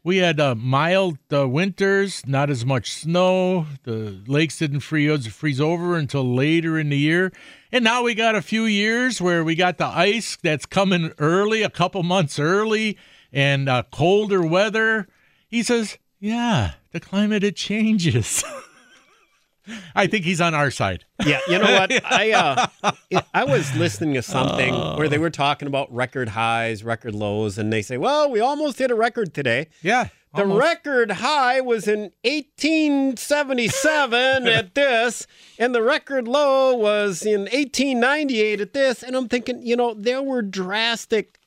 [0.05, 3.67] we had uh, mild uh, winters, not as much snow.
[3.83, 7.33] The lakes didn't freeze freeze over until later in the year,
[7.73, 11.63] and now we got a few years where we got the ice that's coming early,
[11.63, 12.99] a couple months early,
[13.33, 15.09] and uh, colder weather."
[15.49, 18.45] He says, "Yeah, the climate it changes."
[19.95, 21.05] I think he's on our side.
[21.25, 21.93] Yeah, you know what?
[22.13, 22.93] I uh,
[23.33, 27.73] I was listening to something where they were talking about record highs, record lows, and
[27.73, 30.09] they say, "Well, we almost hit a record today." Yeah.
[30.35, 35.27] The record high was in 1877 at this,
[35.59, 39.03] and the record low was in 1898 at this.
[39.03, 41.39] And I'm thinking, you know, there were drastic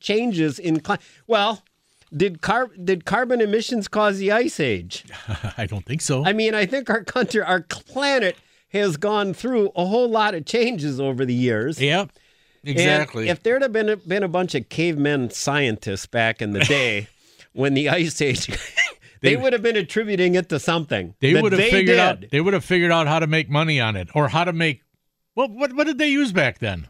[0.00, 1.02] changes in climate.
[1.26, 1.62] Well,
[2.16, 5.04] did car- did carbon emissions cause the ice age?
[5.58, 6.24] I don't think so.
[6.24, 8.36] I mean, I think our country, our planet
[8.68, 11.80] has gone through a whole lot of changes over the years.
[11.80, 12.10] Yep.
[12.64, 13.28] And Exactly.
[13.28, 17.08] if there'd have been a, been a bunch of cavemen scientists back in the day
[17.56, 18.46] when the ice age,
[19.20, 21.14] they, They- would have been attributing it to something.
[21.20, 21.98] they would have figured did.
[21.98, 24.52] out they would have figured out how to make money on it or how to
[24.52, 24.82] make
[25.34, 26.88] well what what did they use back then?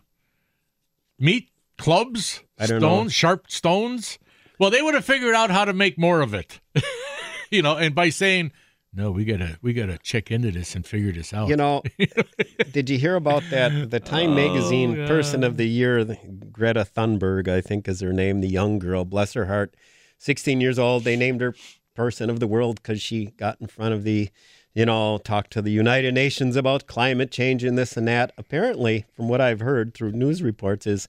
[1.19, 1.49] Meat
[1.79, 3.09] clubs, stones, know.
[3.09, 4.19] sharp stones.
[4.59, 6.61] Well, they would have figured out how to make more of it.
[7.51, 8.53] you know, and by saying,
[8.93, 11.57] "No, we got to we got to check into this and figure this out." You
[11.57, 11.83] know,
[12.73, 13.91] did you hear about that?
[13.91, 15.09] The Time oh, Magazine Oh, yeah.
[15.09, 16.05] Person of the Year,
[16.53, 19.75] Greta Thunberg, I think is her name, the young girl, bless her heart,
[20.19, 21.05] 16 years old.
[21.05, 21.55] They named her
[21.95, 24.29] person of the world because she got in front of the,
[24.75, 28.33] you know, talked to the United Nations about climate change and this and that.
[28.37, 31.09] Apparently, from what I've heard through news reports, is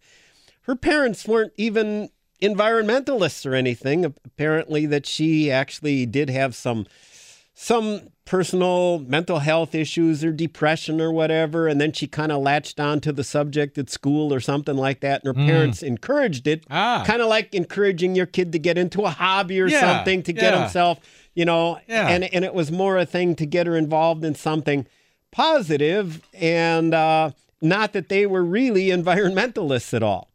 [0.61, 2.09] her parents weren't even
[2.41, 4.05] environmentalists or anything.
[4.05, 6.87] Apparently, that she actually did have some
[7.59, 12.79] some personal mental health issues or depression or whatever, and then she kind of latched
[12.79, 15.47] on to the subject at school or something like that, and her Mm.
[15.47, 17.03] parents encouraged it, Ah.
[17.07, 20.33] kind of like encouraging your kid to get into a hobby or Yeah, something to
[20.33, 20.99] get himself,
[21.33, 22.09] you know, Yeah.
[22.09, 24.85] and and it was more a thing to get her involved in something
[25.31, 30.29] positive, and uh, not that they were really environmentalists at all.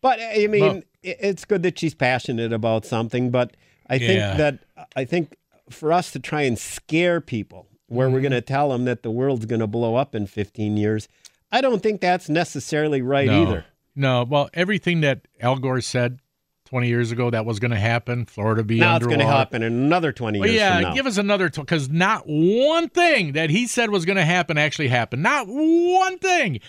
[0.00, 3.30] But I mean, Well- it's good that she's passionate about something.
[3.30, 3.54] But
[3.90, 4.34] I think Yeah.
[4.36, 4.58] that
[4.96, 5.36] I think
[5.72, 8.22] for us to try and scare people, where we're Mm-hmm.
[8.22, 11.08] going to tell them that the world's going to blow up in 15 years,
[11.50, 13.42] I don't think that's necessarily right no.
[13.42, 13.64] either.
[13.94, 16.20] No, well, everything that Al Gore said
[16.66, 19.62] 20 years ago that was going to happen, Florida be now it's going to happen
[19.62, 20.94] in another 20 Well, years yeah, from now.
[20.94, 24.88] give us another because not one thing that he said was going to happen actually
[24.88, 25.22] happened.
[25.22, 26.60] Not one thing.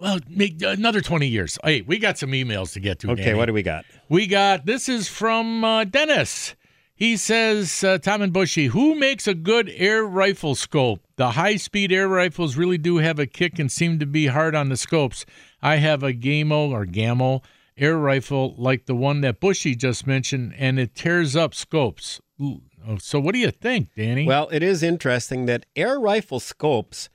[0.00, 1.58] Well, make another 20 years.
[1.62, 3.10] Hey, we got some emails to get to.
[3.10, 3.38] okay, Danny.
[3.38, 3.84] what do we got?
[4.08, 6.54] We got this is from uh, Dennis.
[6.96, 11.00] He says, uh, Tom and Bushy, who makes a good air rifle scope?
[11.16, 14.54] The high speed air rifles really do have a kick and seem to be hard
[14.54, 15.26] on the scopes.
[15.60, 17.42] I have a Gamo or Gamo
[17.76, 22.20] air rifle like the one that Bushy just mentioned, and it tears up scopes.
[22.40, 22.62] Ooh.
[22.86, 24.26] Oh, So, what do you think, Danny?
[24.26, 27.08] Well, it is interesting that air rifle scopes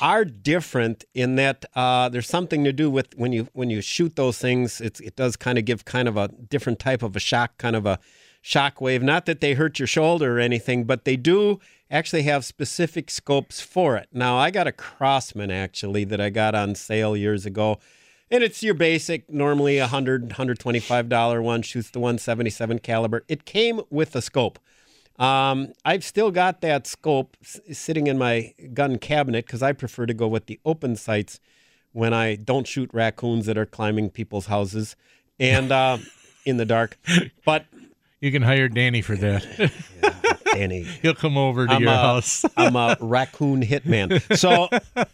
[0.00, 4.14] are different in that uh, there's something to do with when you when you shoot
[4.16, 4.80] those things.
[4.80, 7.86] It does kind of give kind of a different type of a shock, kind of
[7.86, 7.98] a
[8.46, 9.02] shock wave.
[9.02, 11.58] Not that they hurt your shoulder or anything, but they do
[11.90, 14.08] actually have specific scopes for it.
[14.12, 17.80] Now, I got a Crosman actually that I got on sale years ago.
[18.30, 21.62] And it's your basic, normally a hundred, hundred twenty-five dollar one.
[21.62, 23.24] Shoots the one seventy-seven caliber.
[23.28, 24.60] It came with a scope.
[25.18, 30.06] Um, I've still got that scope s- sitting in my gun cabinet because I prefer
[30.06, 31.40] to go with the open sights
[31.92, 34.94] when I don't shoot raccoons that are climbing people's houses
[35.38, 35.98] and uh,
[36.44, 36.98] in the dark.
[37.44, 37.66] But
[38.20, 39.72] you can hire Danny for that.
[40.52, 42.44] Danny, He'll come over to I'm your a, house.
[42.56, 44.36] I'm a raccoon hitman.
[44.36, 44.68] So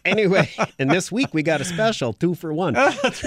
[0.05, 0.49] anyway,
[0.79, 2.73] and this week we got a special two for one.
[2.75, 3.23] but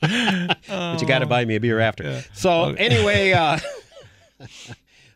[0.00, 2.24] you got to buy me a beer after.
[2.32, 3.58] So anyway, uh,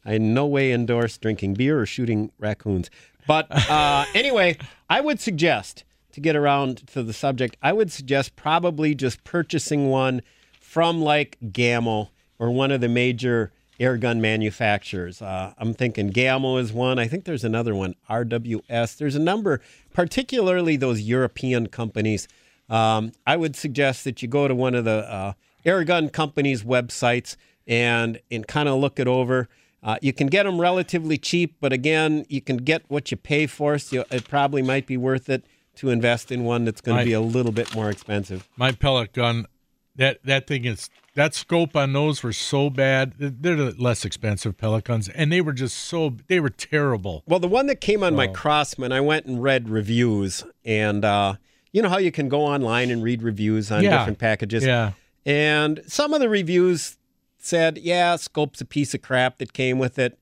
[0.04, 2.90] I in no way endorse drinking beer or shooting raccoons.
[3.26, 4.58] But uh, anyway,
[4.88, 9.88] I would suggest to get around to the subject, I would suggest probably just purchasing
[9.88, 10.22] one
[10.60, 12.10] from like Gamma
[12.43, 15.23] or one of the major air gun manufacturers.
[15.23, 16.98] Uh, I'm thinking Gamma is one.
[16.98, 18.97] I think there's another one, RWS.
[18.97, 19.60] There's a number,
[19.93, 22.27] particularly those European companies.
[22.69, 25.32] Um, I would suggest that you go to one of the uh,
[25.64, 27.36] air gun companies' websites
[27.69, 29.48] and and kind of look it over.
[29.81, 33.47] Uh, you can get them relatively cheap, but again, you can get what you pay
[33.47, 33.78] for.
[33.78, 35.44] So it probably might be worth it
[35.77, 38.48] to invest in one that's going to be a little bit more expensive.
[38.56, 39.47] my pellet gun
[39.94, 44.56] that that thing is that scope on those were so bad they're the less expensive
[44.56, 48.14] Pelicans, and they were just so they were terrible Well, the one that came on
[48.14, 51.34] my Crosman, I went and read reviews, and uh,
[51.72, 53.98] you know how you can go online and read reviews on Yeah.
[53.98, 54.64] different packages.
[54.64, 54.93] yeah
[55.24, 56.97] And some of the reviews
[57.39, 60.18] said, yeah, scope's a piece of crap that came with it.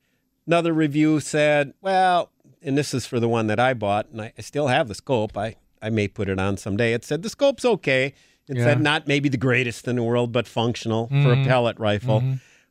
[0.47, 2.31] Another review said, well,
[2.63, 4.95] and this is for the one that I bought, and I, I still have the
[4.95, 5.37] scope.
[5.37, 6.93] I, I may put it on someday.
[6.93, 8.13] It said the scope's okay.
[8.49, 8.63] It Yeah.
[8.65, 11.41] said not maybe the greatest in the world, but functional for Mm-hmm.
[11.43, 12.23] a pellet rifle.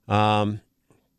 [0.08, 0.60] Um,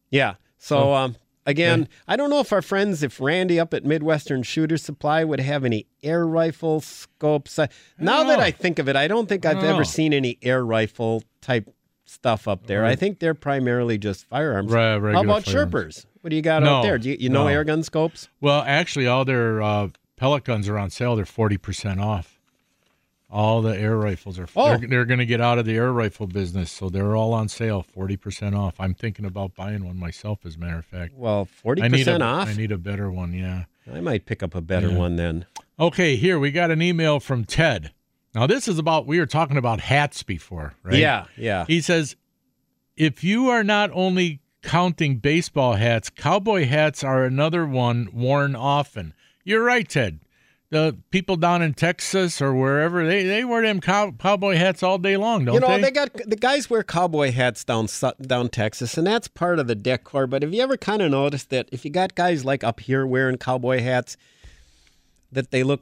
[0.10, 0.36] yeah.
[0.58, 1.16] So um,
[1.46, 5.40] again, I don't know if our friends, if Randy up at Midwestern Shooter Supply would
[5.40, 7.58] have any air rifle scopes.
[7.58, 8.40] I, now that.
[8.40, 9.84] I think of it, I don't think I've don't ever know.
[9.84, 11.74] seen any air rifle type
[12.06, 12.86] stuff up there.
[12.86, 14.72] I think they're primarily just firearms.
[14.72, 15.72] Right, How about firearms.
[15.74, 16.06] Sherpers?
[16.22, 16.98] What do you got No, out there?
[17.00, 17.48] Do you, you know no.
[17.48, 18.28] air gun scopes?
[18.42, 19.88] well actually all their uh,
[20.18, 22.31] pellet guns are on sale they're 40% off
[23.32, 24.78] all the air rifles are Oh.
[24.78, 27.48] they're, they're going to get out of the air rifle business so they're all on
[27.48, 31.46] sale 40% off i'm thinking about buying one myself as a matter of fact Well,
[31.46, 32.50] forty percent off.
[32.50, 34.98] I need a better one yeah I might pick up a better Yeah.
[34.98, 35.46] one then.
[35.80, 37.92] Okay, here we got an email from Ted.
[38.36, 40.96] Now this is about we were talking about hats before, right?
[41.00, 41.66] Yeah, yeah.
[41.68, 42.16] He says
[42.96, 49.14] if you are not only counting baseball hats, cowboy hats are another one worn often.
[49.44, 50.20] You're right, Ted.
[50.72, 54.98] The people down in Texas or wherever they, they wear them cow, cowboy hats all
[54.98, 55.62] day long, don't they?
[55.62, 55.82] you know, they?
[55.82, 55.92] they?
[55.92, 57.88] got the guys wear cowboy hats down
[58.22, 60.28] down Texas, and that's part of the decor.
[60.28, 63.06] But have you ever kind of noticed that if you got guys like up here
[63.06, 64.16] wearing cowboy hats,
[65.32, 65.82] that they look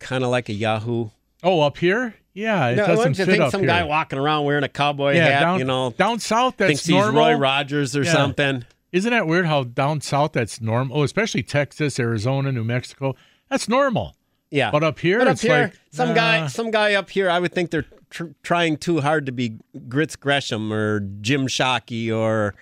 [0.00, 1.10] kind of like a Yahoo?
[1.44, 2.14] Oh, up here?
[2.34, 3.68] Yeah, it No, doesn't fit think some here.
[3.68, 6.86] guy walking around wearing a cowboy yeah, hat, down, you know, down south that's thinks
[6.86, 7.14] he's.
[7.14, 8.12] Roy Rogers or Yeah.
[8.12, 8.64] something?
[8.90, 10.98] Isn't that weird how down south that's normal?
[10.98, 13.14] Oh, especially Texas, Arizona, New Mexico.
[13.52, 14.16] That's normal.
[14.50, 14.70] Yeah.
[14.72, 17.38] But up here, But up it's here, like some guy, some guy up here, I
[17.38, 19.58] would think they're tr- trying too hard to be
[19.88, 22.54] Grits Gresham or Jim Shockey or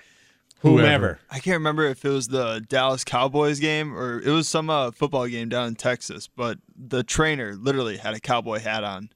[0.60, 1.18] whomever.
[1.30, 4.90] I can't remember if it was the Dallas Cowboys game or it was some uh,
[4.90, 9.08] football game down in Texas, but the trainer literally had a cowboy hat on.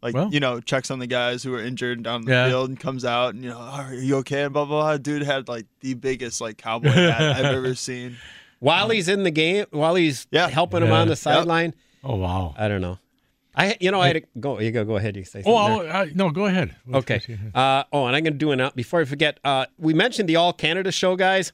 [0.00, 0.28] Like, Well.
[0.32, 2.48] you know, checks on the guys who were injured down the Yeah.
[2.48, 4.44] field and comes out and, you know, "Oh, are you okay?
[4.44, 4.96] And blah, blah, blah.
[4.98, 8.16] Dude had like the biggest, like, cowboy hat I've ever seen.
[8.60, 10.48] While he's in the game, while he's Yeah.
[10.48, 11.00] helping him Yeah.
[11.00, 11.18] on the Yep.
[11.18, 11.74] sideline,
[12.04, 12.54] Oh wow.
[12.58, 12.98] I don't know.
[13.56, 14.60] I, you know, I had to go.
[14.60, 14.84] You go.
[14.84, 15.16] Go ahead.
[15.16, 15.52] You say something.
[15.52, 15.92] Oh, there.
[15.92, 16.76] I, I, no, go ahead.
[16.94, 17.20] Okay.
[17.54, 19.40] Uh, oh, and I'm going to do an out before I forget.
[19.42, 21.52] Uh, we mentioned the All Canada show, guys.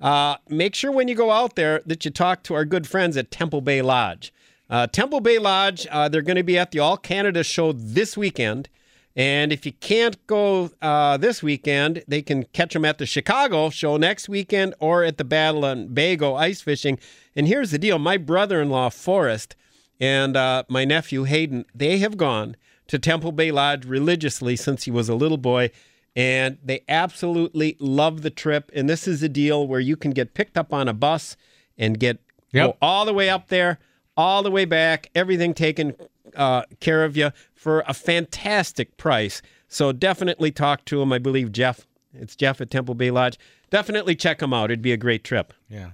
[0.00, 3.16] Uh, make sure when you go out there that you talk to our good friends
[3.16, 4.32] at Temple Bay Lodge.
[4.70, 8.16] Uh, Temple Bay Lodge, uh, they're going to be at the All Canada show this
[8.16, 8.68] weekend.
[9.14, 13.68] And if you can't go uh, this weekend, they can catch them at the Chicago
[13.68, 16.98] show next weekend or at the Battle on Bago ice fishing.
[17.36, 19.54] And here's the deal my brother in law, Forrest,
[20.00, 22.56] and uh, my nephew Hayden, they have gone
[22.88, 25.70] to Temple Bay Lodge religiously since he was a little boy,
[26.16, 28.70] and they absolutely love the trip.
[28.74, 31.36] And this is a deal where you can get picked up on a bus
[31.76, 32.18] and get
[32.52, 32.66] Yep.
[32.66, 33.78] go all the way up there,
[34.16, 35.94] all the way back, everything taken
[36.36, 37.30] uh, care of you
[37.62, 39.40] for a fantastic price.
[39.68, 41.12] So definitely talk to him.
[41.12, 41.86] I believe Jeff.
[42.12, 43.38] It's Jeff at Temple Bay Lodge.
[43.70, 44.70] Definitely check him out.
[44.70, 45.54] It'd be a great trip.
[45.68, 45.92] Yeah.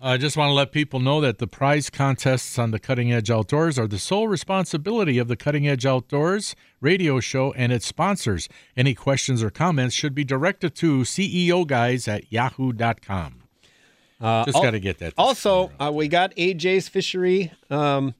[0.00, 3.32] I just want to let people know that the prize contests on the Cutting Edge
[3.32, 8.48] Outdoors are the sole responsibility of the Cutting Edge Outdoors radio show and its sponsors.
[8.76, 13.42] Any questions or comments should be directed to CEO guys at yahoo.com.
[14.20, 15.14] Uh, Just got to get that.
[15.18, 18.14] Also, uh, we got AJ's fishery um,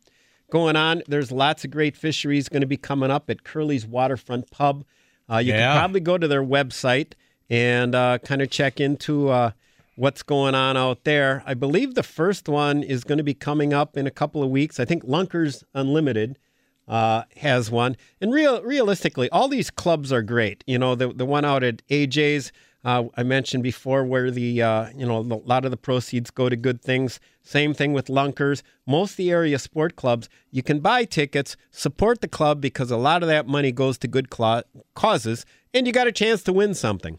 [0.51, 1.03] going on.
[1.09, 4.85] There's lots of great fisheries going to be coming up at Curly's Waterfront Pub.
[5.31, 5.73] Uh, you Yeah.
[5.73, 7.13] can probably go to their website
[7.51, 9.51] and uh, kind of check into uh,
[9.97, 11.43] what's going on out there.
[11.47, 14.51] I believe the first one is going to be coming up in a couple of
[14.51, 14.79] weeks.
[14.81, 16.39] I think Lunkers Unlimited
[16.87, 17.97] uh, has one.
[18.21, 20.65] And real, realistically, all these clubs are great.
[20.67, 22.51] You know, the the one out at AJ's
[22.85, 26.49] uh, I mentioned before, where the uh, you know a lot of the proceeds go
[26.49, 27.19] to good things.
[27.43, 28.63] Same thing with Lunkers.
[28.87, 32.97] Most of the area sport clubs, you can buy tickets, support the club because a
[32.97, 34.65] lot of that money goes to good cla
[34.95, 35.45] causes,
[35.75, 37.19] and you got a chance to win something.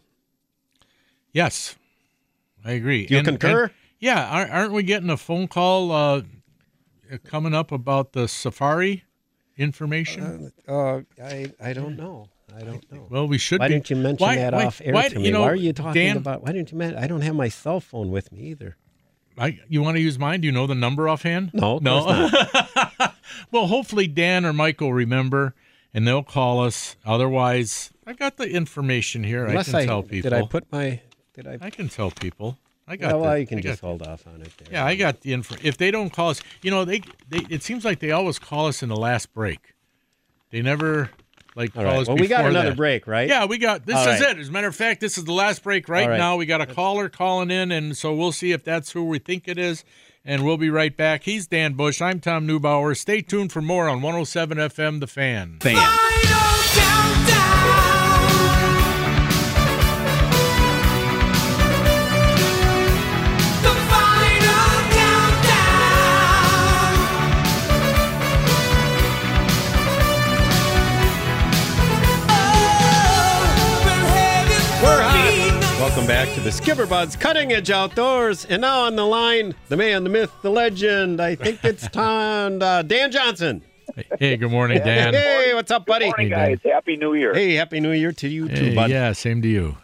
[1.32, 1.76] Yes,
[2.64, 3.06] I agree.
[3.06, 3.70] Do you concur?
[3.98, 6.22] yeah, aren't, aren't we getting a phone call uh,
[7.24, 9.04] coming up about the safari
[9.56, 10.52] information?
[10.66, 12.28] Uh, I I don't know.
[12.56, 13.06] I don't know.
[13.10, 13.60] well, we should.
[13.60, 13.74] Why be.
[13.74, 15.26] didn't you mention Why- that why- off air why- to me?
[15.26, 16.42] you know, why are you talking Dan, about?
[16.42, 16.98] Why didn't you mention?
[16.98, 18.76] I don't have my cell phone with me either.
[19.38, 20.40] I, you want to use mine?
[20.42, 21.52] Do you know the number offhand?
[21.54, 22.28] No, no.
[23.50, 25.54] well, hopefully Dan or Mike will remember,
[25.94, 26.96] and they'll call us.
[27.06, 29.46] Otherwise, I got the information here.
[29.46, 30.30] Unless I can tell people.
[30.30, 31.00] did I put my
[31.34, 31.58] did I?
[31.60, 32.58] I can tell people.
[32.86, 33.12] I got.
[33.12, 34.52] well, the, well, you can I got just the- hold off on it.
[34.58, 34.68] There.
[34.72, 35.54] Yeah, I got the info.
[35.62, 38.66] If they don't call us, you know, they, they it seems like they always call
[38.66, 39.74] us in the last break.
[40.50, 41.10] They never
[41.60, 42.00] like All call right.
[42.00, 42.76] us Well, we got another that.
[42.76, 43.28] break, right?
[43.28, 44.30] Yeah, we got this All is right.
[44.36, 44.38] it.
[44.40, 46.18] As a matter of fact, this is the last break right, All right.
[46.18, 46.36] now.
[46.36, 49.46] We got a caller calling in, and so we'll see if that's who we think
[49.46, 49.84] it is.
[50.24, 51.22] And we'll be right back.
[51.24, 52.02] He's Dan Bush.
[52.02, 52.94] I'm Tom Neubauer.
[52.94, 55.58] Stay tuned for more on 107 FM The Fan.
[55.64, 55.70] We're
[76.00, 78.46] Welcome back to the Skipper Buds Cutting Edge Outdoors.
[78.46, 81.20] And now on the line, the man, the myth, the legend.
[81.20, 83.60] I think it's time, uh, Dan Johnson.
[84.18, 85.12] Hey, good morning, Dan.
[85.12, 86.06] Hey, what's up, buddy?
[86.06, 86.58] Morning, Hey, guys.
[86.64, 87.34] Happy New Year.
[87.34, 88.88] Hey, Happy New Year to you too, Hey, bud.
[88.88, 89.76] yeah, same to you.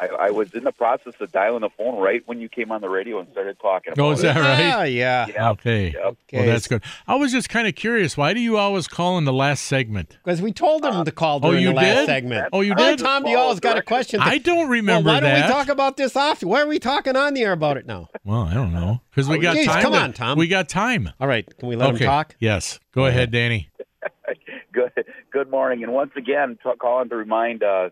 [0.00, 2.80] I, I was in the process of dialing the phone right when you came on
[2.80, 4.40] the radio and started talking about Oh, is that it.
[4.40, 4.72] right?
[4.74, 5.26] Ah, yeah.
[5.26, 5.36] Yep.
[5.58, 5.84] Okay.
[5.86, 5.94] Yep.
[5.96, 6.46] Well, Okay.
[6.46, 6.82] that's good.
[7.08, 8.16] I was just kind of curious.
[8.16, 10.16] Why do you always call in the last segment?
[10.24, 12.06] Because we told him to call Oh, during you the last did?
[12.06, 12.48] segment.
[12.52, 13.00] Oh, you Well, did?
[13.04, 14.20] Tom, you always got a question.
[14.22, 15.48] I don't remember well, why don't that.
[15.48, 16.42] we talk about this off?
[16.44, 18.08] Why are we talking on the air about it now?
[18.24, 19.82] Well, I don't know because we got Jeez, time.
[19.82, 20.38] come to- on, Tom.
[20.38, 21.10] We got time.
[21.20, 22.04] All right, can we let okay.
[22.04, 22.36] him talk?
[22.38, 22.78] Yes.
[22.92, 23.68] Go ahead, Danny.
[24.72, 24.92] Good,
[25.32, 25.82] good morning.
[25.82, 27.90] And once again, t- calling to remind uh,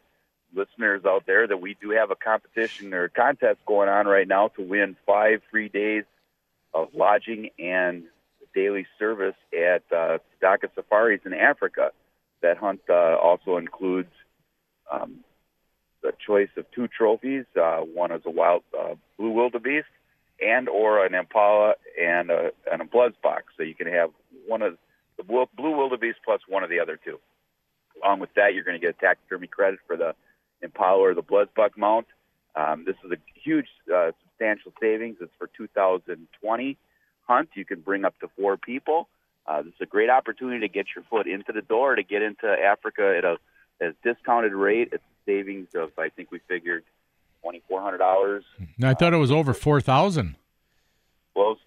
[0.56, 4.48] listeners out there that we do have a competition or contest going on right now
[4.48, 6.04] to win five free days
[6.74, 8.04] of lodging and
[8.54, 10.18] daily service at uh,
[10.74, 11.90] Safaris in Africa.
[12.42, 14.10] That hunt uh, also includes
[14.90, 15.20] um,
[16.02, 17.44] the choice of two trophies.
[17.60, 19.88] Uh, one is a wild uh, blue wildebeest
[20.40, 22.86] and or an impala and a, and a.
[23.56, 24.10] So you can have
[24.46, 24.76] one of
[25.16, 27.18] the blue wildebeest plus one of the other two.
[28.02, 30.14] Along with that, you're going to get a taxidermy credit for the
[30.62, 32.06] Impala or the Bloodbuck mount.
[32.54, 35.16] Um, this is a huge, uh, substantial savings.
[35.20, 36.78] It's for 2020
[37.26, 37.48] hunt.
[37.54, 39.08] You can bring up to four people.
[39.46, 42.22] Uh, this is a great opportunity to get your foot into the door to get
[42.22, 43.36] into Africa at a,
[43.80, 44.88] at a discounted rate.
[44.92, 46.82] It's a savings of, I think we figured,
[47.42, 48.44] twenty four hundred dollars.
[48.82, 50.36] I thought it was over four thousand.
[51.34, 51.58] Well,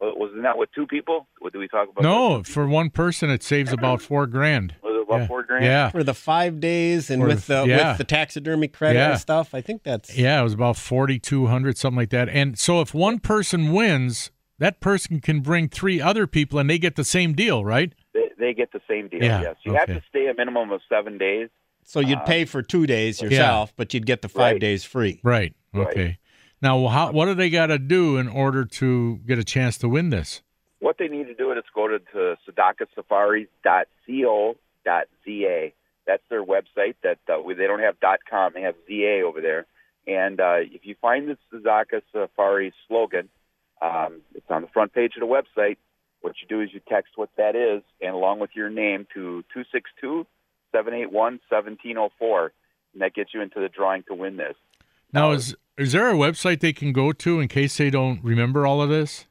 [0.00, 1.26] was- wasn't that with two people?
[1.40, 2.02] What did we talk about?
[2.02, 4.74] No, for one person it saves about four grand.
[5.02, 5.26] Was it about Yeah.
[5.26, 5.64] four grand?
[5.64, 5.90] Yeah.
[5.90, 7.88] For the five days and For with the- the yeah.
[7.90, 9.10] with the taxidermy credit Yeah.
[9.12, 12.28] and stuff, I think that's Yeah, it was about forty two hundred, something like that.
[12.28, 16.78] And so if one person wins, that person can bring three other people, and they
[16.78, 17.92] get the same deal, right?
[18.14, 19.22] They, they get the same deal.
[19.22, 21.48] Yeah, Yes, you have to stay a minimum of seven days.
[21.84, 24.60] so you'd uh, pay for two days yourself, but you'd get the five Right.
[24.60, 25.20] days free.
[25.24, 25.52] Right.
[25.74, 25.86] Right.
[25.88, 26.18] Okay.
[26.60, 29.88] Now, how, what do they got to do in order to get a chance to
[29.88, 30.42] win this?
[30.78, 32.36] What they need to do is go to, to
[34.86, 35.72] sadakasafaris.co.za.
[36.06, 36.96] That's their website.
[37.02, 37.96] That uh, they don't have
[38.28, 39.66] .com; they have ZA over there.
[40.06, 43.28] And uh, if you find the Sadaka Safari slogan,
[43.80, 45.76] um, it's on the front page of the website.
[46.22, 49.44] What you do is you text what that is, and along with your name to
[50.74, 52.50] 262-781-1704,
[52.92, 54.54] and that gets you into the drawing to win this.
[55.12, 58.66] Now, is is there a website they can go to in case they don't remember
[58.66, 59.26] all of this?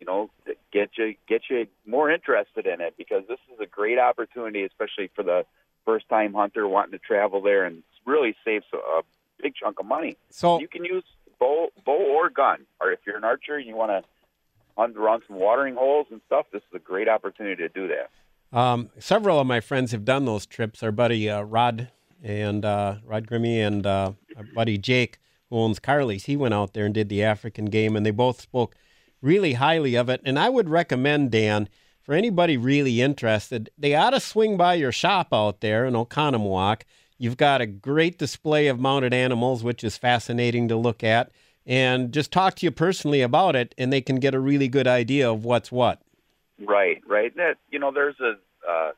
[0.00, 0.30] you know,
[0.72, 5.10] get you get you more interested in it because this is a great opportunity, especially
[5.14, 5.44] for the
[5.84, 9.02] first-time hunter wanting to travel there and really saves a, a
[9.42, 10.16] big chunk of money.
[10.30, 11.02] So You can use
[11.40, 14.06] bow, bow or gun, or if you're an archer and you want to hunt
[14.78, 18.58] around some watering holes and stuff, this is a great opportunity to do that.
[18.58, 20.82] Um, several of my friends have done those trips.
[20.82, 21.90] Our buddy uh, Rod
[22.22, 25.18] and uh, Rod Grimmy and uh, our buddy Jake,
[25.50, 28.40] who owns Carly's, he went out there and did the African game, and they both
[28.40, 28.74] spoke
[29.20, 30.20] really highly of it.
[30.24, 31.68] And I would recommend Dan
[32.08, 36.80] for anybody really interested, they ought to swing by your shop out there in Oconomowoc.
[37.18, 41.30] You've got a great display of mounted animals, which is fascinating to look at,
[41.68, 44.88] and just talk to you personally about it, and they can get a really good
[44.88, 46.00] idea of what's what.
[46.60, 47.34] Right, right.
[47.36, 48.32] That you know, there's a,
[48.68, 48.90] uh,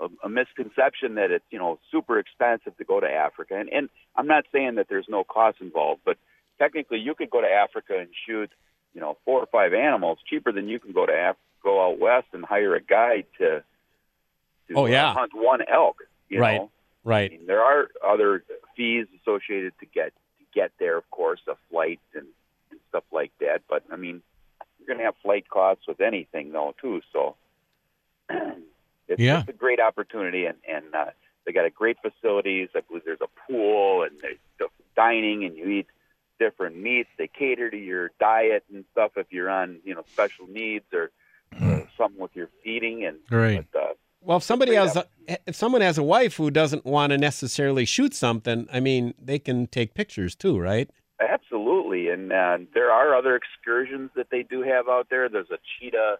[0.00, 3.88] a a misconception that it's you know super expensive to go to Africa, and and
[4.16, 6.18] I'm not saying that there's no cost involved, but
[6.58, 8.50] technically you could go to Africa and shoot
[8.94, 11.98] you know four or five animals cheaper than you can go to Af- go out
[11.98, 13.62] west and hire a guide to.
[14.68, 15.14] to Oh, uh, yeah.
[15.14, 15.96] hunt one elk.
[16.28, 16.56] You Right.
[16.58, 16.70] Know?
[17.04, 17.30] I Right.
[17.30, 18.44] mean, there are other
[18.76, 20.12] fees associated to get
[20.54, 22.26] get there, of course, a flight and,
[22.70, 23.62] and stuff like that.
[23.68, 24.22] But I mean,
[24.78, 27.00] you're going to have flight costs with anything, though, too.
[27.12, 27.36] So
[29.08, 29.36] it's Yeah.
[29.38, 31.06] just a great opportunity, and and uh,
[31.44, 32.68] they got a great facilities.
[32.74, 35.86] I believe there's a pool and there's the dining, and you eat
[36.38, 37.08] different meats.
[37.18, 41.10] They cater to your diet and stuff if you're on you know special needs or
[41.60, 43.64] uh, something with your feeding and Right.
[43.72, 43.92] But, uh,
[44.24, 45.06] Well, if somebody has a,
[45.46, 49.38] if someone has a wife who doesn't want to necessarily shoot something, I mean, they
[49.38, 50.88] can take pictures too, right?
[51.20, 55.28] Absolutely, and uh, there are other excursions that they do have out there.
[55.28, 56.18] There's a cheetah,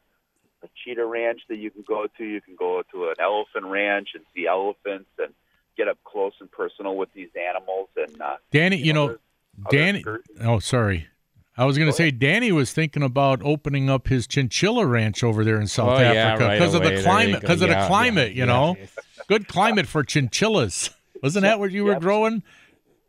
[0.62, 2.24] a cheetah ranch that you can go to.
[2.24, 5.32] You can go to an elephant ranch and see elephants and
[5.76, 7.88] get up close and personal with these animals.
[7.96, 9.18] And uh, Danny, you know, there's
[9.66, 10.04] other Danny.
[10.40, 11.08] Oh, sorry.
[11.56, 15.44] I was going to say Danny was thinking about opening up his chinchilla ranch over
[15.44, 17.28] there in South Oh, yeah, Africa right because of the climate.
[17.28, 17.40] you go.
[17.40, 18.44] Because of Yeah, the yeah, climate, you yeah.
[18.46, 18.76] know,
[19.28, 20.90] good climate for chinchillas.
[21.22, 22.42] Wasn't that what you were growing?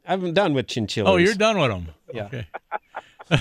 [0.05, 1.09] I'm done with chinchillas.
[1.09, 1.87] Oh, you're done with them.
[2.13, 2.25] Yeah.
[2.25, 2.47] Okay.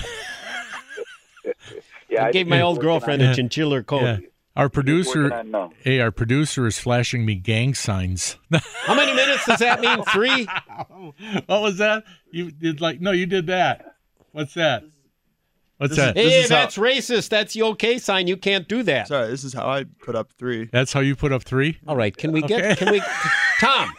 [2.09, 3.31] Yeah, I gave my old girlfriend Yeah.
[3.31, 4.01] a chinchilla coat.
[4.03, 4.17] Yeah.
[4.55, 8.37] Our producer, on, hey, our producer is flashing me gang signs.
[8.85, 10.03] How many minutes does that mean?
[10.03, 10.45] Three?
[11.47, 12.03] what was that?
[12.29, 13.95] You did like no, you did that.
[14.31, 14.83] What's that?
[15.77, 16.15] What's This is- that?
[16.15, 17.29] This Hey, is how- that's racist.
[17.29, 18.27] That's the okay sign.
[18.27, 19.07] You can't do that.
[19.07, 20.69] Sorry, this is how I put up three.
[20.71, 21.77] That's how you put up three.
[21.87, 22.15] All right.
[22.15, 22.63] Can we get?
[22.63, 22.75] Okay.
[22.75, 23.01] Can we?
[23.59, 23.91] Tom.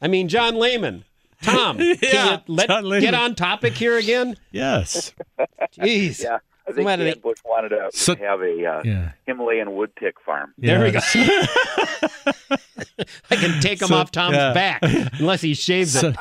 [0.00, 1.04] I mean, John Lehman.
[1.42, 3.00] Tom, Yeah, can you let, John Lehman.
[3.00, 4.36] get on topic here again?
[4.50, 5.12] Yes.
[5.78, 6.22] Jeez.
[6.22, 6.38] Yeah,
[6.68, 9.10] I think What are Dan they- Bush wanted to So- have a uh, Yeah.
[9.26, 10.52] Himalayan wood tick farm.
[10.58, 10.98] There we go.
[13.30, 14.52] I can take him So- off Tom's yeah.
[14.52, 16.16] back unless he shaves it.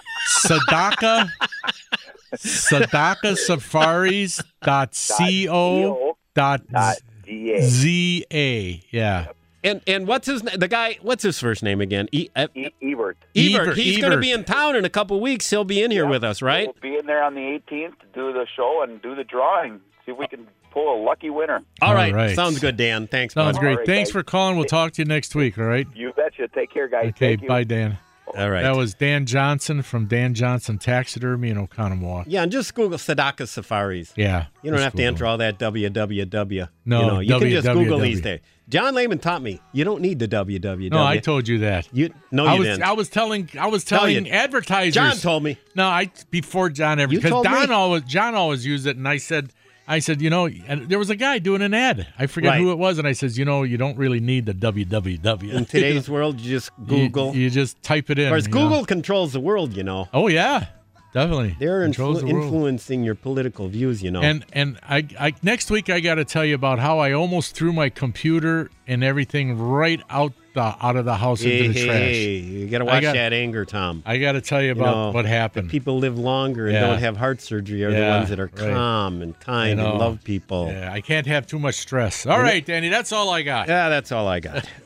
[0.46, 1.30] Sadaka
[2.38, 6.96] Sadaka Safaris dot co dot Dot
[7.28, 9.28] z a yeah
[9.64, 10.98] And and what's his the guy?
[11.02, 12.08] What's his first name again?
[12.12, 12.74] E, uh, E- Ebert.
[12.82, 13.18] Evert.
[13.36, 15.50] Evert, Evert, he's going to be in town in a couple weeks.
[15.50, 16.68] He'll be in here with us, right?
[16.68, 19.82] We'll be in there on the 18th to do the show and do the drawing.
[20.06, 21.62] See if we can pull a lucky winner.
[21.82, 22.14] All All right.
[22.14, 22.36] right.
[22.36, 23.08] Sounds good, Dan.
[23.08, 23.62] Thanks, Sounds bud.
[23.62, 23.78] great.
[23.80, 24.14] right, Thanks guys.
[24.14, 24.56] for calling.
[24.56, 25.58] We'll talk to you next week.
[25.58, 25.88] All right.
[25.96, 26.48] You betcha.
[26.48, 27.08] Take care, guys.
[27.10, 27.32] Okay.
[27.32, 27.48] Thank you.
[27.50, 27.98] Bye, Dan.
[28.36, 28.62] All right.
[28.64, 32.26] That was Dan Johnson from Dan Johnson Taxidermy in Oconomowoc.
[32.28, 34.14] yeah, and just Google Sadaka Safaris.
[34.16, 34.48] Yeah.
[34.62, 36.70] You don't have to enter all that www.
[36.86, 38.02] No, you, know, you can just Google www.
[38.04, 38.40] these days.
[38.70, 40.92] John Lehman taught me you don't need the www.
[40.92, 41.88] No, I told you that.
[41.94, 42.14] you.
[42.32, 42.84] No, I was didn't.
[42.84, 44.94] I was telling I was telling you- advertisers.
[44.94, 45.58] John told me.
[45.76, 47.74] No, I before John ever because Don me.
[47.74, 49.54] always John always used it, and I said
[49.88, 52.08] I said you know and there was a guy doing an ad.
[52.20, 52.62] I forget Right.
[52.62, 55.66] who it was, and I says you know you don't really need the www In
[55.66, 57.36] today's world, you just Google.
[57.36, 58.30] You, just type it in.
[58.30, 58.64] course, you know.
[58.70, 59.76] Google controls the world.
[59.78, 60.68] You know, Oh yeah,
[61.14, 61.56] definitely.
[61.60, 64.04] they're influ- the influencing your political views.
[64.04, 67.00] You know, And and I, I next week I got to tell you about how
[67.00, 71.66] I almost threw my computer and everything right out the out of the house hey,
[71.66, 71.98] into the trash.
[72.00, 74.04] hey, you got to watch got- that anger, Tom.
[74.06, 75.70] I got to tell you You about know, what the happened.
[75.70, 76.88] people live longer and Yeah.
[76.88, 78.74] don't have heart surgery are the ones that are right.
[78.74, 80.68] calm and kind I and love people.
[80.72, 82.26] Yeah, I can't have too much stress.
[82.26, 83.68] All right, Danny, that's all I got.
[83.68, 84.68] Yeah, that's all I got.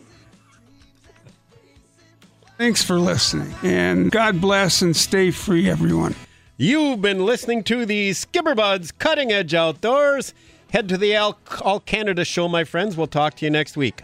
[2.58, 6.14] Thanks for listening, and God bless and stay free, everyone.
[6.58, 10.36] You've been listening to the Skipper Buds Cutting Edge Outdoors.
[10.72, 12.96] Head to the All, All Canada show, my friends.
[12.96, 14.04] We'll talk to you next week.